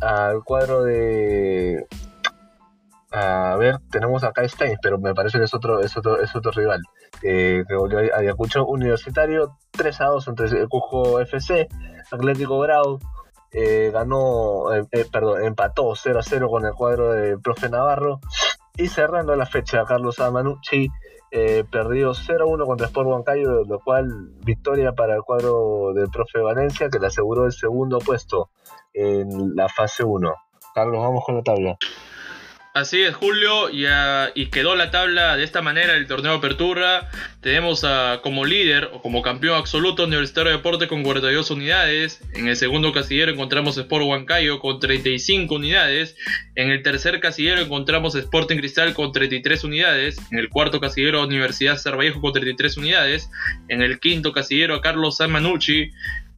[0.00, 1.86] al cuadro de.
[3.16, 6.50] A ver, tenemos acá Steins, pero me parece que es otro, es otro, es otro
[6.50, 6.82] rival.
[7.22, 11.68] Eh, que volvió a Ayacucho Universitario 3 a 2 entre el Cujo FC.
[12.10, 12.98] Atlético Grau
[13.52, 18.18] eh, ganó, eh, eh, perdón, empató 0 a 0 con el cuadro de profe Navarro.
[18.76, 20.88] Y cerrando la fecha, Carlos Amanucci
[21.30, 26.10] eh, perdió 0 a 1 contra Sport Huancayo, lo cual victoria para el cuadro del
[26.10, 28.50] profe Valencia, que le aseguró el segundo puesto
[28.92, 30.34] en la fase 1.
[30.74, 31.76] Carlos, vamos con la tabla.
[32.76, 37.08] Así es, Julio, y, uh, y, quedó la tabla de esta manera el torneo apertura.
[37.40, 42.20] Tenemos uh, como líder o como campeón absoluto Universitario de Deporte con 42 unidades.
[42.34, 46.16] En el segundo casillero encontramos Sport Huancayo con 35 unidades.
[46.56, 50.18] En el tercer casillero encontramos Sporting Cristal con 33 unidades.
[50.32, 53.30] En el cuarto casillero Universidad Cervallejo con 33 unidades.
[53.68, 55.92] En el quinto casillero Carlos San Manucci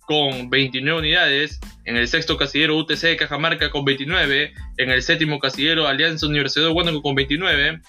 [0.07, 5.41] con 29 unidades, en el sexto casillero UTC de Cajamarca con 29, en el séptimo
[5.41, 7.81] casillero Alianza Universidad de Huánuco con 29,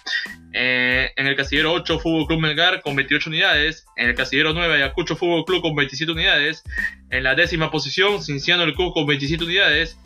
[0.54, 4.76] eh, en el casillero 8 Fútbol Club Melgar con 28 unidades, en el casillero 9
[4.76, 6.64] Ayacucho Fútbol Club con 27 unidades,
[7.12, 10.00] en la décima posición Cinciano del Club con 27 unidades,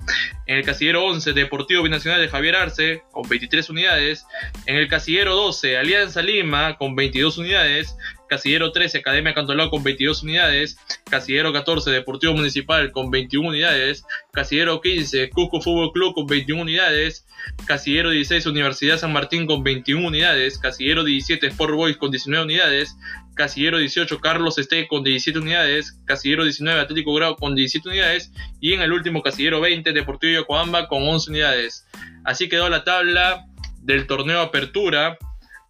[0.47, 4.25] en el casillero 11 Deportivo Binacional de Javier Arce con 23 unidades,
[4.65, 7.95] en el casillero 12 Alianza Lima con 22 unidades,
[8.31, 10.77] Casillero 13, Academia Cantolao con 22 unidades,
[11.09, 17.27] Casillero 14, Deportivo Municipal con 21 unidades, Casillero 15, Cusco Fútbol Club con 21 unidades,
[17.65, 22.95] Casillero 16, Universidad San Martín con 21 unidades, Casillero 17, Sport Boys con 19 unidades,
[23.35, 28.31] Casillero 18, Carlos Este con 17 unidades, Casillero 19, Atlético Grau con 17 unidades
[28.61, 31.85] y en el último Casillero 20, Deportivo Yokohama con 11 unidades.
[32.23, 33.45] Así quedó la tabla
[33.81, 35.17] del torneo Apertura,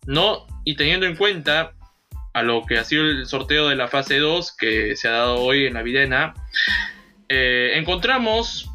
[0.06, 0.46] ¿no?
[0.64, 1.74] Y teniendo en cuenta
[2.34, 5.40] a lo que ha sido el sorteo de la fase 2 que se ha dado
[5.40, 6.34] hoy en la Videna,
[7.30, 8.70] eh, encontramos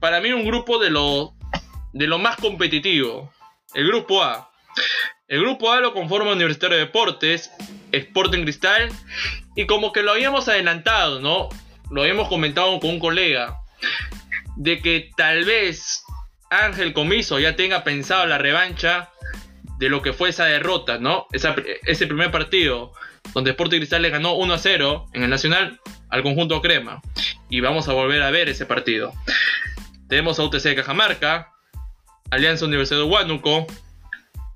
[0.00, 1.34] para mí un grupo de lo,
[1.92, 3.32] de lo más competitivo.
[3.74, 4.50] El grupo A.
[5.28, 7.52] El grupo A lo conforma Universitario de Deportes,
[7.92, 8.90] Sporting Cristal,
[9.54, 11.48] y como que lo habíamos adelantado, ¿no?
[11.90, 13.58] Lo habíamos comentado con un colega,
[14.56, 16.02] de que tal vez
[16.50, 19.10] Ángel Comiso ya tenga pensado la revancha
[19.80, 21.26] de lo que fue esa derrota, ¿no?
[21.32, 22.92] ese primer partido
[23.32, 25.80] donde Sporting Cristal le ganó 1 a 0 en el Nacional
[26.10, 27.00] al conjunto Crema.
[27.48, 29.14] Y vamos a volver a ver ese partido.
[30.06, 31.50] Tenemos a UTC de Cajamarca,
[32.30, 33.66] Alianza Universidad de Huánuco,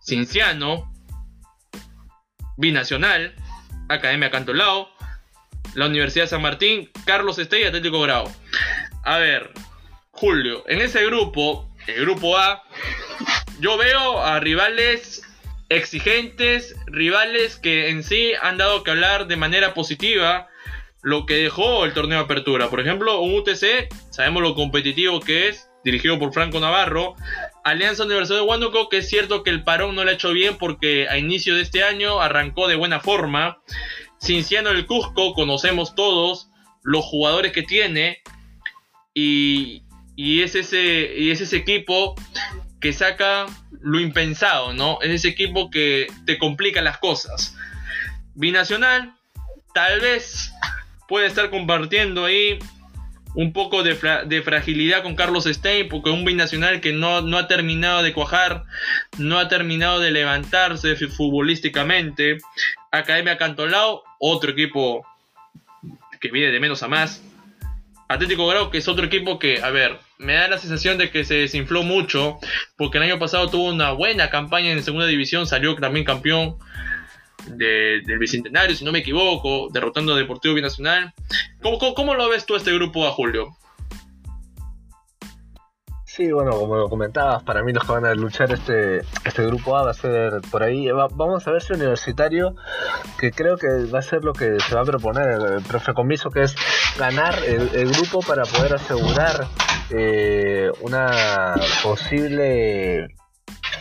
[0.02, 0.92] Cinciano,
[2.58, 3.34] Binacional,
[3.88, 4.90] Academia Cantolao,
[5.72, 8.30] la Universidad San Martín, Carlos Estella Atlético Grau.
[9.04, 9.52] A ver,
[10.10, 12.62] Julio, en ese grupo, el grupo A,
[13.64, 15.22] yo veo a rivales
[15.70, 20.48] exigentes, rivales que en sí han dado que hablar de manera positiva
[21.00, 22.68] lo que dejó el torneo de apertura.
[22.68, 27.14] Por ejemplo, un UTC, sabemos lo competitivo que es, dirigido por Franco Navarro.
[27.64, 30.58] Alianza Universidad de Huánuco, que es cierto que el parón no le ha hecho bien
[30.58, 33.62] porque a inicio de este año arrancó de buena forma.
[34.20, 36.50] Cinciano del Cusco, conocemos todos
[36.82, 38.18] los jugadores que tiene.
[39.14, 39.84] Y,
[40.16, 42.14] y, es ese, y es ese equipo
[42.84, 43.46] que saca
[43.80, 44.98] lo impensado, ¿no?
[45.00, 47.56] Es ese equipo que te complica las cosas.
[48.34, 49.14] Binacional,
[49.72, 50.52] tal vez
[51.08, 52.58] puede estar compartiendo ahí
[53.34, 53.94] un poco de,
[54.44, 58.64] fragilidad con Carlos Stein, porque un binacional que no, no, ha terminado de cuajar,
[59.16, 62.36] no ha terminado de levantarse futbolísticamente.
[62.90, 65.06] Academia Cantolao, otro equipo
[66.20, 67.22] que viene de menos a más.
[68.08, 71.24] Atlético Grau, que es otro equipo que, a ver, me da la sensación de que
[71.24, 72.38] se desinfló mucho,
[72.76, 76.56] porque el año pasado tuvo una buena campaña en segunda división, salió también campeón
[77.46, 81.12] del Bicentenario, si no me equivoco, derrotando a Deportivo Binacional.
[81.62, 83.56] ¿Cómo, cómo, lo ves tú este grupo a Julio?
[86.14, 89.76] Sí, bueno, como lo comentabas, para mí los que van a luchar este, este grupo
[89.76, 90.88] A va a ser por ahí.
[90.92, 92.54] vamos a ver si Universitario,
[93.18, 96.30] que creo que va a ser lo que se va a proponer el, profe Comiso,
[96.30, 96.54] que es
[96.98, 99.46] ganar el, grupo para poder asegurar
[99.90, 103.08] eh, una posible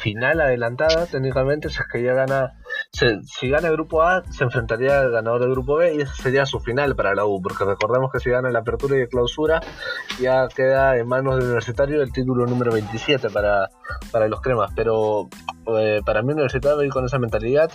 [0.04, 1.06] final adelantada.
[1.06, 2.54] Técnicamente si es que ya gana
[2.92, 6.46] si gana el grupo A se enfrentaría al ganador del grupo B y ese sería
[6.46, 9.62] su final para la U porque recordemos que si gana la apertura y la clausura
[10.20, 13.70] ya queda en manos del universitario el título número 27 para,
[14.12, 14.72] para los cremas.
[14.76, 15.30] Pero
[15.78, 17.72] eh, para mí universitario ir con esa mentalidad.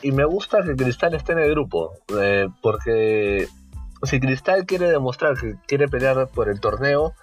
[0.00, 3.48] Y me gusta que Cristal esté en el grupo eh, porque
[4.02, 7.14] si Cristal quiere demostrar que quiere pelear por el torneo,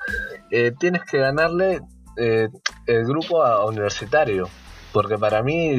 [0.51, 1.81] eh, tienes que ganarle
[2.17, 2.49] eh,
[2.87, 4.49] el grupo a Universitario.
[4.91, 5.75] Porque para mí,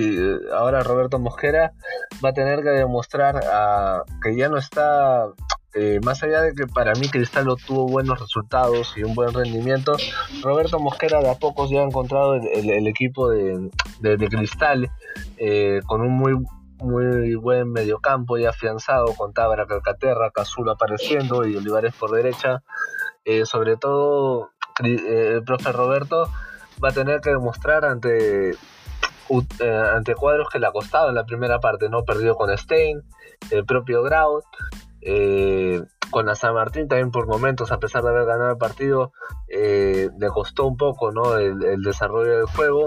[0.52, 1.72] ahora Roberto Mosquera
[2.22, 3.40] va a tener que demostrar
[4.22, 5.28] que ya no está
[5.74, 9.96] eh, más allá de que para mí Cristal tuvo buenos resultados y un buen rendimiento,
[10.42, 13.70] Roberto Mosquera de a pocos ya ha encontrado el, equipo de,
[14.28, 14.90] Cristal
[15.86, 16.34] con un muy
[16.78, 22.62] muy buen mediocampo y afianzado con Tábara, Calcaterra, Cazulo apareciendo y Olivares por derecha.
[23.24, 24.50] Eh, sobre todo,
[24.84, 26.30] eh, el profe Roberto
[26.82, 28.56] va a tener que demostrar ante, eh,
[29.94, 32.04] ante cuadros que le ha costado en la primera parte, ¿no?
[32.04, 33.02] Perdido con Stein,
[33.50, 34.44] el propio Graut,
[36.10, 39.12] con la San Martín también por momentos, a pesar de haber ganado el partido,
[39.48, 41.36] le costó un poco, ¿no?
[41.36, 42.86] El desarrollo del juego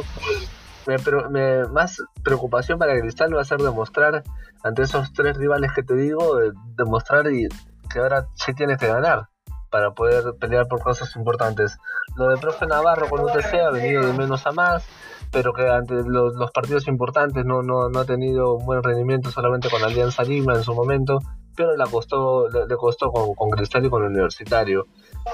[0.98, 4.24] me, más preocupación para Cristal va a ser demostrar
[4.64, 6.40] ante esos tres rivales que te digo,
[6.76, 7.48] demostrar y
[7.92, 9.30] que ahora sí tiene que ganar
[9.70, 11.78] para poder pelear por cosas importantes.
[12.16, 14.86] Lo de profe Navarro con UTC ha venido de menos a más,
[15.32, 19.84] pero que ante los, partidos importantes no, no, no, ha tenido buen rendimiento solamente con
[19.84, 21.20] Alianza Lima en su momento,
[21.56, 24.86] pero le costó, le, costó con, con, Cristal y con Universitario.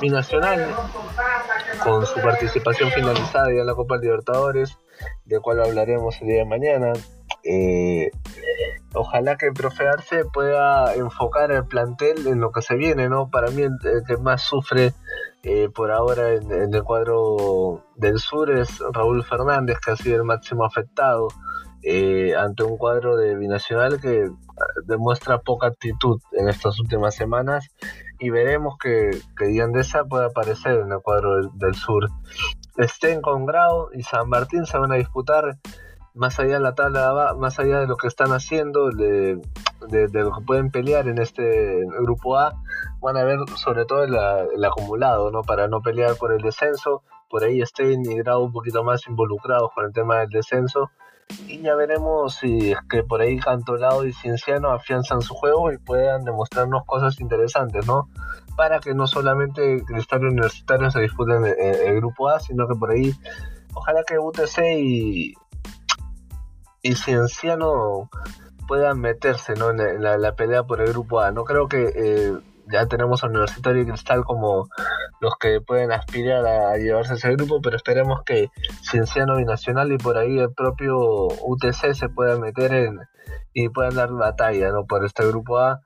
[0.02, 0.68] Mi Nacional,
[1.84, 4.78] con su participación finalizada ya en la Copa Libertadores,
[5.26, 6.94] de cual hablaremos el día de mañana.
[7.44, 8.12] Eh,
[8.94, 13.30] ojalá que el profe Arce pueda enfocar el plantel en lo que se viene, ¿no?
[13.30, 13.78] Para mí el,
[14.08, 14.94] que más sufre
[15.44, 20.24] eh, por ahora en, el cuadro del sur es Raúl Fernández, que ha sido el
[20.24, 21.28] máximo afectado.
[21.88, 24.28] eh, ante un cuadro de Binacional que
[24.86, 27.68] demuestra poca actitud en estas últimas semanas
[28.20, 32.08] y veremos que, que Diandesa puede aparecer en el cuadro del, sur.
[32.78, 35.58] Estén con Grau y San Martín se van a disputar
[36.14, 39.42] más allá de la tabla, más allá de lo que están haciendo, de,
[39.90, 42.54] lo que pueden pelear en este grupo A,
[43.02, 45.42] van a ver sobre todo el, acumulado, ¿no?
[45.42, 47.04] Para no pelear por el descenso.
[47.30, 50.92] Por ahí estén y Grau un poquito más involucrados con el tema del descenso
[51.48, 55.78] y ya veremos si es que por ahí Cantolao y Cienciano afianzan su juego y
[55.78, 58.10] puedan demostrarnos cosas interesantes, ¿no?
[58.56, 62.92] Para que no solamente Cristal Universitario se disputen el, el, grupo A, sino que por
[62.92, 63.14] ahí,
[63.74, 65.34] ojalá que UTC y,
[66.82, 68.10] y Cienciano
[68.68, 69.72] puedan meterse ¿no?
[69.72, 71.32] en, la, pelea por el grupo A.
[71.32, 72.34] No creo que eh,
[72.72, 74.68] ya tenemos a Universitario y Cristal como
[75.20, 78.50] los que pueden aspirar a llevarse ese grupo, pero esperemos que
[78.82, 83.00] Cienciano Binacional y por ahí el propio UTC se puedan meter en
[83.54, 84.86] y puedan dar batalla ¿no?
[84.86, 85.82] por este grupo A.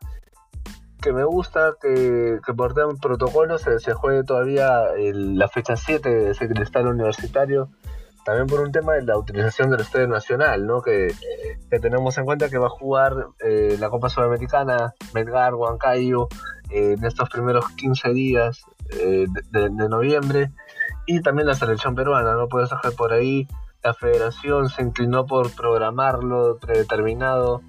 [1.01, 6.31] Que me gusta que, que por un protocolo se, juegue todavía la fecha 7 de
[6.31, 7.69] ese cristal universitario
[8.29, 10.81] también por un tema de la utilización del Estadio Nacional, ¿no?
[10.81, 11.13] Que,
[11.81, 16.27] tenemos en cuenta que va a jugar eh, la Copa Sudamericana, Melgar, Huancayo,
[16.69, 20.51] eh, en estos primeros 15 días eh, de, noviembre,
[21.07, 22.47] y también la selección peruana, ¿no?
[22.47, 23.47] Puede ser por ahí
[23.83, 27.61] la federación se inclinó por programarlo predeterminado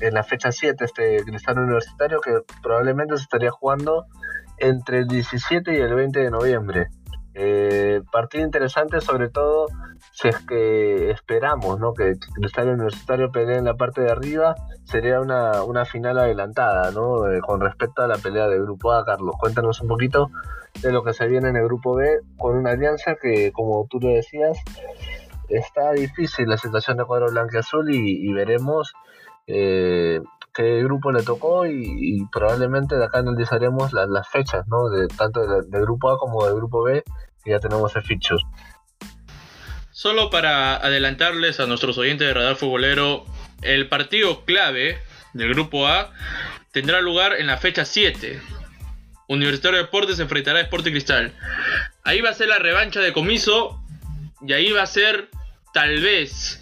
[0.00, 4.06] en la fecha 7, este cristal universitario, que probablemente se estaría jugando
[4.58, 6.88] entre el 17 y el 20 de noviembre.
[7.34, 9.66] Eh, partido interesante, sobre todo
[10.12, 11.94] si es que esperamos ¿no?
[11.94, 17.30] que Cristal Universitario pelee en la parte de arriba, sería una, una final adelantada ¿no?
[17.32, 19.04] Eh, con respecto a la pelea del grupo A.
[19.06, 20.30] Carlos, cuéntanos un poquito
[20.82, 23.98] de lo que se viene en el grupo B con una alianza que, como tú
[24.00, 24.58] lo decías,
[25.52, 28.92] está difícil la situación de cuadro blanco y azul y, veremos.
[29.46, 30.20] Eh,
[30.54, 34.88] qué grupo le tocó y, probablemente de acá analizaremos las fechas, ¿no?
[34.88, 37.02] De, tanto del grupo A como del grupo B,
[37.44, 38.42] que ya tenemos el fichos.
[39.90, 43.24] Solo para adelantarles a nuestros oyentes de Radar Futbolero,
[43.62, 44.98] el partido clave
[45.32, 46.10] del grupo A
[46.72, 48.40] tendrá lugar en la fecha 7.
[49.28, 51.32] Universitario de Deportes se enfrentará a Sporting Cristal.
[52.04, 53.80] Ahí va a ser la revancha de comiso
[54.46, 55.28] y ahí va a ser
[55.72, 56.60] tal vez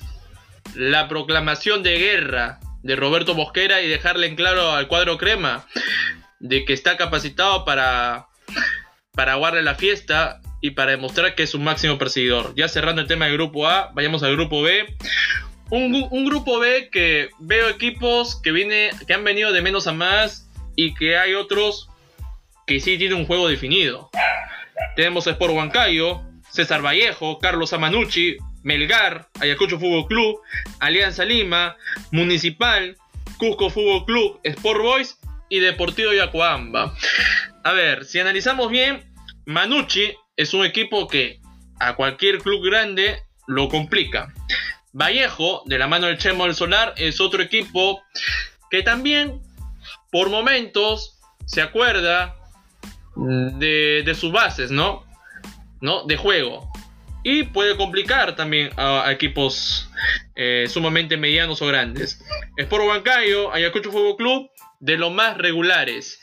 [0.74, 5.66] la proclamación de guerra de Roberto Mosquera y dejarle en claro al cuadro crema
[6.38, 8.28] de que está capacitado para,
[9.14, 12.54] para la fiesta y para demostrar que es un máximo perseguidor.
[12.54, 14.86] Ya cerrando el tema del grupo A, vayamos al grupo B.
[15.70, 20.48] Un, grupo B que veo equipos que, viene, que han venido de menos a más
[20.74, 21.88] y que hay otros
[22.66, 24.10] que sí tienen un juego definido.
[24.96, 30.40] Tenemos a Sport Huancayo, César Vallejo, Carlos Amanucci, Melgar, Ayacucho Fútbol Club,
[30.80, 31.76] Alianza Lima,
[32.10, 32.96] Municipal,
[33.38, 35.18] Cusco Fútbol Club, Sport Boys
[35.48, 36.94] y Deportivo Yacuamba.
[37.64, 39.12] A ver, si analizamos bien,
[39.46, 41.40] Manucci es un equipo que
[41.78, 44.32] a cualquier club grande lo complica.
[44.92, 48.02] Vallejo, de la mano del Chemo del Solar, es otro equipo
[48.70, 49.40] que también,
[50.10, 52.36] por momentos, se acuerda
[53.16, 55.04] de, de sus bases, ¿no?
[55.80, 56.04] ¿No?
[56.04, 56.69] De juego
[57.22, 59.90] y puede complicar también a, equipos
[60.36, 62.22] eh, sumamente medianos o grandes.
[62.56, 66.20] Sport Huancayo, Ayacucho Fútbol Club, de los más regulares,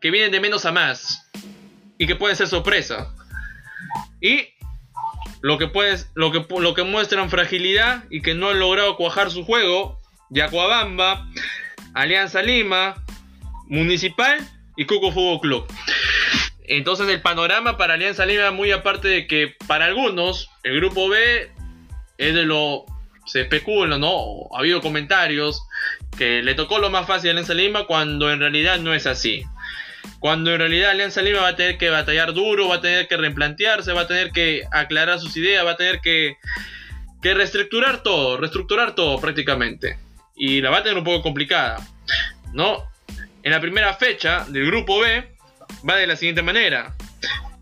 [0.00, 1.28] que vienen de menos a más
[1.98, 3.12] y que pueden ser sorpresa.
[4.20, 4.48] Y
[5.40, 9.30] lo que, puedes, lo que, lo que muestran fragilidad y que no han logrado cuajar
[9.30, 10.00] su juego,
[10.30, 11.28] Yacuabamba,
[11.94, 13.02] Alianza Lima,
[13.66, 14.38] Municipal
[14.76, 15.66] y Cuco Fútbol Club.
[16.68, 21.50] Entonces el panorama para Alianza Lima, muy aparte de que para algunos el grupo B
[22.18, 22.84] es de lo...
[23.26, 24.48] Se especula, ¿no?
[24.54, 25.60] Ha habido comentarios
[26.16, 29.44] que le tocó lo más fácil a Alianza Lima cuando en realidad no es así.
[30.20, 33.16] Cuando en realidad Alianza Lima va a tener que batallar duro, va a tener que
[33.16, 36.36] replantearse, va a tener que aclarar sus ideas, va a tener que,
[37.20, 39.98] que reestructurar todo, reestructurar todo prácticamente.
[40.36, 41.84] Y la va a tener un poco complicada,
[42.52, 42.88] ¿no?
[43.42, 45.35] En la primera fecha del grupo B,
[45.88, 46.94] va de la siguiente manera.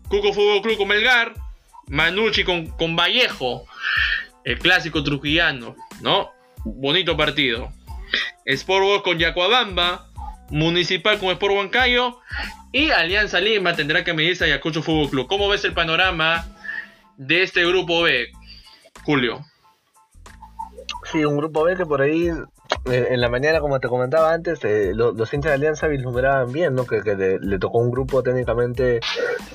[0.07, 1.33] Cuco Fútbol Club con Melgar,
[1.87, 3.65] Manucci con, con Vallejo,
[4.43, 6.31] el clásico trujillano, ¿no?
[6.63, 7.71] Bonito partido.
[8.45, 10.07] Sport con Yacuabamba,
[10.49, 12.19] Municipal con Sport Huancayo
[12.71, 15.27] y Alianza Lima tendrá que medirse a Ayacucho Fútbol Club.
[15.27, 16.45] ¿Cómo ves el panorama
[17.17, 18.27] de este grupo B,
[19.03, 19.43] Julio?
[21.11, 22.29] Sí, un grupo B que por ahí
[22.85, 26.85] en la mañana, como te comentaba antes, eh, los hinchas de Alianza vislumbraban bien, ¿no?
[26.85, 28.99] Que, le, tocó un grupo técnicamente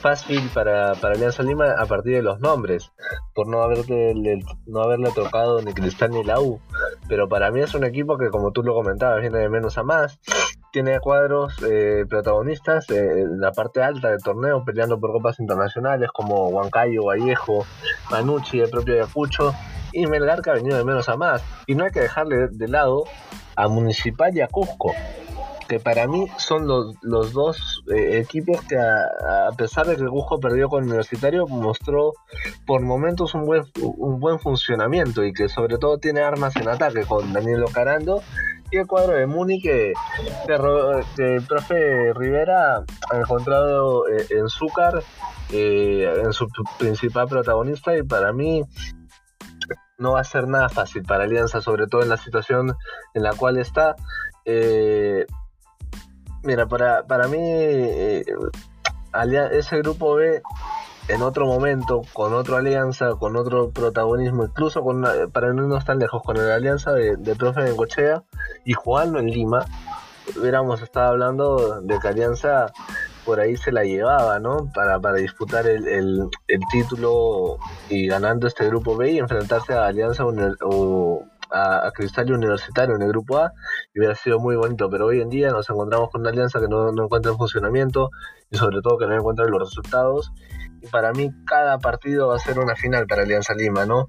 [0.00, 2.90] fácil para, para, Alianza Lima a partir de los nombres,
[3.34, 6.60] por no haberle, no haberle tocado ni Cristal ni la U.
[7.08, 9.84] Pero para mí es un equipo que, como tú lo comentabas, viene de menos a
[9.84, 10.18] más.
[10.72, 16.10] Tiene cuadros eh, protagonistas eh, en la parte alta del torneo, peleando por copas internacionales
[16.12, 17.64] como Huancayo, Vallejo,
[18.10, 19.54] Manucci, el propio Ayacucho
[19.92, 21.42] y Melgar que ha venido de menos a más.
[21.66, 23.04] Y no hay que dejarle de lado
[23.56, 24.92] a Municipal y a Cusco,
[25.68, 30.40] que para mí son los, los dos eh, equipos que a, pesar de que Cusco
[30.40, 32.12] perdió con Universitario, mostró
[32.66, 37.02] por momentos un buen, un buen funcionamiento y que sobre todo tiene armas en ataque
[37.04, 38.22] con Daniel Carando
[38.70, 39.92] y el cuadro de Muni que,
[41.18, 45.02] el profe Rivera ha encontrado eh, en Zúcar
[45.52, 46.46] eh, en su
[46.78, 48.62] principal protagonista y para mí
[50.00, 52.76] no va a ser nada fácil para Alianza, sobre todo en la situación
[53.14, 53.94] en la cual está.
[54.44, 55.26] Eh,
[56.42, 58.24] mira, para, para mí, eh,
[59.52, 60.42] ese grupo B
[61.08, 65.98] en otro momento, con otra alianza, con otro protagonismo, incluso con para no irnos tan
[65.98, 68.22] lejos, con la alianza de, de profe de Cochea
[68.64, 69.64] y jugando en Lima,
[70.38, 72.72] hubiéramos estado hablando de que Alianza
[73.24, 74.70] por ahí se la llevaba, ¿no?
[74.74, 76.30] Para, para disputar el, el,
[76.70, 83.02] título y ganando este grupo B y enfrentarse a Alianza o a, Cristal Universitario en
[83.02, 83.52] el grupo A
[83.94, 86.68] y hubiera sido muy bonito, pero hoy en día nos encontramos con una alianza que
[86.68, 88.10] no, no encuentra en funcionamiento
[88.50, 90.32] y sobre todo que no encuentra los resultados
[90.82, 94.08] y para mí cada partido va a ser una final para Alianza Lima, ¿no?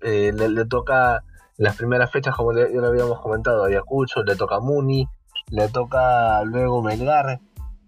[0.00, 1.24] Eh, le, toca
[1.56, 5.06] las primeras fechas, como ya lo habíamos comentado, a Ayacucho, le toca a Muni,
[5.50, 7.40] le toca luego Melgar,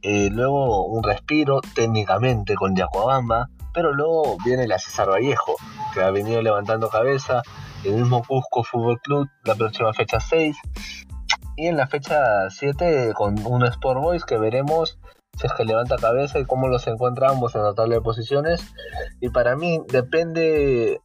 [0.05, 5.57] eh, luego un respiro técnicamente con Yacuabamba, pero luego viene la César Vallejo,
[5.93, 7.43] que ha venido levantando cabeza,
[7.85, 10.57] el mismo Cusco Fútbol Club, la próxima fecha 6,
[11.57, 14.99] y en la fecha 7 con un Sport Boys que veremos
[15.39, 18.73] si es que levanta cabeza y cómo los encontramos en la tabla de posiciones.
[19.21, 21.01] Y para mí depende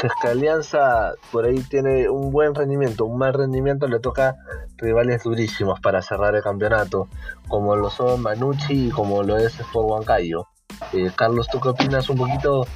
[0.00, 4.36] si es que Alianza por ahí tiene un buen rendimiento, un mal rendimiento, le toca
[4.78, 7.08] rivales durísimos para cerrar el campeonato,
[7.48, 10.46] como lo son Manucci y como lo es Sport Huancayo.
[10.94, 12.66] Eh, Carlos, ¿tú qué opinas un poquito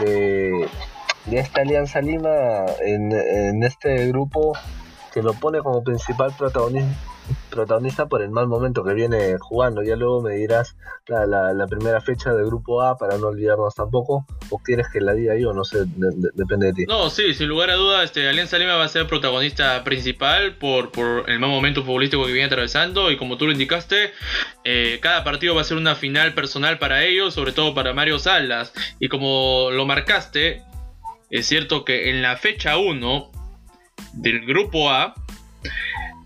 [0.00, 0.68] de,
[1.30, 4.52] esta Alianza Lima en, en este grupo
[5.14, 7.15] que lo pone como principal protagonista?
[7.50, 9.82] Protagonista por el mal momento que viene jugando.
[9.82, 10.76] Ya luego me dirás
[11.06, 14.26] la, la, primera fecha del grupo A para no olvidarnos tampoco.
[14.50, 15.52] ¿O quieres que la diga yo?
[15.52, 15.84] No sé,
[16.34, 16.84] depende de ti.
[16.86, 20.92] No, sí, sin lugar a dudas, este, Alianza Lima va a ser protagonista principal por,
[20.92, 23.10] por el mal momento futbolístico que viene atravesando.
[23.10, 24.12] Y como tú lo indicaste,
[24.64, 28.18] eh, cada partido va a ser una final personal para ellos, sobre todo para Mario
[28.18, 28.72] Salas.
[29.00, 30.62] Y como lo marcaste,
[31.30, 33.30] es cierto que en la fecha 1
[34.14, 35.14] del grupo A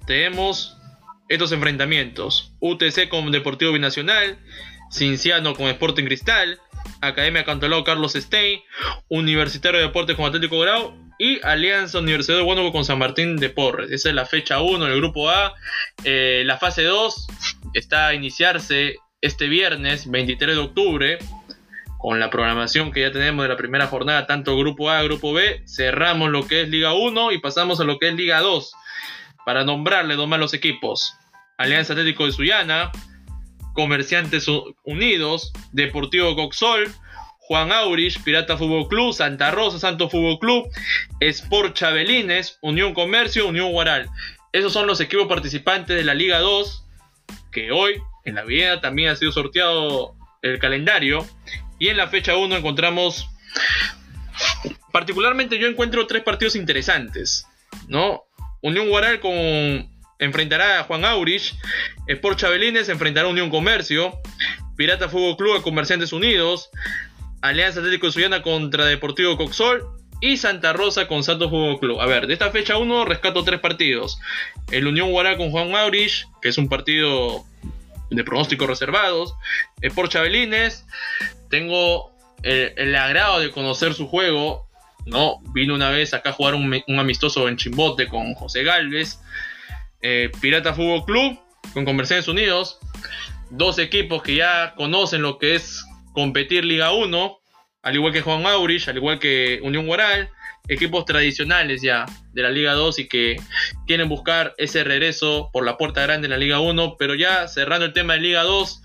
[0.07, 0.77] tenemos
[1.31, 2.53] estos enfrentamientos.
[2.59, 4.37] UTC con Deportivo Binacional,
[4.91, 6.59] Cinciano con Sporting Cristal,
[7.01, 8.61] Academia Cantalao Carlos Stein,
[9.09, 13.49] Universitario de Deportes con Atlético Grau y Alianza Universidad de Huánuco con San Martín de
[13.49, 13.93] Porres.
[13.93, 15.55] Esa es la fecha 1 en el grupo A.
[16.03, 17.29] Eh, la fase 2
[17.75, 21.19] está a iniciarse este viernes 23 de octubre
[21.99, 25.63] con la programación que ya tenemos de la primera jornada, tanto grupo A, grupo B,
[25.67, 28.73] cerramos lo que es Liga 1 y pasamos a lo que es Liga 2
[29.51, 31.13] para nombrarle dos malos equipos.
[31.59, 32.93] Alianza Atlético de Sullana,
[33.75, 34.47] Comerciantes
[34.85, 36.89] Unidos, Deportivo Coxol,
[37.41, 40.69] Juan Aurich, Pirata Fútbol Club, Santa Rosa, Santo Fútbol Club,
[41.19, 44.09] Sport Chabelines, Unión Comercio, Unión Guaral.
[44.53, 46.87] Esos son los equipos participantes de la Liga 2,
[47.51, 51.27] que hoy en la vida también ha sido sorteado el calendario.
[51.81, 53.29] Y en la fecha 1 encontramos,
[54.93, 57.49] particularmente yo encuentro tres partidos interesantes,
[57.89, 58.30] ¿no?
[58.63, 61.55] Unión Guaral con enfrentará a Juan Aurich,
[62.07, 64.21] Sport Chabelines enfrentará a Unión Comercio,
[64.77, 66.71] Pirata Fútbol Club a Comerciantes Unidos,
[67.41, 69.87] Alianza Atlético de Suyana contra Deportivo Coxol
[70.21, 72.01] y Santa Rosa con Santos Fútbol Club.
[72.01, 74.21] A ver, de esta fecha 1 rescato tres partidos.
[74.71, 77.45] El Unión Guaral con Juan Aurich, que es un partido
[78.11, 79.35] de pronósticos reservados.
[79.81, 80.85] Sport Chabelines,
[81.49, 82.13] tengo
[82.43, 84.69] el, agrado de conocer su juego.
[85.07, 85.41] ¿No?
[85.53, 89.21] Vino una vez acá a jugar un, amistoso en Chimbote con José Galvez.
[90.03, 91.39] Eh, Pirata Fútbol Club
[91.75, 92.79] con Comerciantes Unidos.
[93.51, 97.39] Dos equipos que ya conocen lo que es competir Liga 1,
[97.83, 100.31] al igual que Juan Aurich, al igual que Unión Guaral,
[100.69, 103.37] equipos tradicionales ya de la Liga 2 y que
[103.87, 107.87] quieren buscar ese regreso por la puerta grande en la Liga 1, pero ya cerrando
[107.87, 108.83] el tema de Liga 2,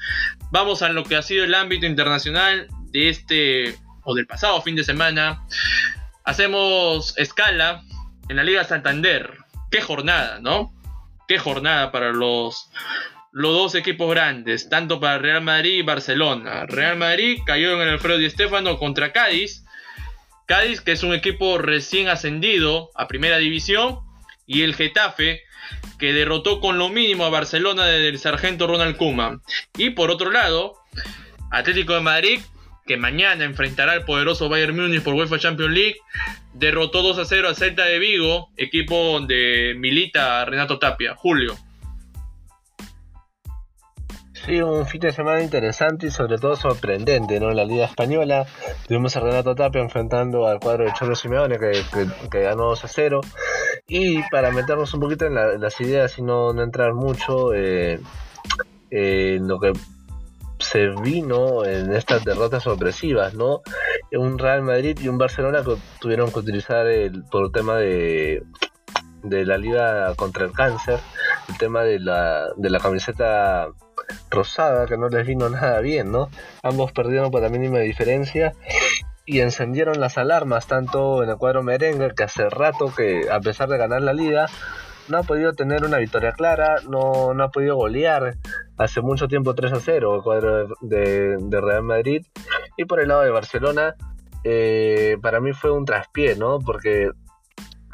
[0.52, 4.76] vamos a lo que ha sido el ámbito internacional de este o del pasado fin
[4.76, 5.44] de semana.
[6.26, 7.84] Hacemos escala
[8.30, 9.38] en la Liga Santander,
[9.70, 10.74] qué jornada, ¿no?
[11.28, 12.70] Qué jornada para los,
[13.32, 16.66] los dos equipos grandes, tanto para Real Madrid y Barcelona.
[16.66, 19.64] Real Madrid cayó en el Alfredo Di Stéfano contra Cádiz.
[20.48, 24.00] Cádiz, que es un equipo recién ascendido a primera división,
[24.48, 25.42] y el Getafe,
[26.00, 29.42] que derrotó con lo mínimo a Barcelona del sargento Ronald Koeman.
[29.78, 30.76] Y por otro lado,
[31.52, 32.42] Atlético de Madrid,
[32.86, 35.98] que mañana enfrentará al poderoso Bayern Múnich por UEFA Champions League,
[36.54, 41.16] derrotó 2 a 0 a Celta de Vigo, equipo donde milita Renato Tapia.
[41.16, 41.56] Julio.
[44.46, 47.50] Sí, un fin de semana interesante y sobre todo sorprendente, ¿no?
[47.50, 48.46] En la Liga Española
[48.88, 51.82] tuvimos a Renato Tapia enfrentando al cuadro de Cholo Simeone que,
[52.30, 53.22] que, ganó 2 a 0.
[53.88, 58.00] Y para meternos un poquito en, las ideas y no, no entrar mucho eh,
[58.92, 59.74] en lo que
[60.66, 63.62] se vino en estas derrotas sorpresivas, ¿no?
[64.12, 68.44] Un Real Madrid y un Barcelona que tuvieron que utilizar el, por el tema de,
[69.24, 71.00] de la liga contra el cáncer,
[71.50, 73.68] el tema de la, de la camiseta
[74.30, 76.30] rosada que no les vino nada bien, ¿no?
[76.64, 78.54] Ambos perdieron por la mínima diferencia
[79.26, 83.70] y encendieron las alarmas tanto en el cuadro merengue que hace rato que a pesar
[83.70, 84.48] de ganar la liga
[85.08, 88.36] no ha podido tener una victoria clara, no, no ha podido golear
[88.78, 92.26] hace mucho tiempo 3 a 0 el cuadro de, Real Madrid
[92.78, 93.96] y por el lado de Barcelona
[94.44, 96.60] eh, para mí fue un traspié, ¿no?
[96.60, 97.12] Porque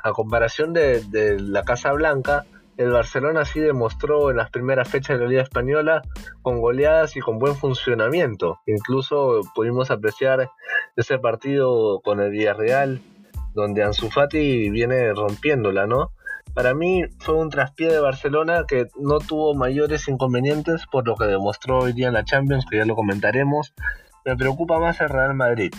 [0.04, 2.46] a comparación de, de la Casa Blanca,
[2.78, 6.02] el Barcelona sí demostró en las primeras fechas de la Liga Española
[6.42, 8.60] con goleadas y con buen funcionamiento.
[8.66, 10.50] Incluso pudimos apreciar
[10.96, 13.02] ese partido con el Villarreal,
[13.54, 16.12] donde Ansu Fati viene rompiéndola, ¿no?
[16.54, 21.26] Para mí fue un traspié de Barcelona que no tuvo mayores inconvenientes por lo que
[21.26, 23.74] demostró hoy día en la Champions, que ya lo comentaremos.
[24.26, 25.74] Me preocupa más el Real Madrid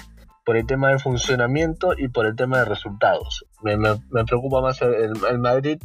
[0.45, 3.45] por el tema de funcionamiento y por el tema de resultados.
[3.63, 3.77] Me,
[4.25, 5.79] preocupa más el, Madrid,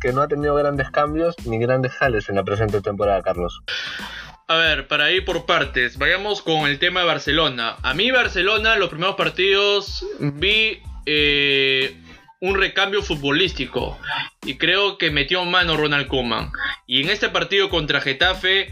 [0.00, 3.62] que no ha tenido grandes cambios ni grandes jales en la presente temporada, Carlos.
[4.46, 7.76] A ver, para ir por partes, vayamos con el tema de Barcelona.
[7.82, 11.96] A mí Barcelona, los primeros partidos vi eh,
[12.40, 13.98] un recambio futbolístico
[14.44, 16.50] y creo que metió mano Ronald Koeman.
[16.86, 18.68] Y en este partido contra Getafe,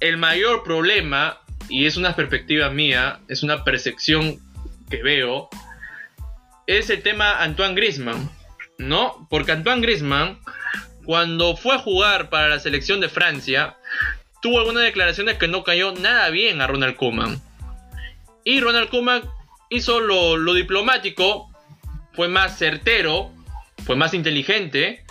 [0.00, 4.38] el mayor problema, y es una perspectiva mía, es una percepción
[4.88, 5.48] que veo
[6.78, 8.30] es el tema Antoine Grisman,
[8.78, 9.26] ¿no?
[9.28, 10.38] Porque Antoine Grisman,
[11.04, 13.76] cuando fue a jugar para la selección de Francia,
[14.40, 17.42] tuvo algunas declaraciones que no cayó nada bien a Ronald Koeman.
[18.44, 19.22] Y Ronald Koeman
[19.68, 21.49] hizo lo, lo diplomático,
[22.12, 23.32] fue más certero,
[23.84, 25.04] fue más inteligente.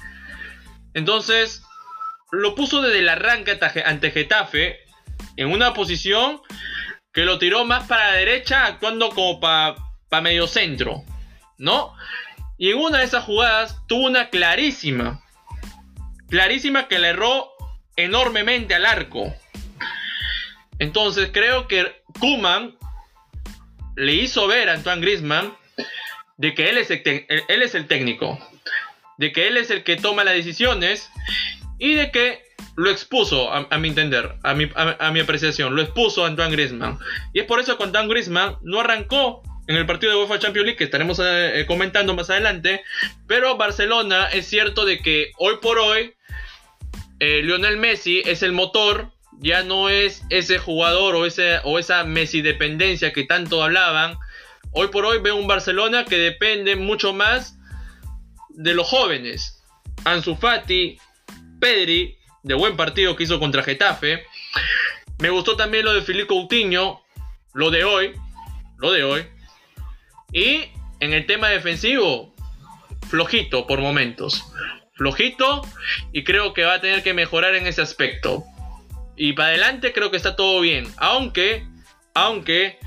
[0.93, 1.63] Entonces,
[2.31, 4.79] lo puso desde el arranque ante Getafe
[5.35, 6.41] en una posición
[7.13, 9.75] que lo tiró más para la derecha, actuando como para
[10.09, 11.03] pa medio centro,
[11.57, 11.93] ¿no?
[12.57, 15.23] Y en una de esas jugadas tuvo una clarísima,
[16.29, 17.49] clarísima que le erró
[17.95, 19.33] enormemente al arco.
[20.77, 22.75] Entonces creo que Kuman
[23.95, 25.53] le hizo ver a Antoine Grisman
[26.39, 28.39] de que él es, él es el técnico,
[29.17, 31.11] de que él es el que toma las decisiones
[31.77, 32.41] y de que
[32.77, 36.97] lo expuso, a, mi entender, a mi, a, mi, apreciación, lo expuso Antoine Griezmann.
[37.33, 40.65] Y es por eso que Antoine Griezmann no arrancó en el partido de UEFA Champions
[40.65, 42.83] League que estaremos eh, comentando más adelante.
[43.27, 46.13] Pero Barcelona es cierto de que hoy por hoy
[47.19, 49.11] eh, Lionel Messi es el motor,
[49.41, 54.17] ya no es ese jugador o, ese, o esa Messi dependencia que tanto hablaban.
[54.71, 57.57] Hoy por hoy veo un Barcelona que depende mucho más
[58.49, 59.63] de los jóvenes.
[60.05, 60.97] Ansu Fati,
[61.59, 64.25] Pedri, de buen partido que hizo contra Getafe.
[65.17, 67.01] Me gustó también lo de Filipe Coutinho,
[67.53, 68.13] lo de hoy,
[68.77, 69.25] lo de hoy.
[70.31, 70.65] Y
[70.99, 72.33] en el tema defensivo,
[73.09, 74.45] flojito por momentos.
[74.93, 75.61] Flojito
[76.13, 78.43] y creo que va a tener que mejorar en ese aspecto.
[79.15, 80.87] Y para adelante creo que está todo bien.
[80.97, 81.65] Aunque,
[82.13, 82.79] aunque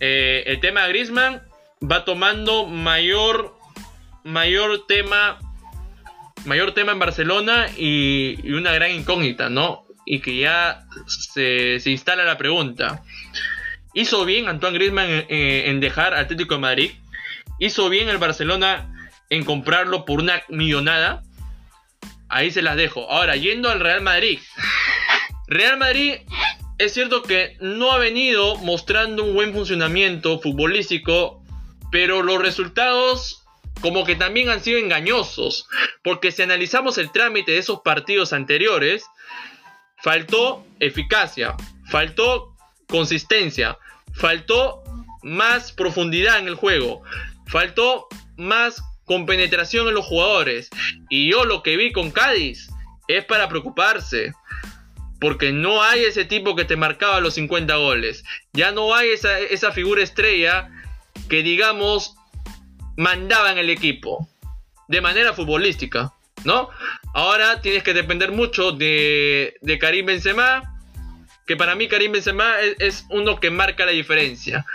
[0.00, 1.42] eh, el tema de Griezmann
[1.82, 3.56] va tomando mayor,
[4.24, 5.38] mayor tema
[6.44, 9.84] mayor tema en Barcelona y, una gran incógnita, ¿no?
[10.04, 13.02] Y que ya se, instala la pregunta.
[13.94, 16.90] ¿Hizo bien Antoine Griezmann en, dejar Atlético de Madrid?
[17.58, 18.92] ¿Hizo bien el Barcelona
[19.28, 21.22] en comprarlo por una millonada?
[22.28, 23.10] Ahí se las dejo.
[23.10, 24.38] Ahora, yendo al Real Madrid.
[25.46, 26.16] Real Madrid
[26.78, 31.42] es cierto que no ha venido mostrando un buen funcionamiento futbolístico,
[31.90, 33.42] pero los resultados
[33.80, 35.68] como que también han sido engañosos,
[36.02, 39.04] porque si analizamos el trámite de esos partidos anteriores,
[39.98, 41.54] faltó eficacia,
[41.90, 42.56] faltó
[42.88, 43.78] consistencia,
[44.14, 44.82] faltó
[45.22, 47.02] más profundidad en el juego,
[47.46, 50.70] faltó más con penetración en los jugadores.
[51.08, 52.68] Y yo lo que vi con Cádiz
[53.08, 54.32] es para preocuparse.
[55.20, 58.24] Porque no hay ese tipo que te marcaba los 50 goles.
[58.52, 60.70] Ya no hay esa, esa figura estrella
[61.28, 62.14] que digamos
[62.96, 64.28] mandaba en el equipo.
[64.88, 66.12] De manera futbolística.
[66.44, 66.70] ¿No?
[67.14, 70.78] Ahora tienes que depender mucho de, de Karim Benzema.
[71.46, 74.66] Que para mí Karim Benzema es, uno que marca la diferencia.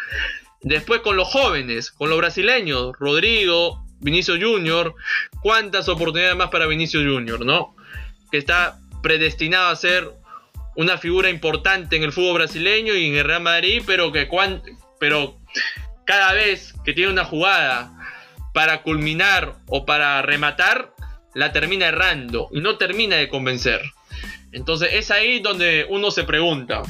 [0.62, 4.96] Después con los jóvenes, con los brasileños, Rodrigo, Vinicio Junior,
[5.42, 7.76] cuántas oportunidades más para Vinicio Junior, ¿no?
[8.32, 10.12] Que está predestinado a ser
[10.76, 14.28] una figura importante en el fútbol brasileño y en el Real Madrid, pero que
[15.00, 15.40] pero
[16.06, 17.92] cada vez que tiene una jugada
[18.54, 20.94] para culminar o para rematar,
[21.34, 23.82] la termina errando y no termina de convencer.
[24.52, 26.84] Entonces es ahí donde uno se pregunta,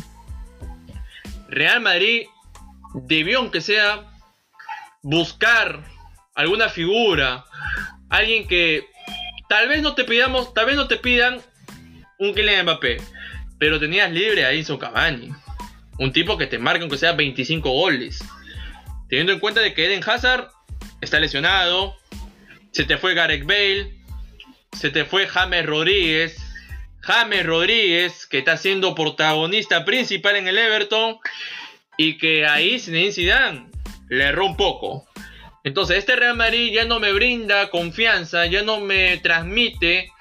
[1.48, 2.28] Real Madrid
[2.94, 4.12] debió aunque sea
[5.02, 5.84] buscar
[6.36, 7.46] alguna figura,
[8.10, 8.86] alguien que
[9.48, 11.42] tal vez no te pidamos, tal vez no te pidan
[12.20, 12.98] un Kylian Mbappé,
[13.64, 15.30] pero tenías libre a Edison Cavani,
[15.98, 18.22] un tipo que te marca aunque sea 25 goles.
[19.08, 20.50] Teniendo en cuenta de que Eden Hazard
[21.00, 21.96] está lesionado,
[22.74, 23.94] se te fue Gareth Bale,
[24.78, 26.36] se te fue James Rodríguez.
[27.00, 31.20] James Rodríguez, que está siendo protagonista principal en el Everton.
[31.98, 33.68] Y que ahí Zinedine Zidane
[34.10, 35.08] le erró un poco.
[35.64, 40.12] Entonces, este Real Madrid ya no me brinda confianza, ya no me transmite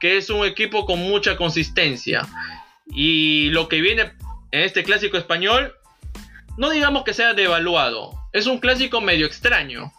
[0.00, 2.26] que es un equipo con mucha consistencia.
[2.90, 4.12] Y lo que viene
[4.50, 5.74] en este clásico español,
[6.56, 9.92] no digamos que sea devaluado, es un clásico medio extraño.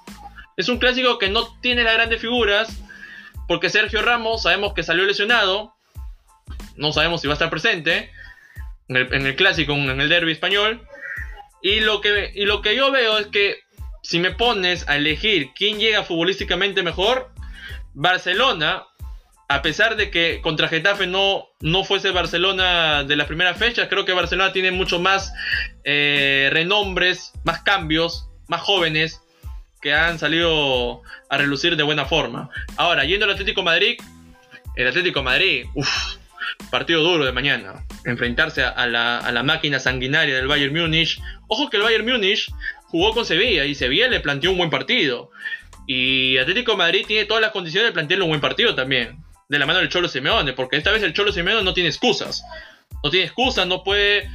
[0.57, 2.81] Es un clásico que no tiene las grandes figuras,
[3.47, 5.73] porque Sergio Ramos sabemos que salió lesionado.
[6.75, 8.11] No sabemos si va a estar presente
[8.89, 10.85] en el, clásico, en el derby español.
[11.61, 13.59] Y lo, que, y lo que yo veo es que
[14.01, 17.31] si me pones a elegir quién llega futbolísticamente mejor,
[17.93, 18.85] Barcelona,
[19.51, 24.05] a pesar de que contra Getafe no, no fuese Barcelona de las primeras fechas, creo
[24.05, 25.33] que Barcelona tiene mucho más
[25.83, 29.21] eh, renombres, más cambios, más jóvenes
[29.81, 32.51] que han salido a relucir de buena forma.
[32.77, 33.97] Ahora, yendo al Atlético Madrid,
[34.75, 36.17] el Atlético Madrid, uff,
[36.69, 37.85] partido duro de mañana.
[38.05, 41.19] Enfrentarse a la, máquina sanguinaria del Bayern Múnich.
[41.47, 42.51] Ojo que el Bayern Múnich
[42.83, 45.31] jugó con Sevilla y Sevilla le planteó un buen partido.
[45.87, 49.17] Y Atlético Madrid tiene todas las condiciones de plantearle un buen partido también.
[49.49, 52.43] De la mano del Cholo Simeone, porque esta vez el Cholo Simeone no tiene excusas.
[53.03, 54.29] No tiene excusas, no puede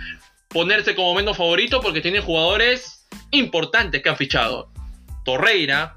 [0.49, 4.70] ponerse como menos favorito porque tiene jugadores importantes que han fichado.
[5.24, 5.97] Torreira,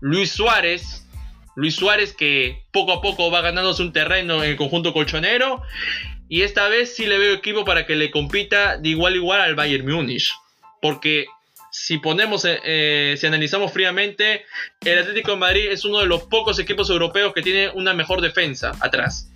[0.00, 1.06] Luis Suárez,
[1.56, 5.62] Luis Suárez que poco a poco va ganándose un terreno en el conjunto colchonero.
[6.28, 9.40] Y esta vez sí le veo equipo para que le compita de igual a igual
[9.40, 10.32] al Bayern Múnich.
[10.82, 11.26] Porque
[11.84, 14.44] si ponemos, eh, eh, si analizamos fríamente,
[14.84, 18.20] el Atlético de Madrid es uno de los pocos equipos europeos que tiene una mejor
[18.20, 19.30] defensa atrás.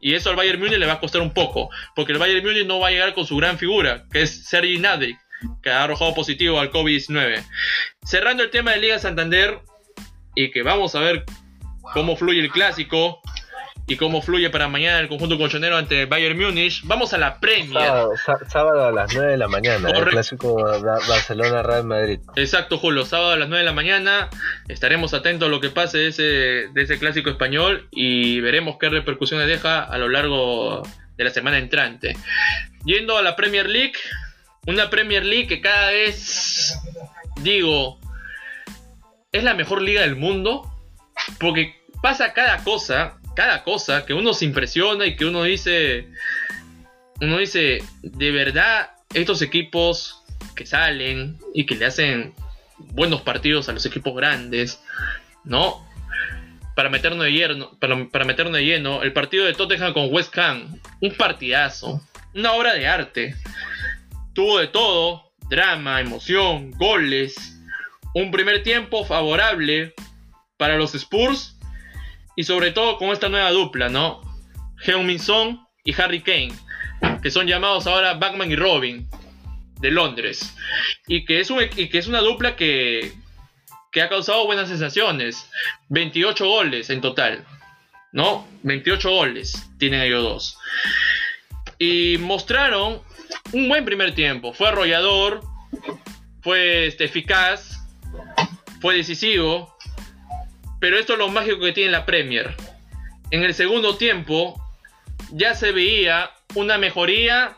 [0.00, 1.70] Y eso al Bayern Múnich le va a costar un poco.
[1.94, 4.78] Porque el Bayern Múnich no va a llegar con su gran figura, que es Sergi
[4.78, 5.16] Gnabry
[5.62, 7.44] que ha arrojado positivo al COVID-19.
[8.04, 9.60] Cerrando el tema de Liga Santander
[10.34, 11.24] y que vamos a ver
[11.94, 13.20] cómo fluye el clásico
[13.88, 16.82] y cómo fluye para mañana el conjunto colchonero ante Bayern Múnich.
[16.84, 17.90] Vamos a la Premier.
[18.46, 22.20] Sábado, a las 9 de la mañana, el clásico Barcelona-Real Madrid.
[22.36, 23.06] Exacto, Julio.
[23.06, 24.28] Sábado a las 9 de la mañana.
[24.68, 28.90] Estaremos atentos a lo que pase de ese, de ese clásico español y veremos qué
[28.90, 30.82] repercusiones deja a lo largo
[31.16, 32.14] de la semana entrante.
[32.84, 33.94] Yendo a la Premier League,
[34.66, 36.78] una Premier League que cada vez
[37.40, 37.98] digo
[39.32, 40.70] es la mejor liga del mundo
[41.40, 46.08] porque pasa cada cosa, cada cosa que uno se impresiona y que uno dice
[47.20, 50.24] uno dice, de verdad estos equipos
[50.56, 52.34] que salen y que le hacen
[52.78, 54.82] buenos partidos a los equipos grandes,
[55.44, 55.86] ¿no?
[56.74, 60.36] Para meternos de lleno, para, para meternos de lleno, el partido de Tottenham con West
[60.36, 62.02] Ham, un partidazo,
[62.34, 63.36] una obra de arte.
[64.32, 67.36] Tuvo de todo, drama, emoción, goles,
[68.14, 69.94] un primer tiempo favorable
[70.56, 71.57] para los Spurs
[72.38, 74.20] y sobre todo con esta nueva dupla, ¿no?
[74.86, 75.18] Heung-Min
[75.82, 76.52] y Harry Kane,
[77.20, 79.10] que son llamados ahora Batman y Robin
[79.80, 80.54] de Londres
[81.08, 83.12] y que es, un, que es una dupla que,
[83.90, 85.50] que ha causado buenas sensaciones,
[85.88, 87.44] 28 goles en total,
[88.12, 88.46] ¿no?
[88.62, 90.58] 28 goles tienen ellos dos.
[91.80, 93.02] Y mostraron
[93.52, 94.52] un buen primer tiempo.
[94.52, 95.40] Fue arrollador,
[96.40, 97.80] fue este, eficaz,
[98.80, 99.76] fue decisivo.
[100.80, 102.54] Pero esto es lo mágico que tiene la Premier.
[103.30, 104.60] En el segundo tiempo
[105.32, 107.56] ya se veía una mejoría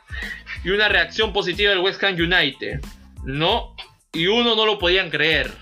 [0.64, 2.80] y una reacción positiva del West Ham United.
[3.24, 3.74] ¿No?
[4.12, 5.52] Y uno no lo podían creer.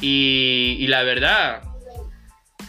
[0.00, 1.62] Y, la verdad,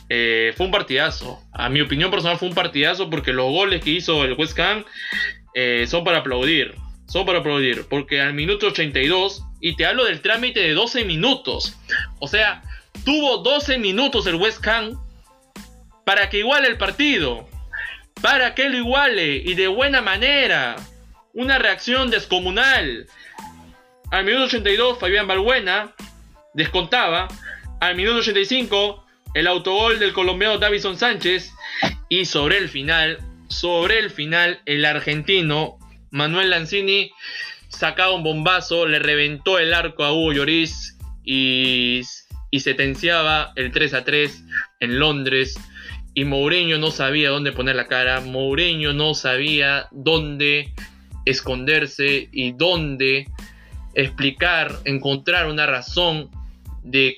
[0.10, 1.41] eh, fue un partidazo.
[1.52, 4.85] A mi opinión personal fue un partidazo porque los goles que hizo el West Ham
[5.53, 6.76] eh, son para aplaudir.
[7.07, 7.85] Son para aplaudir.
[7.89, 11.77] Porque al minuto 82, y te hablo del trámite de 12 minutos.
[12.19, 12.64] O sea,
[13.04, 15.00] tuvo 12 minutos el West Ham
[16.06, 17.48] para que iguale el partido.
[18.22, 20.76] Para que lo iguale y de buena manera.
[21.34, 23.08] Una reacción descomunal.
[24.12, 25.94] Al minuto 82, Fabián Balbuena
[26.54, 27.28] descontaba.
[27.82, 31.52] Al minuto 85, el autogol del colombiano Davison Sánchez.
[32.08, 33.20] Y sobre el final,
[33.50, 35.78] sobre el final, el argentino
[36.12, 37.12] Manuel Lanzini
[37.68, 42.02] sacaba un bombazo, le reventó el arco a Hugo Lloris y,
[42.56, 44.45] y sentenciaba el 3 a 3
[44.80, 45.60] en Londres.
[46.14, 50.73] Y Mourinho no sabía dónde poner la cara, Mourinho no sabía dónde
[51.26, 53.27] esconderse y dónde
[53.94, 56.30] explicar, encontrar una razón
[56.82, 57.18] de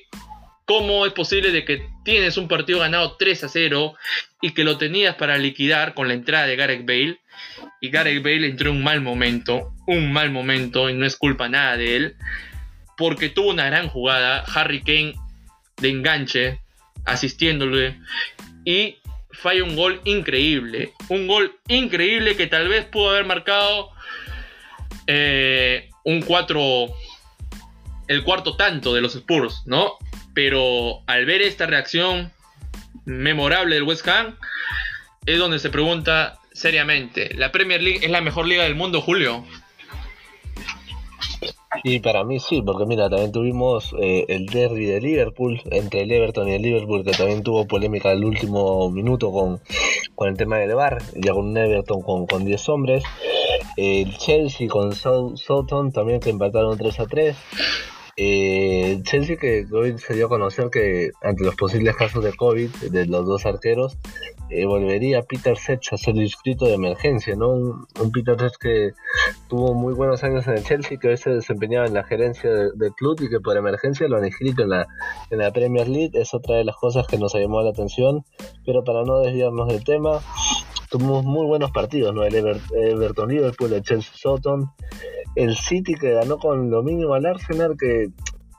[0.64, 3.94] cómo es posible de que tienes un partido ganado 3 a 0
[4.42, 7.20] y que lo tenías para liquidar con la entrada de Gareth Bale
[7.80, 11.48] y Gareth Bale entró en un mal momento, un mal momento y no es culpa
[11.48, 12.16] nada de él
[12.96, 15.14] porque tuvo una gran jugada, Harry Kane
[15.78, 16.60] de enganche
[17.04, 17.98] asistiéndole
[18.64, 18.98] y
[19.30, 23.90] falla un gol increíble, un gol increíble que tal vez pudo haber marcado
[25.06, 26.86] eh, un 4,
[28.08, 29.92] el cuarto tanto de los Spurs, ¿no?
[30.34, 32.32] Pero al ver esta reacción
[33.04, 34.36] memorable del West Ham,
[35.24, 39.46] es donde se pregunta seriamente, ¿la Premier League es la mejor liga del mundo, Julio?
[41.84, 46.12] Y para mí sí, porque mira, también tuvimos eh, el derby de Liverpool entre el
[46.12, 49.60] Everton y el Liverpool, que también tuvo polémica el último minuto con,
[50.14, 53.04] con el tema del VAR, ya con un Everton con, con 10 hombres.
[53.76, 57.36] El Chelsea con Southampton también que empataron 3 a 3.
[58.20, 62.68] Eh, Chelsea que hoy se dio a conocer que ante los posibles casos de COVID
[62.90, 63.96] de los dos arqueros,
[64.50, 67.50] eh, volvería Peter Sech a ser inscrito de emergencia, ¿no?
[67.50, 68.92] Un, Peter Sech que
[69.48, 72.92] tuvo muy buenos años en el Chelsea, que hoy se desempeñaba en la gerencia del
[72.92, 74.86] club y que por emergencia lo han inscrito en la,
[75.30, 78.24] en la Premier League, es otra de las cosas que nos llamado la atención,
[78.64, 80.20] pero para no desviarnos del tema,
[80.90, 82.24] tuvimos muy buenos partidos, ¿no?
[82.24, 84.70] El Everton Liverpool, el Chelsea Soton,
[85.34, 88.08] el City que ganó con lo mínimo al Arsenal, que,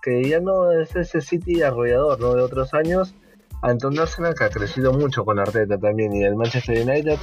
[0.01, 2.35] que ya no es ese City arrollador, ¿no?
[2.35, 3.13] De otros años.
[3.61, 7.17] Anton Arsenal que ha crecido mucho con Arteta también y el Manchester United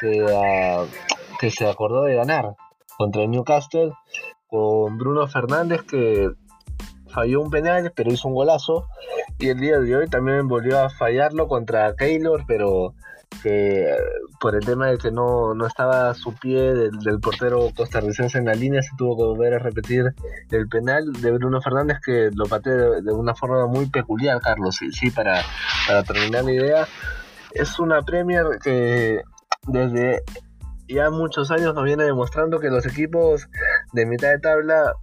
[0.00, 0.86] que,
[1.40, 2.54] que se acordó de ganar
[2.96, 3.92] contra el Newcastle
[4.46, 6.30] con Bruno Fernández que
[7.08, 8.86] falló un penal pero hizo un golazo.
[9.38, 12.94] Y el día de hoy también volvió a fallarlo contra Keylor pero
[13.42, 13.96] que
[14.40, 18.54] por el tema de que no, estaba a su pie del, portero costarricense en la
[18.54, 20.14] línea, se tuvo que volver a repetir
[20.50, 24.76] el penal de Bruno Fernández que lo pateó de, una forma muy peculiar, Carlos.
[24.76, 25.42] Sí, sí para,
[25.86, 26.88] para terminar la idea,
[27.52, 29.22] es una Premier que
[29.66, 30.22] desde
[30.88, 33.48] ya muchos años nos viene demostrando que los equipos
[33.92, 34.94] de mitad de tabla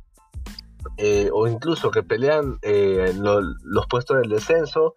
[0.98, 4.95] eh, o incluso que pelean eh, los puestos del descenso,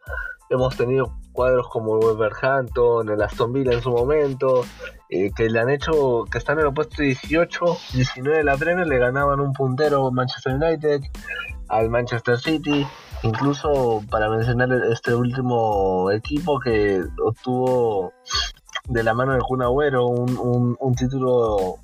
[0.49, 4.63] hemos tenido cuadros como Wolverhampton, el Aston Villa en su momento,
[5.09, 8.87] eh, que le han hecho, que están en el puesto 18, 19 de la Premier,
[8.87, 11.01] le ganaban un puntero Manchester United,
[11.69, 12.87] al Manchester City,
[13.23, 18.13] incluso para mencionar este último equipo que obtuvo
[18.91, 21.77] de la mano de Kun Agüero un, título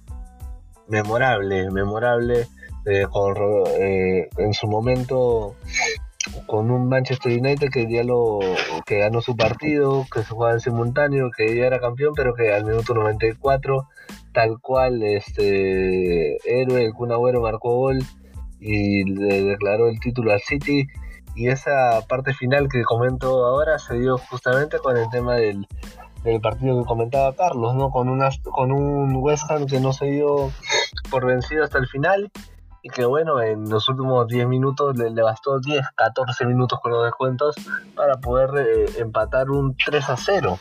[0.86, 2.46] memorable, memorable,
[2.84, 5.56] eh, eh, en su momento
[6.46, 8.38] con un Manchester United que ya lo
[8.84, 12.52] que ganó su partido, que se jugaba en simultáneo, que ya era campeón, pero que
[12.52, 13.88] al minuto 94,
[14.32, 17.98] tal cual, este héroe, el Kun Agüero marcó gol
[18.60, 20.86] y le declaró el título al City.
[21.34, 25.66] Y esa parte final que comento ahora se dio justamente con el tema del,
[26.24, 27.90] del partido que comentaba Carlos, ¿no?
[27.90, 30.50] Con, una, con un West Ham que no se dio
[31.10, 32.30] por vencido hasta el final
[32.86, 37.02] y que bueno, en los últimos 10 minutos le, bastó 10, 14 minutos con los
[37.02, 37.56] descuentos
[37.96, 40.56] para poder eh, empatar un 3 a 0.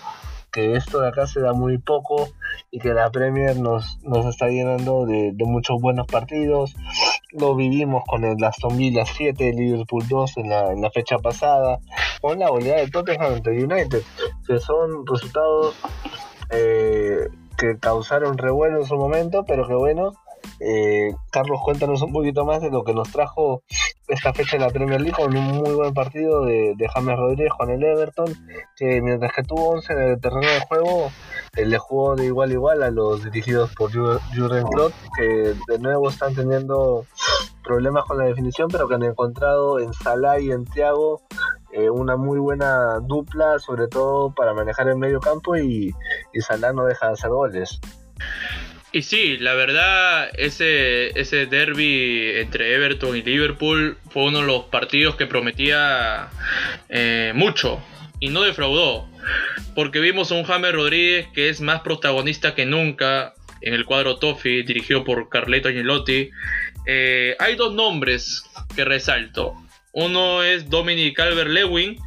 [0.51, 2.29] Que esto de acá se da muy poco
[2.71, 6.75] y que la Premier nos, nos está llenando de, muchos buenos partidos.
[7.31, 11.77] Lo vivimos con el Aston Villa 7, Liverpool 2 en la, en la fecha pasada,
[12.21, 14.01] con la goleada de Tottenham ante United,
[14.47, 15.75] que son resultados
[16.49, 20.13] eh, que causaron revuelo en su momento, pero que bueno,
[20.59, 23.63] eh, Carlos, cuéntanos un poquito más de lo que nos trajo
[24.07, 27.69] esta fecha en la Premier League con un muy buen partido de, James Rodríguez con
[27.71, 28.33] el Everton,
[28.75, 31.11] que mientras que tuvo 11 en el terreno de juego,
[31.55, 35.79] eh, le jugó de igual a igual a los dirigidos por Jurgen Klopp, que de
[35.79, 37.05] nuevo están teniendo
[37.63, 41.21] problemas con la definición, pero que han encontrado en Salah y en Thiago
[41.71, 45.93] eh, una muy buena dupla, sobre todo para manejar el medio campo y,
[46.31, 47.79] y Salah no deja de hacer goles.
[48.95, 54.63] Y sí, la verdad, ese, ese derby entre Everton y Liverpool fue uno de los
[54.67, 56.29] partidos que prometía
[56.87, 57.83] eh, mucho
[58.21, 59.09] y no defraudó.
[59.75, 64.15] Porque vimos a un James Rodríguez que es más protagonista que nunca en el cuadro
[64.15, 66.29] Toffee, dirigido por Carleto Angelotti.
[66.87, 68.45] Eh, hay dos nombres
[68.77, 69.55] que resalto.
[69.91, 71.97] Uno es Dominic Calvert-Lewin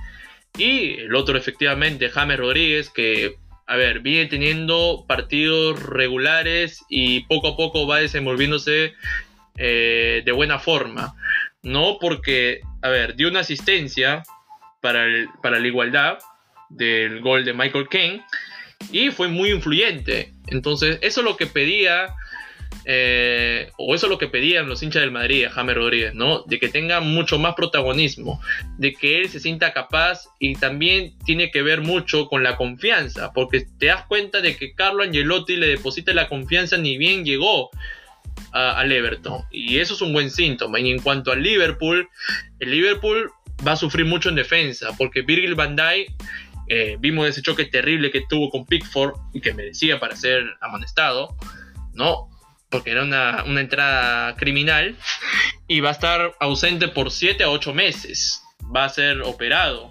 [0.57, 3.37] y el otro efectivamente James Rodríguez que
[3.69, 8.95] a ver, viene teniendo partidos regulares y poco a poco va desenvolviéndose
[9.59, 11.15] eh, de buena forma.
[11.63, 14.23] No porque, a ver, dio una asistencia
[14.81, 15.05] para,
[15.43, 16.19] para la igualdad
[16.71, 18.25] del gol de Michael Kane
[18.91, 20.33] y fue muy influyente.
[20.47, 22.15] Entonces, eso es lo que pedía
[22.85, 26.43] eh, o eso es lo que pedían los hinchas del Madrid a James Rodríguez, ¿no?
[26.45, 28.41] De que tenga mucho más protagonismo,
[28.79, 33.33] de que él se sienta capaz y también tiene que ver mucho con la confianza,
[33.33, 37.71] porque te das cuenta de que Carlo Angelotti le deposita la confianza ni bien llegó
[38.53, 40.81] al Everton, y eso es un buen síntoma.
[40.81, 42.09] Y en cuanto al Liverpool,
[42.61, 43.31] el Liverpool
[43.67, 46.11] va a sufrir mucho en defensa, porque Virgil van Dijk
[46.69, 51.37] eh, vimos ese choque terrible que tuvo con Pickford y que merecía para ser amonestado,
[51.95, 52.29] ¿no?
[52.71, 54.97] Porque era una, entrada criminal,
[55.67, 58.43] y va a estar ausente por 7 a 8 meses.
[58.75, 59.91] Va a ser operado.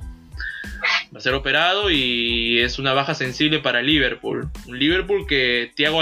[1.13, 4.49] Va a ser operado y es una baja sensible para Liverpool.
[4.67, 6.01] Un Liverpool que Thiago,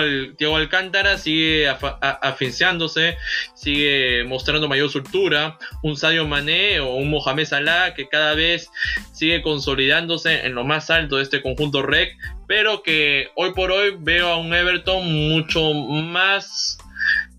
[0.56, 3.18] Alcántara sigue afinciándose,
[3.53, 5.57] sigue mostrando mayor soltura.
[5.84, 8.69] Un Sadio Mané o un Mohamed Salah que cada vez
[9.14, 12.15] sigue consolidándose en lo más alto de este conjunto REC
[12.47, 16.77] pero que hoy por hoy veo a un Everton mucho más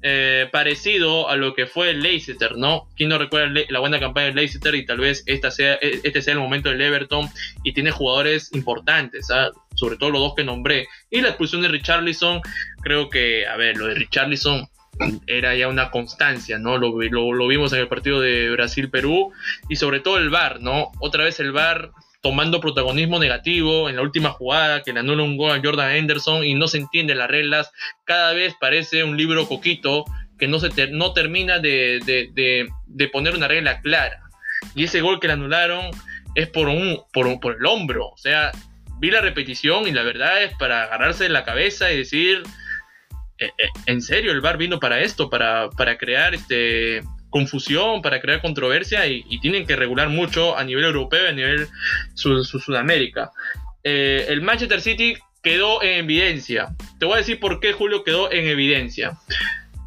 [0.09, 2.87] eh, parecido a lo que fue el Leicester, ¿no?
[2.97, 6.23] ¿Quién no recuerda la buena campaña del Leicester y tal vez esta sea, e, este
[6.23, 7.29] sea el momento del Everton
[7.65, 9.51] y tiene jugadores importantes, ¿ah?
[9.75, 10.87] sobre todo los dos que nombré.
[11.11, 12.41] Y la expulsión de Richarlison,
[12.83, 14.69] creo que, a ver, lo de Richarlison
[15.27, 16.79] era ya una constancia, ¿no?
[16.79, 19.33] Lo, lo, lo vimos en el partido de Brasil-Perú
[19.69, 20.93] y sobre todo el VAR, ¿no?
[21.01, 21.91] Otra vez el VAR
[22.23, 26.45] tomando protagonismo negativo en la última jugada que le anula un gol a Jordan Henderson
[26.45, 27.71] y no se entiende las reglas.
[28.05, 30.05] Cada vez parece un libro coquito
[30.39, 34.21] que no, se no termina de, de, poner una regla clara.
[34.75, 35.91] Y ese gol que le anularon
[36.35, 38.09] es por, un, por, por el hombro.
[38.09, 38.53] O sea,
[38.99, 42.43] vi la repetición y la verdad es para agarrarse de la cabeza y decir,
[43.39, 45.31] eh, eh, ¿en serio el VAR vino para esto?
[45.31, 47.03] Para, para crear este
[47.37, 51.69] confusión, para crear controversia y, tienen que regular mucho a nivel europeo y a nivel
[52.15, 53.31] su, Sudamérica.
[53.85, 56.75] Eh, el Manchester City quedó en evidencia.
[56.99, 59.19] Te voy a decir por qué Julio quedó en evidencia.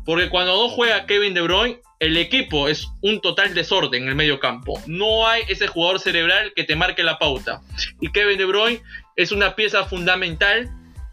[0.05, 4.15] Porque cuando no juega Kevin De Bruyne, el equipo es un total desorden en el
[4.15, 4.79] medio campo.
[4.85, 7.61] No hay ese jugador cerebral que te marque la pauta.
[7.99, 8.81] Y Kevin De Bruyne
[9.15, 10.69] es una pieza fundamental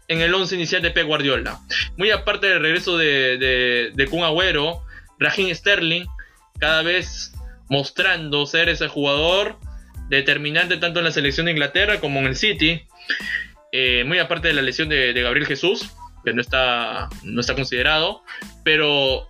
[0.07, 1.59] en el once inicial de Pep Guardiola.
[1.97, 4.83] Muy aparte del regreso de, de, de Kun Agüero,
[5.19, 6.05] Raheem Sterling
[6.59, 7.33] cada vez
[7.69, 9.57] mostrando ser ese jugador
[10.09, 12.81] determinante tanto en la selección de Inglaterra como en el City.
[13.71, 15.89] Eh, muy aparte de la lesión de, Gabriel Jesús,
[16.23, 18.23] que no está, no está considerado,
[18.63, 19.27] pero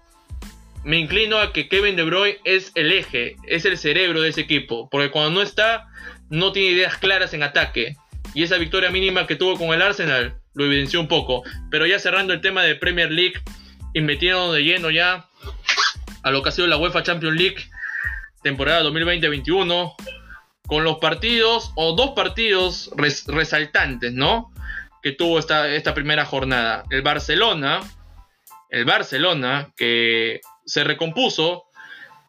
[0.84, 4.42] me inclino a que Kevin De Bruyne es el eje, es el cerebro de ese
[4.42, 5.88] equipo, porque cuando no está,
[6.30, 7.96] no tiene ideas claras en ataque.
[8.34, 11.44] Y esa victoria mínima que tuvo con el Arsenal lo evidenció un poco.
[11.72, 13.42] Pero ya cerrando el tema de Premier League
[13.94, 15.26] y metiendo de lleno ya
[16.28, 17.70] a lo que ha sido la UEFA Champions League
[18.44, 19.96] temporada 2020-21
[20.68, 22.92] con los partidos o dos partidos
[23.28, 24.54] resaltantes, ¿no?
[25.02, 26.84] Que tuvo esta, esta primera jornada.
[26.90, 27.80] El Barcelona,
[28.70, 31.66] el Barcelona que se recompuso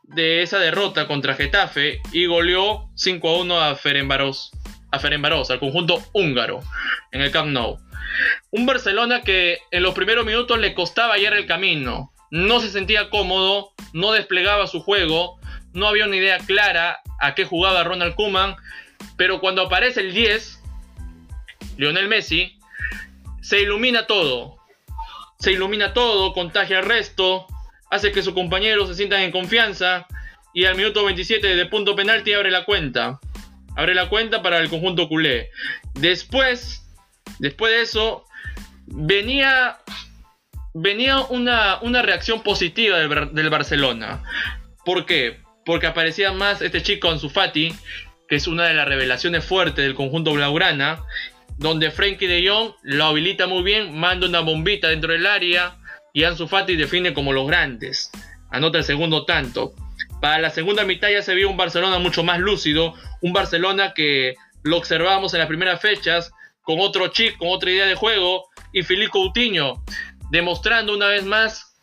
[0.03, 4.53] de esa derrota contra Getafe y goleó 5 a 1 a Ferenbaros,
[4.91, 6.61] a Ferenbaros, al conjunto húngaro
[7.13, 7.79] en el Camp Nou.
[8.51, 13.11] Un Barcelona que en los primeros minutos le costaba hallar el camino, no se sentía
[13.11, 15.39] cómodo, no desplegaba su juego,
[15.73, 18.57] no había una idea clara a qué jugaba Ronald Koeman,
[19.17, 20.63] pero cuando aparece el 10,
[21.77, 22.59] Lionel Messi,
[23.41, 24.57] se ilumina todo.
[25.39, 27.47] Se ilumina todo, contagia al resto,
[27.91, 30.07] hace que sus compañeros se sientan en confianza
[30.53, 33.21] y al minuto 27 de punto penalti abre la cuenta.
[33.77, 35.51] Abre la cuenta para el conjunto culé.
[35.95, 36.85] Después,
[37.39, 38.25] después de eso,
[38.87, 39.79] venía
[40.81, 44.23] venía una, reacción positiva del, Barcelona.
[44.85, 45.41] ¿Por qué?
[45.65, 47.75] Porque aparecía más este chico Ansu Fati,
[48.29, 51.03] que es una de las revelaciones fuertes del conjunto blaugrana,
[51.59, 55.77] donde Frankie de Jong lo habilita muy bien, manda una bombita dentro del área
[56.13, 58.11] y Ansu Fati define como los grandes.
[58.51, 59.75] anota el segundo tanto.
[60.21, 64.37] Para la segunda mitad ya se vio un Barcelona mucho más lúcido, un Barcelona que
[64.63, 66.31] lo observamos en las primeras fechas,
[66.63, 69.83] con otro chip, con otra idea de juego, y Filipe Coutinho
[70.31, 71.77] demostrando una vez más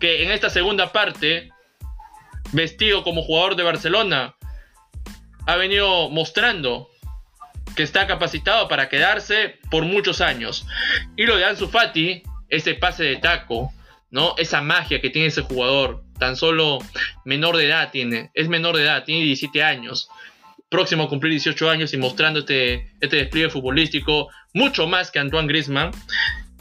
[0.00, 1.50] que en esta segunda parte,
[2.52, 4.34] vestido como jugador de Barcelona,
[5.46, 6.88] ha venido mostrando
[7.76, 10.66] que está capacitado para quedarse por muchos años.
[11.16, 13.72] Y lo de Ansu Fati, ese pase de taco,
[14.10, 14.34] ¿no?
[14.38, 16.78] Esa magia que tiene ese jugador, tan solo
[17.24, 20.08] menor de edad tiene, es menor de edad, tiene 17 años,
[20.68, 25.48] próximo a cumplir 18 años y mostrando este, este despliegue futbolístico mucho más que Antoine
[25.48, 25.90] Griezmann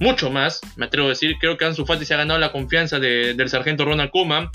[0.03, 1.37] mucho más, me atrevo a decir.
[1.39, 4.49] Creo que Ansu Fati se ha ganado la confianza del sargento Ronald Koeman.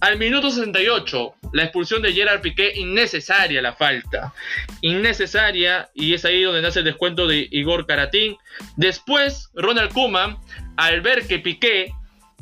[0.00, 4.32] Al minuto 68, la expulsión de Gerard Piqué, innecesaria la falta.
[4.80, 8.36] Innecesaria, y es ahí donde nace el descuento de Igor Karatín.
[8.76, 10.38] Después, Ronald Koeman,
[10.76, 11.92] al ver que Piqué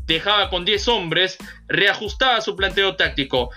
[0.07, 1.37] dejaba con 10 hombres,
[1.67, 3.51] reajustaba su planteo táctico.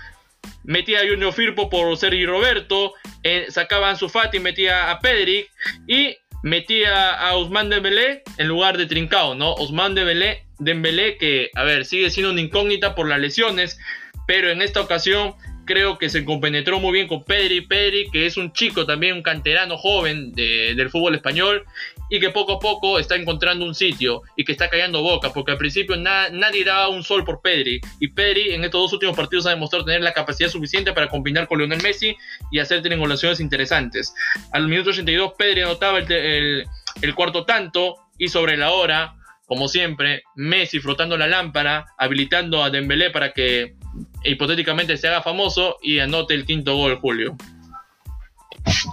[0.63, 5.49] Metía a Junior Firpo por Sergi Roberto, eh, sacaba a Ansu Fati, metía a Pedrick
[5.87, 6.17] y
[6.47, 9.53] metía a Ousmane Dembélé en lugar de Trincao, ¿no?
[9.53, 13.79] Ousmane Dembélé, Dembélé que, a ver, sigue siendo una incógnita por las lesiones,
[14.25, 18.37] pero en esta ocasión creo que se compenetró muy bien con Pedri, Pedri que es
[18.37, 21.65] un chico también, un canterano joven del fútbol español
[22.09, 25.51] y que poco a poco está encontrando un sitio y que está callando boca, porque
[25.51, 29.45] al principio nadie daba un sol por Pedri, y Pedri en estos dos últimos partidos
[29.47, 32.15] ha demostrado tener la capacidad suficiente para combinar con Lionel Messi
[32.51, 34.13] y hacer triangulaciones interesantes.
[34.51, 36.65] Al minuto 82 Pedri anotaba el,
[37.01, 39.15] el cuarto tanto y sobre la hora,
[39.45, 43.75] como siempre, Messi frotando la lámpara, habilitando a Dembélé para que
[44.23, 47.35] hipotéticamente se haga famoso y anote el quinto gol, Julio.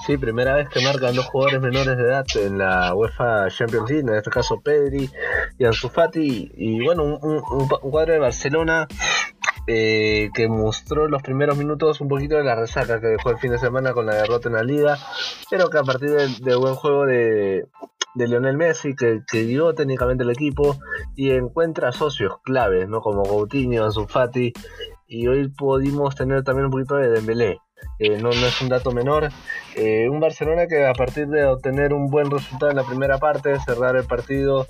[0.07, 4.09] Sí, primera vez que marcan dos jugadores menores de edad en la UEFA Champions League,
[4.09, 5.11] en este caso Pedri
[5.59, 6.53] y Ansu Fati.
[6.55, 8.87] Y bueno, un, cuadro de Barcelona
[9.67, 13.51] eh, que mostró los primeros minutos un poquito de la resaca que dejó el fin
[13.51, 14.99] de semana con la derrota en la liga,
[15.51, 17.67] pero que a partir del buen juego de,
[18.15, 20.79] de Lionel Messi, que, que técnicamente el equipo
[21.17, 23.01] y encuentra socios claves, ¿no?
[23.01, 24.53] Como Coutinho, Ansu Fati,
[25.07, 27.59] y hoy pudimos tener también un poquito de Dembélé.
[27.99, 29.29] Eh, no, no, es un dato menor.
[29.77, 33.59] Eh, un Barcelona que a partir de obtener un buen resultado en la primera parte,
[33.61, 34.67] cerrar el partido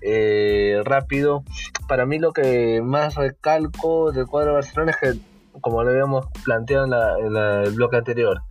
[0.00, 1.42] eh, rápido,
[1.88, 5.20] para mí lo que más recalco del cuadro de Barcelona es que,
[5.60, 8.42] como lo habíamos planteado en, el bloque anterior,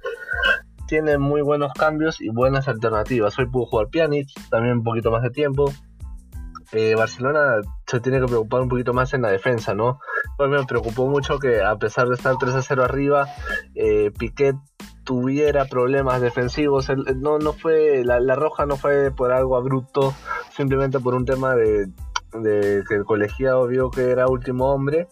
[0.88, 3.38] tiene muy buenos cambios y buenas alternativas.
[3.39, 5.72] Hoy pudo jugar Pjanic, también un poquito más de tiempo.
[6.95, 9.99] Barcelona se tiene que preocupar un poquito más en la defensa, ¿no?
[10.38, 13.27] Pues me preocupó mucho que a pesar de estar 3 a 0 arriba,
[13.76, 14.56] eh, Piquet
[15.03, 16.89] tuviera problemas defensivos.
[17.15, 20.14] no, no fue, la, roja no fue por algo abrupto,
[20.52, 21.88] simplemente por un tema de,
[22.34, 25.07] de que el colegiado vio que era último hombre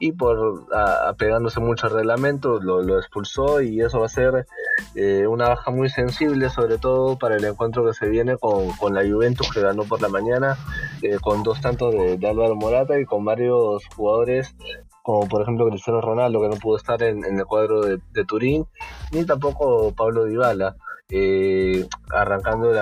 [0.00, 0.66] y por
[1.06, 4.46] apegándose mucho al reglamento lo, expulsó y eso va a ser
[4.94, 8.94] eh, una baja muy sensible sobre todo para el encuentro que se viene con, con
[8.94, 10.56] la Juventus que ganó por la mañana
[11.02, 14.56] eh, con dos tantos de, Álvaro Morata y con varios jugadores
[15.02, 18.64] como por ejemplo Cristiano Ronaldo que no pudo estar en, el cuadro de, Turín
[19.12, 20.76] ni tampoco Pablo Dybala
[21.10, 22.72] eh, arrancando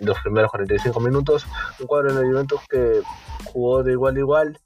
[0.00, 1.46] los primeros 45 minutos.
[1.78, 3.00] Un cuadro en la Juventus que
[3.44, 4.58] jugó de igual a igual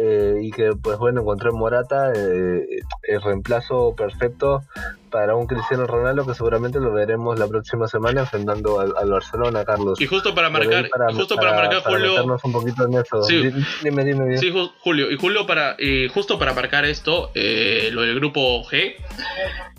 [0.00, 2.64] eh, y que pues bueno encontró en Morata eh,
[3.02, 4.62] el reemplazo perfecto
[5.10, 10.00] para un Cristiano Ronaldo que seguramente lo veremos la próxima semana enfrentando al, Barcelona Carlos.
[10.00, 13.24] Y justo para marcar justo para, marcar Julio un poquito en eso.
[13.24, 13.50] Sí,
[13.82, 18.14] dime dime sí Julio y Julio para y justo para marcar esto eh, lo del
[18.14, 18.94] grupo G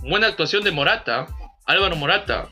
[0.02, 1.28] buena actuación de Morata
[1.66, 2.50] Álvaro Morata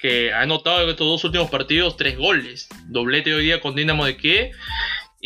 [0.00, 4.06] que ha anotado en estos dos últimos partidos tres goles doblete hoy día con Dinamo
[4.06, 4.50] de Kiev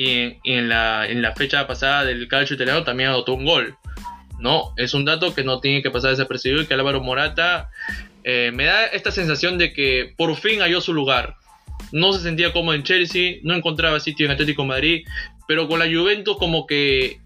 [0.03, 3.77] y, en, la, en la fecha pasada del calcio italiano también anotó un gol.
[4.39, 4.73] ¿no?
[4.79, 7.69] Es un dato que no tiene que pasar desapercibido y que Álvaro Morata
[8.25, 11.37] eh, me da esta sensación de que por fin halló su lugar.
[11.93, 15.05] No se sentía cómodo en Chelsea, no encontraba sitio en Atlético Madrid,
[15.47, 17.21] pero con la Juventus como que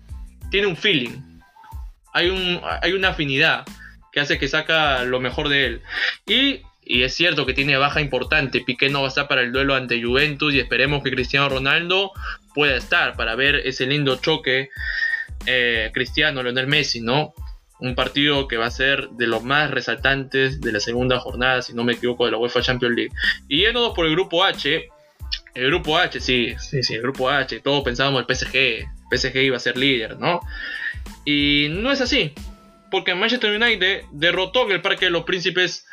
[0.50, 1.20] tiene un feeling.
[2.12, 3.64] Hay, un, hay una afinidad
[4.10, 5.82] que hace que saca lo mejor de él.
[6.26, 8.60] Y y es cierto que tiene baja importante.
[8.60, 12.12] Piqué no va a estar para el duelo ante Juventus y esperemos que Cristiano Ronaldo
[12.54, 14.70] pueda estar para ver ese lindo choque
[15.46, 17.34] eh, Cristiano Lionel Messi, ¿no?
[17.80, 21.74] Un partido que va a ser de los más resaltantes de la segunda jornada, si
[21.74, 23.12] no me equivoco, de la UEFA Champions League.
[23.48, 24.88] Y yéndonos por el grupo H,
[25.54, 29.56] el grupo H, sí, sí, sí, el grupo H, todos pensábamos el PSG, PSG iba
[29.56, 30.40] a ser líder, ¿no?
[31.24, 32.32] Y no es así,
[32.90, 35.86] porque Manchester United derrotó en el Parque de los Príncipes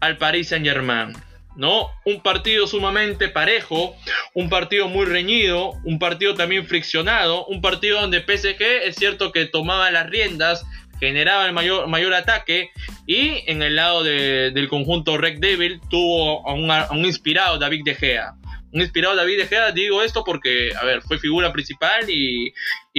[0.00, 1.12] al Paris Saint Germain.
[1.56, 1.88] ¿no?
[2.04, 3.96] Un partido sumamente parejo,
[4.34, 9.46] un partido muy reñido, un partido también friccionado, un partido donde PSG es cierto que
[9.46, 10.64] tomaba las riendas,
[11.00, 12.70] generaba el mayor, mayor ataque
[13.06, 16.54] y en el lado del conjunto Red Devil tuvo a
[16.92, 18.34] un, inspirado David De Gea.
[18.72, 22.52] Un inspirado David De Gea, digo esto porque, a ver, fue figura principal y,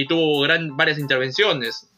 [0.08, 1.88] tuvo gran, varias intervenciones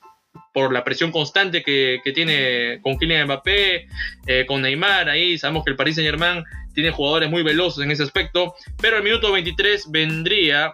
[0.54, 3.88] por la presión constante que, tiene con Kylian Mbappé,
[4.26, 7.90] eh, con Neymar, ahí sabemos que el Paris Saint Germain tiene jugadores muy veloces en
[7.90, 10.72] ese aspecto, pero el minuto 23 vendría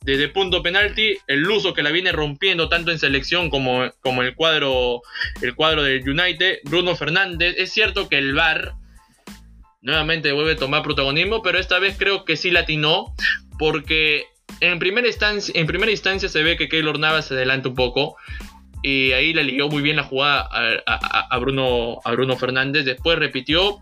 [0.00, 4.34] desde punto penalti el Luso que la viene rompiendo tanto en selección como, como el
[4.34, 5.02] cuadro
[5.42, 8.72] el cuadro del United, Bruno Fernández, es cierto que el VAR
[9.82, 13.14] nuevamente vuelve a tomar protagonismo, pero esta vez creo que sí latinó
[13.58, 14.24] porque
[14.60, 18.16] en primera instancia, en primera instancia se ve que Keylor Navas se adelanta un poco
[18.82, 20.48] y ahí le ligó muy bien la jugada
[20.86, 22.84] a, Bruno, a Bruno Fernández.
[22.84, 23.78] Después repitió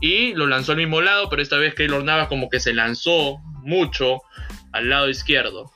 [0.00, 3.38] y lo lanzó al mismo lado, pero esta vez Keylor Navas como que se lanzó
[3.62, 4.22] mucho
[4.72, 5.70] al lado izquierdo,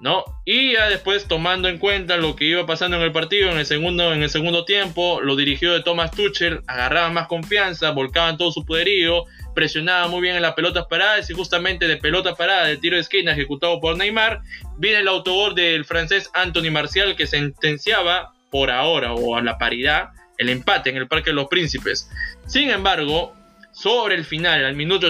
[0.00, 0.24] ¿no?
[0.44, 3.66] Y ya después tomando en cuenta lo que iba pasando en el partido en el
[3.66, 8.52] segundo, en el segundo tiempo, lo dirigió de Thomas Tuchel, agarraba más confianza, volcaban todo
[8.52, 9.24] su poderío,
[9.54, 13.02] presionaba muy bien en las pelotas paradas y justamente de pelota parada de tiro de
[13.02, 14.42] esquina ejecutado por Neymar,
[14.76, 20.10] viene el autogol del francés Anthony Marcial que sentenciaba por ahora o a la paridad
[20.38, 22.10] el empate en el Parque de los Príncipes.
[22.46, 23.34] Sin embargo,
[23.72, 25.08] sobre el final, al minuto,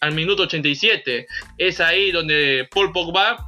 [0.00, 1.26] al minuto 87,
[1.58, 3.46] es ahí donde Paul Pogba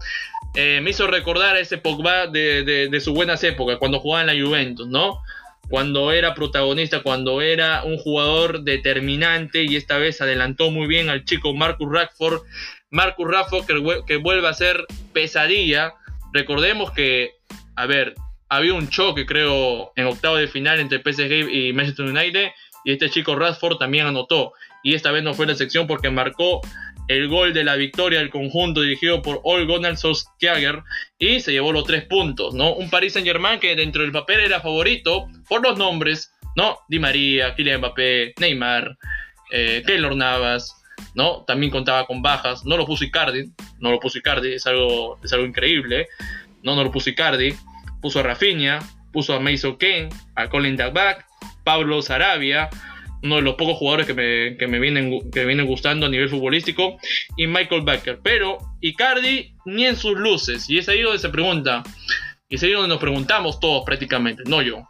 [0.55, 4.39] eh, me hizo recordar a ese Pogba de, de, sus buenas épocas, cuando jugaba en
[4.39, 5.23] la Juventus, ¿no?
[5.69, 11.24] Cuando era protagonista, cuando era un jugador determinante y esta vez adelantó muy bien al
[11.24, 12.43] chico Marcus Rashford.
[12.90, 15.95] Marcus Rashford que, vuelve a ser pesadilla.
[16.32, 17.32] Recordemos que,
[17.77, 18.15] a ver,
[18.49, 22.49] había un choque creo en octavo de final entre PSG y Manchester United
[22.85, 24.53] y este chico Rashford también anotó.
[24.82, 26.62] Y esta vez no fue la sección porque marcó
[27.09, 30.82] el gol de la victoria del conjunto dirigido por Ole Gunnar Solskjaer
[31.18, 32.74] y se llevó los tres puntos, ¿no?
[32.74, 36.78] Un Paris Saint Germain que dentro del papel era favorito por los nombres, ¿no?
[36.89, 38.97] Di María, Kylian Mbappé, Neymar,
[39.51, 40.74] eh, Keylor Navas,
[41.14, 41.44] ¿no?
[41.47, 45.32] También contaba con bajas, no lo puso Icardi, no lo puso Icardi, es algo, es
[45.32, 46.09] algo increíble,
[46.62, 46.76] ¿no?
[46.76, 47.55] No lo puso Icardi,
[48.02, 48.80] puso a Rafinha,
[49.12, 51.24] puso a Mason Kane, a Colin Dagback,
[51.64, 52.68] Pablo Sarabia,
[53.23, 56.99] uno de los pocos jugadores que me, vienen, que vienen gustando a nivel futbolístico,
[57.36, 58.20] y Michael Becker.
[58.23, 61.82] Pero Icardi ni en sus luces, y es ahí donde se pregunta,
[62.49, 64.86] y es ahí donde nos preguntamos todos prácticamente, no yo.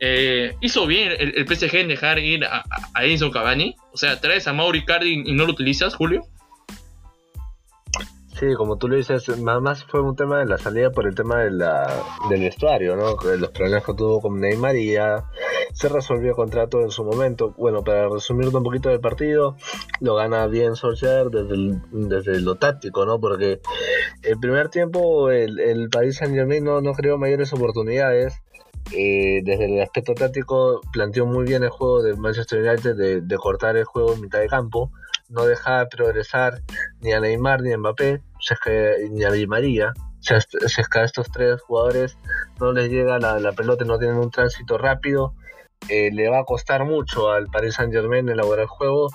[0.00, 2.64] Eh, ¿Hizo bien el, PSG en dejar ir a,
[2.94, 3.74] a Enzo Cavani?
[3.92, 6.24] O sea, traes a Mauro Icardi y no lo utilizas, Julio.
[8.38, 11.42] Sí, como tú lo dices, más fue un tema de la salida por el tema
[11.42, 11.92] de la,
[12.30, 13.16] del vestuario, ¿no?
[13.36, 14.76] Los problemas que tuvo con Neymar
[15.72, 17.52] se resolvió el contrato en su momento.
[17.58, 19.56] Bueno, para resumirte un poquito del partido,
[19.98, 23.18] lo gana bien Solskjaer desde, desde lo táctico, ¿no?
[23.18, 23.60] Porque
[24.22, 28.40] el primer tiempo el, el Paris Saint Germain no, no creó mayores oportunidades.
[28.92, 33.36] Eh, desde el aspecto táctico planteó muy bien el juego de Manchester United de, de
[33.36, 34.92] cortar el juego en mitad de campo
[35.28, 36.62] no deja progresar
[37.00, 38.22] ni a Neymar ni a Mbappé,
[39.10, 39.92] ni a Di María.
[40.20, 40.46] Si es,
[40.96, 42.18] a estos tres jugadores
[42.60, 45.34] no les llega la, pelota y no tienen un tránsito rápido,
[45.88, 49.08] eh, le va a costar mucho al Paris Saint Germain elaborar el juego.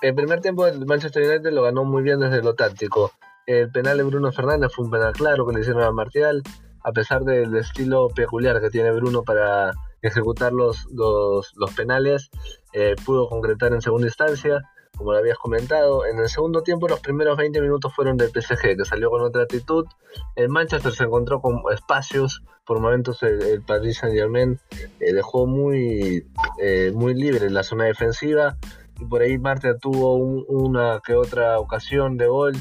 [0.00, 3.10] El primer tiempo del Manchester United lo ganó muy bien desde lo táctico.
[3.46, 6.42] El penal de Bruno Fernández fue un penal claro que le hicieron a Martial,
[6.84, 9.72] a pesar del estilo peculiar que tiene Bruno para
[10.02, 12.30] ejecutar los, los, penales,
[12.72, 14.62] eh, pudo concretar en segunda instancia
[14.98, 16.04] como lo habías comentado.
[16.04, 19.44] En el segundo tiempo, los primeros 20 minutos fueron del PSG, que salió con otra
[19.44, 19.86] actitud.
[20.34, 22.42] El Manchester se encontró con espacios.
[22.66, 24.58] Por momentos, el, Paris Saint-Germain
[25.00, 26.26] eh, dejó muy,
[26.60, 28.58] eh, muy libre la zona defensiva.
[28.98, 32.54] Y por ahí Marta tuvo una que otra ocasión de gol,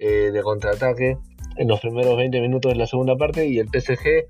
[0.00, 1.18] eh, de contraataque
[1.56, 3.46] en los primeros 20 minutos de la segunda parte.
[3.46, 4.26] Y el PSG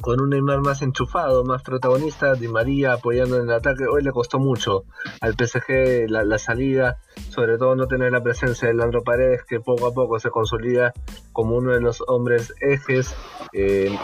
[0.00, 4.10] con un Neymar más enchufado, más protagonista, Di María apoyando en el ataque, hoy le
[4.10, 4.84] costó mucho
[5.20, 6.98] al PSG la, salida,
[7.30, 10.92] sobre todo no tener la presencia de Leandro Paredes, que poco a poco se consolida
[11.32, 13.14] como uno de los hombres ejes,
[13.52, 13.96] eh,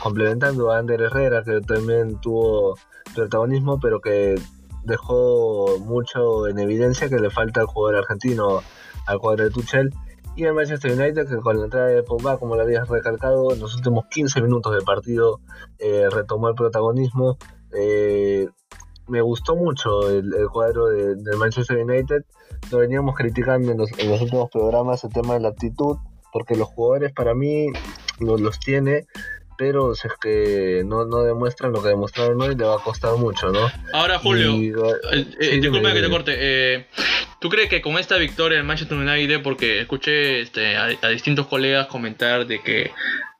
[0.00, 2.76] complementando a Ander Herrera, que también tuvo
[3.14, 4.36] protagonismo, pero que
[4.84, 8.62] dejó mucho en evidencia que le falta al jugador argentino,
[9.06, 9.92] al cuadro de Tuchel
[10.34, 13.60] y el Manchester United, que con la entrada de Pogba, como lo habías recalcado, en
[13.60, 15.40] los últimos 15 minutos del partido
[15.78, 17.36] eh, retomó el protagonismo.
[17.76, 18.48] Eh,
[19.08, 22.24] me gustó mucho el, cuadro del Manchester United.
[22.70, 25.96] Lo veníamos criticando en los, últimos programas el tema de la actitud,
[26.32, 27.66] porque los jugadores para mí
[28.18, 29.06] los, los tiene,
[29.56, 33.16] pero si es que no, no demuestran lo que demostraron hoy, le va a costar
[33.16, 33.70] mucho, ¿no?
[33.92, 34.54] Ahora, Julio,
[35.12, 36.86] eh, disculpa que te corte.
[37.42, 41.88] ¿Tú crees que con esta victoria el Manchester United, porque escuché este, a, distintos colegas
[41.88, 42.92] comentar de que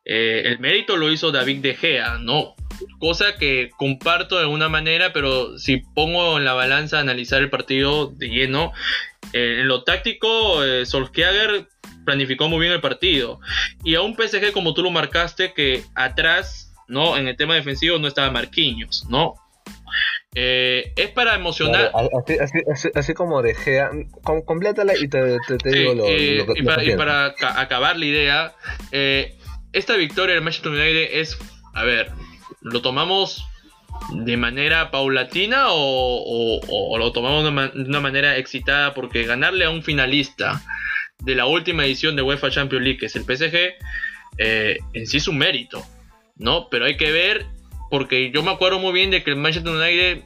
[0.05, 2.57] eh, el mérito lo hizo David De Gea, ¿no?
[2.99, 7.51] Cosa que comparto de alguna manera, pero si pongo en la balanza a analizar el
[7.51, 8.73] partido de lleno,
[9.33, 11.69] eh, en lo táctico, eh, Solskjaer
[12.05, 13.41] planificó muy bien el partido.
[13.85, 17.17] Y a un PSG, como tú lo marcaste, que atrás, ¿no?
[17.17, 19.35] En el tema defensivo no estaba Marquinhos, ¿no?
[20.35, 21.93] Eh, es para emocionar.
[22.95, 23.91] así, como de Gea,
[24.47, 28.55] complétala y te, digo lo, que, y, para, acabar la idea,
[29.73, 31.39] esta victoria del Manchester United es,
[31.75, 32.11] a ver,
[32.63, 33.47] lo tomamos
[34.11, 40.63] de manera paulatina o, lo tomamos de una manera excitada porque ganarle a un finalista
[41.25, 43.75] de la última edición de UEFA Champions League, que es el PSG,
[44.39, 45.85] eh, en sí es un mérito,
[46.37, 46.69] ¿no?
[46.71, 47.47] Pero hay que ver,
[47.91, 50.23] porque yo me acuerdo muy bien de que el Manchester United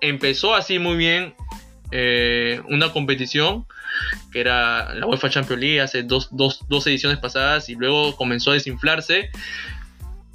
[0.00, 1.34] empezó así muy bien
[1.90, 3.66] eh, una competición
[4.32, 8.54] que era la UEFA Champions League hace dos, dos ediciones pasadas y luego comenzó a
[8.54, 9.30] desinflarse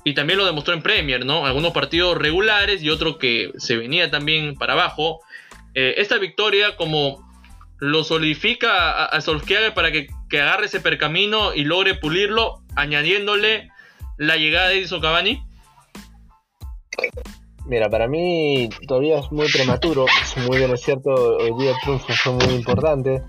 [0.04, 1.46] y también lo demostró en Premier, ¿no?
[1.46, 5.20] Algunos partidos regulares y otro que se venía también para abajo.
[5.76, 7.31] Eh, esta victoria como
[7.82, 13.70] lo solidifica a, a Solskjaer para que, agarre ese percamino y logre pulirlo, añadiéndole
[14.18, 15.44] la llegada de Edison Cavani.
[17.66, 20.06] Mira, para mí todavía es muy prematuro,
[20.48, 23.24] muy bien es cierto, hoy día el triunfo fue muy importante,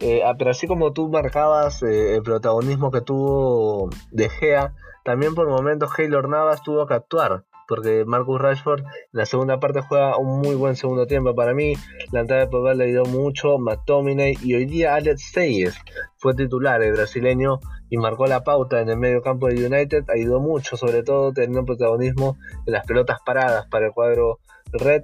[0.00, 5.34] eh, ah, pero así como tú marcabas eh, el protagonismo que tuvo De Gea, también
[5.34, 10.16] por momentos Keylor Navas tuvo que actuar, porque Marcus Rashford en la segunda parte juega
[10.18, 11.74] un muy buen segundo tiempo para mí.
[12.12, 15.74] La entrada de Pogba le ayudó mucho, McTominay y hoy día Alex Telles
[16.16, 17.60] fue titular, el brasileño,
[17.90, 20.04] y marcó la pauta en el medio campo de United.
[20.08, 22.36] Ayudó mucho, sobre todo teniendo protagonismo
[22.66, 24.40] en las pelotas paradas para el cuadro
[24.72, 25.02] red.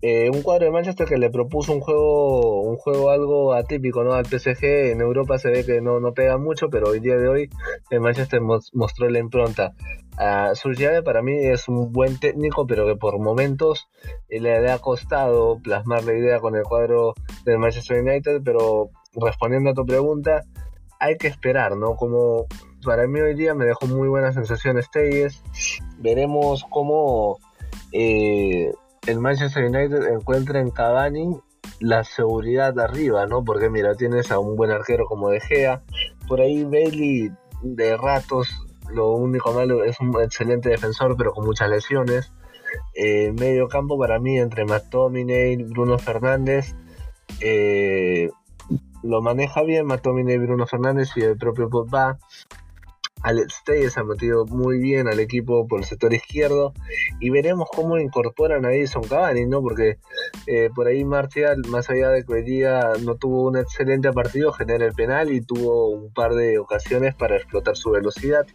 [0.00, 4.12] Eh, un cuadro de Manchester que le propuso un juego un juego algo atípico no
[4.12, 7.28] al PSG en Europa se ve que no, no pega mucho pero hoy día de
[7.28, 7.50] hoy
[7.90, 9.74] el Manchester mostró la impronta
[10.18, 13.88] uh, llave para mí es un buen técnico pero que por momentos
[14.28, 17.14] eh, le, ha costado plasmar la idea con el cuadro
[17.44, 20.42] del Manchester United pero respondiendo a tu pregunta
[21.00, 22.46] hay que esperar no como
[22.84, 25.42] para mí hoy día me dejó muy buenas sensaciones Telles.
[25.98, 27.38] Veremos cómo
[27.92, 28.72] eh,
[29.06, 31.36] el Manchester United encuentra en Cavani
[31.80, 33.44] la seguridad de arriba, ¿no?
[33.44, 35.82] Porque mira, tienes a un buen arquero como De Gea,
[36.26, 37.30] por ahí Bailey
[37.62, 38.48] de ratos,
[38.90, 42.32] lo único malo es un excelente defensor, pero con muchas lesiones.
[42.94, 46.74] Eh, medio campo para mí entre McTominay, Bruno Fernández,
[47.40, 48.30] eh,
[49.02, 52.18] lo maneja bien McTominay, Bruno Fernández y el propio Pogba.
[53.22, 56.72] Alex Telles ha metido muy bien al equipo por el sector izquierdo
[57.18, 59.60] y veremos cómo incorporan a Edison Cavani, ¿no?
[59.60, 59.98] Porque
[60.46, 64.52] eh, por ahí Martial, más allá de que hoy día no tuvo un excelente partido,
[64.52, 68.46] genera el penal y tuvo un par de ocasiones para explotar su velocidad.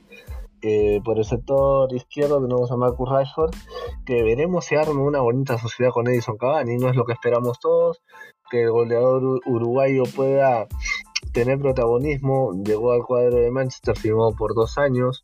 [1.04, 3.54] Por el sector izquierdo tenemos a Marcus Rashford,
[4.06, 7.60] que veremos si arma una bonita sociedad con Edison Cavani, no es lo que esperamos
[7.60, 8.02] todos,
[8.50, 10.68] que el goleador uruguayo pueda
[11.34, 15.24] tener protagonismo, llegó al cuadro de Manchester, firmó por dos años.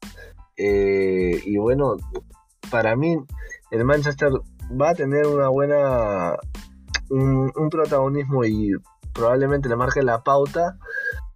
[0.58, 1.96] Eh, y bueno,
[2.70, 3.18] para mí
[3.72, 4.32] el Manchester
[4.70, 6.38] va a tener una buena
[7.10, 8.74] un, protagonismo y
[9.14, 10.78] probablemente le marque la pauta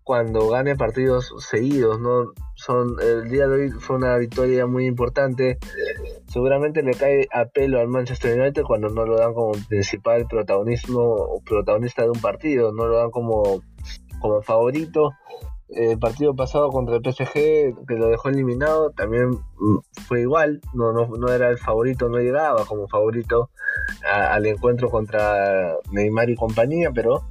[0.03, 2.33] cuando gane partidos seguidos, ¿no?
[2.65, 5.57] Son, el día de hoy fue una victoria muy importante.
[6.27, 11.01] Seguramente le cae a pelo al Manchester United cuando no lo dan como principal protagonismo
[11.01, 13.61] o protagonista de un partido, no lo dan como
[14.21, 15.11] como favorito.
[15.67, 20.93] El partido pasado contra el PSG, que lo dejó eliminado, también mm, fue igual, no,
[20.93, 23.49] no, era el favorito, no llegaba como favorito
[24.09, 27.23] al encuentro contra Neymar y compañía, pero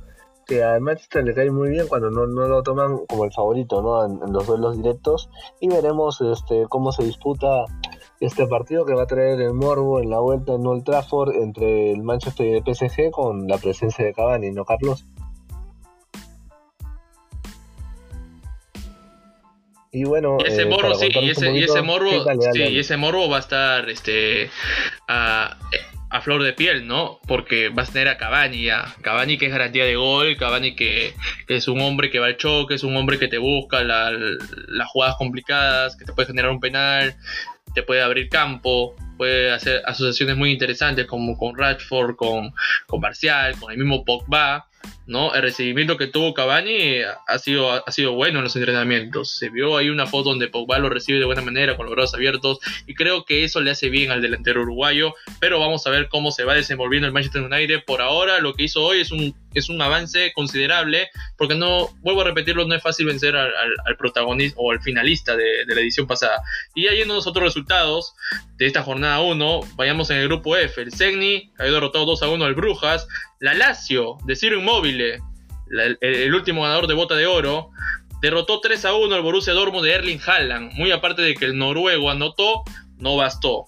[0.47, 4.05] que al Manchester le cae muy bien cuando no, lo toman como el favorito ¿no?
[4.05, 7.65] en, los duelos directos y veremos este, cómo se disputa
[8.21, 11.93] este partido que va a traer el morbo en la vuelta en Old Trafford entre
[11.93, 15.05] el Manchester y el PSG con la presencia de Cavani, ¿no, Carlos?
[19.95, 22.09] Y bueno, ese morbo, sí, y ese, morbo,
[22.55, 24.49] sí, ese morbo va a estar este
[26.13, 27.19] a, flor de piel, ¿no?
[27.27, 28.95] Porque vas a tener a Cavani ya.
[29.03, 31.15] Cavani que es garantía de gol, Cavani que,
[31.49, 35.17] es un hombre que va al choque, es un hombre que te busca las jugadas
[35.17, 37.15] complicadas, que te puede generar un penal,
[37.75, 42.53] te puede abrir campo, puede hacer asociaciones muy interesantes como con Rashford, con,
[42.87, 44.69] con Marcial, con el mismo Pogba.
[45.07, 45.35] ¿No?
[45.35, 49.31] El recibimiento que tuvo Cavani ha sido, ha sido bueno en los entrenamientos.
[49.31, 52.15] Se vio ahí una foto donde Pogba lo recibe de buena manera, con los brazos
[52.15, 56.09] abiertos, y creo que eso le hace bien al delantero uruguayo, pero vamos a ver
[56.09, 57.85] cómo se va desenvolviendo el Manchester United.
[57.85, 62.23] Por ahora, lo que hizo hoy es un, es un avance considerable, porque no, vuelvo
[62.23, 63.53] a repetirlo, no es fácil vencer al,
[63.99, 66.43] protagonista o al finalista de, la edición pasada.
[66.75, 68.15] Y ahí en los otros resultados
[68.57, 70.81] de esta jornada 1, vayamos en el grupo F.
[70.81, 73.07] El Segni cayó derrotado 2 a 1 al Brujas,
[73.43, 75.19] la Lazio de Ciro Immobile,
[76.01, 77.71] el, último ganador de bota de oro,
[78.21, 80.73] derrotó 3 a 1 al Borussia Dortmund de Erling Haaland.
[80.75, 82.63] Muy aparte de que el noruego anotó,
[82.99, 83.65] no bastó.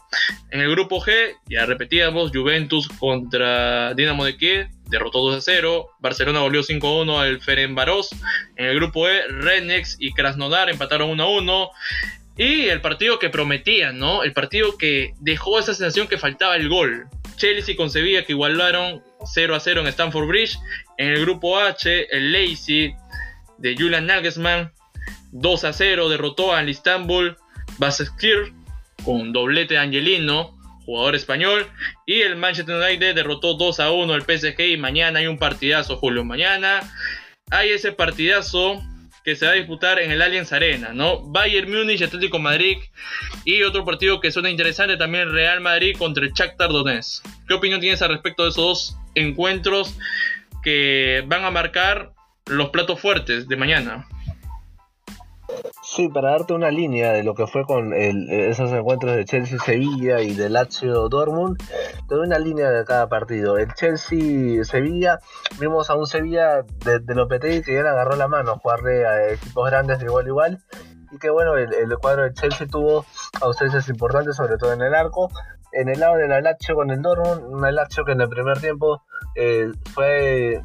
[0.52, 5.90] En el grupo G, ya repetíamos, Juventus contra Dinamo de Kiev, derrotó 2 a 0.
[5.98, 8.10] Barcelona volvió 5 a 1 al Ferenbaros.
[8.54, 11.70] En el grupo E, Rennex y Krasnodar empataron 1 a 1.
[12.36, 14.22] Y el partido que prometían, ¿no?
[14.22, 17.08] El partido que dejó esa sensación que faltaba el gol.
[17.36, 20.58] Chelsea concebía que igualaron 0 a 0 en Stamford Bridge.
[20.98, 22.94] En el grupo H, el Leipzig
[23.58, 24.72] de Julian Nagelsmann
[25.32, 27.36] 2 a 0 derrotó al Istanbul
[27.78, 28.52] Basaksehir
[29.04, 30.56] con doblete de Angelino,
[30.86, 31.66] jugador español.
[32.06, 34.60] Y el Manchester United derrotó 2 a 1 al PSG.
[34.60, 36.24] Y mañana hay un partidazo, Julio.
[36.24, 36.80] Mañana
[37.50, 38.82] hay ese partidazo
[39.24, 41.20] que se va a disputar en el Allianz Arena, ¿no?
[41.22, 42.76] Bayern Múnich, Atlético Madrid
[43.44, 47.24] y otro partido que suena interesante también Real Madrid contra el Shakhtar Donetsk.
[47.48, 49.96] ¿Qué opinión tienes al respecto de esos dos encuentros
[50.62, 52.12] que van a marcar
[52.46, 54.06] los platos fuertes de mañana?
[55.82, 60.34] Sí, para darte una línea de lo que fue con esos encuentros de Chelsea-Sevilla y
[60.34, 61.62] de Lazio-Dortmund,
[62.08, 63.58] te una línea de cada partido.
[63.58, 65.20] El Chelsea-Sevilla,
[65.60, 69.32] vimos a un Sevilla de, de Lopetegui que ya le agarró la mano jugarle a
[69.34, 70.58] equipos grandes de igual igual.
[71.12, 73.06] Y que bueno, el, cuadro de Chelsea tuvo
[73.40, 75.30] ausencias importantes, sobre todo en el arco.
[75.74, 78.60] En el lado de la Lazio con el Dortmund, una Lazio que en el primer
[78.60, 79.02] tiempo
[79.34, 80.62] eh, fue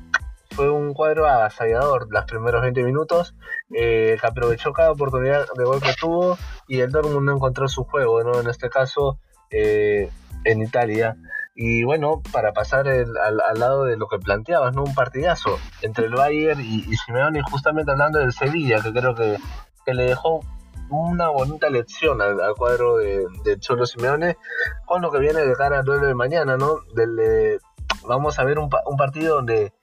[0.51, 3.33] fue un cuadro avasallador los primeros 20 minutos,
[3.73, 6.37] eh, que aprovechó cada oportunidad de gol que tuvo
[6.67, 8.39] y el Dortmund no encontró su juego, ¿no?
[8.39, 9.19] En este caso,
[9.51, 10.09] eh,
[10.43, 11.15] en Italia.
[11.55, 14.83] Y bueno, para pasar al, lado de lo que planteabas, ¿no?
[14.83, 19.37] Un partidazo entre el Bayern y, y justamente hablando del Sevilla, que creo que,
[19.85, 20.41] que le dejó
[20.89, 23.27] una bonita lección al, cuadro de,
[23.59, 24.37] Cholo Simeone
[24.85, 26.79] con lo que viene de cara al duelo de mañana, ¿no?
[26.93, 27.59] Del,
[28.07, 29.73] vamos a ver un, un partido donde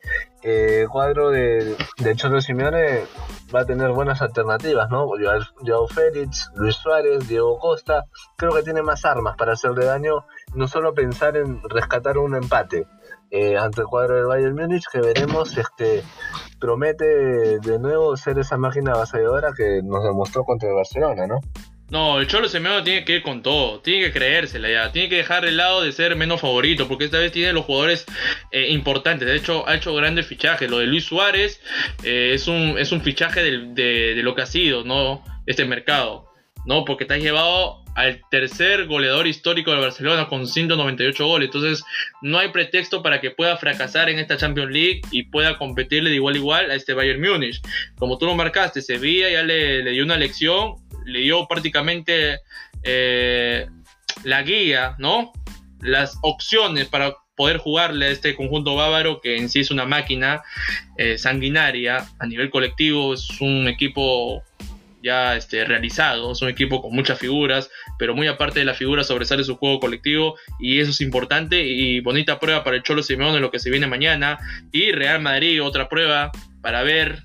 [0.42, 3.04] eh, el cuadro de, de Cholo Simeone
[3.54, 5.08] va a tener buenas alternativas, ¿no?
[5.08, 8.04] Joao Félix, Luis Suárez, Diego Costa,
[8.36, 10.24] creo que tiene más armas para hacerle daño,
[10.54, 12.86] no solo pensar en rescatar un empate
[13.30, 16.02] eh, ante el cuadro del Bayern Múnich, que veremos si este
[16.58, 17.04] promete
[17.58, 21.40] de nuevo ser esa máquina avasalladora que nos demostró contra el Barcelona, ¿no?
[21.88, 25.18] No, el Cholo Simeone tiene que ir con todo, tiene que creérsela ya, tiene que
[25.18, 28.06] dejar el lado de ser menos favorito, porque esta vez tiene los jugadores
[28.50, 31.60] eh, importantes, de hecho ha hecho grandes fichajes, lo de Luis Suárez
[32.02, 35.22] eh, es, un, es un fichaje de, lo que ha sido, ¿no?
[35.46, 36.26] Este mercado,
[36.64, 36.84] ¿no?
[36.84, 41.82] Porque te has llevado al tercer goleador histórico de Barcelona con 198 goles, entonces
[42.22, 46.16] no hay pretexto para que pueda fracasar en esta Champions League y pueda competirle de
[46.16, 47.60] igual a igual a este Bayern Múnich.
[47.98, 52.40] Como tú lo marcaste, Sevilla ya le, le dio una lección le dio prácticamente
[52.82, 53.66] eh,
[54.24, 55.32] la guía, ¿no?
[55.80, 60.42] Las opciones para poder jugarle a este conjunto bávaro que en sí es una máquina
[60.96, 64.42] eh, sanguinaria a nivel colectivo, es un equipo
[65.06, 69.04] ya este, realizado, es un equipo con muchas figuras, pero muy aparte de la figura
[69.04, 73.38] sobresale su juego colectivo y eso es importante y bonita prueba para el Cholo Simeone
[73.38, 74.38] lo que se viene mañana
[74.72, 77.22] y Real Madrid otra prueba para ver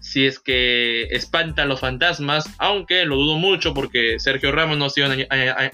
[0.00, 4.90] si es que espantan los fantasmas, aunque lo dudo mucho porque Sergio Ramos no ha
[4.90, 5.08] sido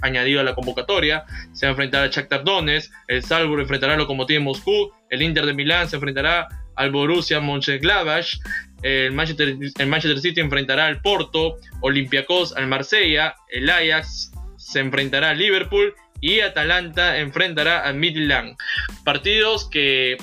[0.00, 1.24] añadido a la convocatoria.
[1.52, 5.44] Se va a enfrentar a Shakhtar Donetsk, el Salzburg enfrentará al Lokomotiv Moscú, el Inter
[5.44, 8.38] de Milán se enfrentará al Borussia Mönchengladbach,
[8.82, 15.30] el Manchester, el Manchester City enfrentará al Porto, Olympiacos al Marsella, el Ajax se enfrentará
[15.30, 18.56] al Liverpool y Atalanta enfrentará al Midland.
[19.04, 20.16] Partidos que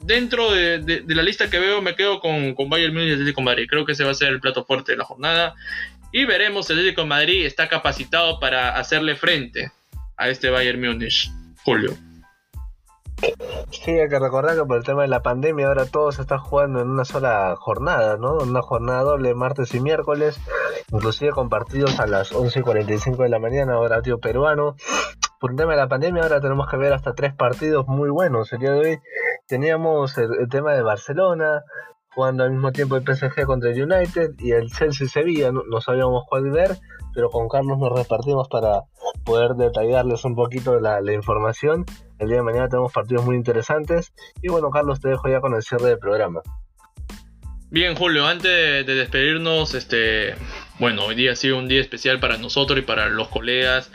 [0.00, 3.66] dentro de, la lista que veo me quedo con, con Bayern Múnich y Atlético Madrid.
[3.68, 5.54] Creo que ese va a ser el plato fuerte de la jornada.
[6.12, 9.72] Y veremos si Atlético Madrid está capacitado para hacerle frente
[10.16, 11.30] a este Bayern Múnich.
[11.64, 11.96] Julio.
[13.70, 16.38] Sí, hay que recordar que por el tema de la pandemia ahora todo se está
[16.38, 18.34] jugando en una sola jornada, ¿no?
[18.34, 20.38] Una jornada doble, martes y miércoles,
[20.92, 24.76] inclusive compartidos a las 11 y 45 de la mañana, horario peruano.
[25.40, 28.52] Por el tema de la pandemia ahora tenemos que ver hasta tres partidos muy buenos.
[28.52, 28.98] El día de hoy
[29.46, 31.62] teníamos el, tema de Barcelona,
[32.14, 36.24] jugando al mismo tiempo el PSG contra el United y el Chelsea Sevilla, no, sabíamos
[36.28, 36.76] cuál ver,
[37.14, 38.82] pero con Carlos nos repartimos para
[39.24, 41.84] poder detallarles un poquito la, la información.
[42.18, 44.12] El día de mañana tenemos partidos muy interesantes.
[44.42, 46.40] Y bueno, Carlos, te dejo ya con el cierre del programa.
[47.68, 50.34] Bien, Julio, antes de despedirnos, este,
[50.78, 53.90] bueno, hoy día ha sido un día especial para nosotros y para los colegas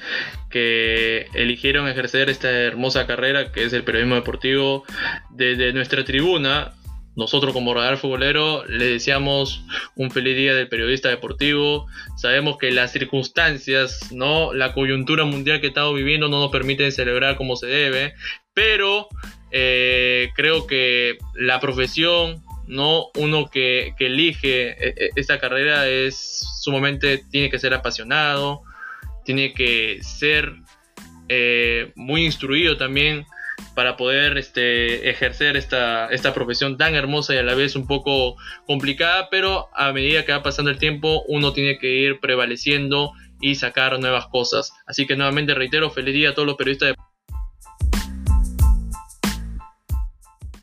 [0.49, 4.83] que eligieron ejercer esta hermosa carrera que es el periodismo deportivo
[5.29, 6.73] desde nuestra tribuna.
[7.15, 9.65] Nosotros como Radar Futbolero le deseamos
[9.95, 11.87] un feliz día del periodista deportivo.
[12.15, 14.53] Sabemos que las circunstancias, ¿no?
[14.53, 18.13] La coyuntura mundial que estamos viviendo no nos permiten celebrar como se debe,
[18.53, 19.09] pero
[19.51, 27.21] eh, creo que la profesión, no uno que, elige e, e, esta carrera es sumamente,
[27.29, 28.61] tiene que ser apasionado,
[29.25, 30.53] tiene que ser
[31.27, 33.25] eh, muy instruido también
[33.75, 38.35] para poder este, ejercer esta, esta profesión tan hermosa y a la vez un poco
[38.65, 43.55] complicada, pero a medida que va pasando el tiempo uno tiene que ir prevaleciendo y
[43.55, 44.73] sacar nuevas cosas.
[44.85, 46.95] Así que nuevamente reitero, feliz día a todos los periodistas de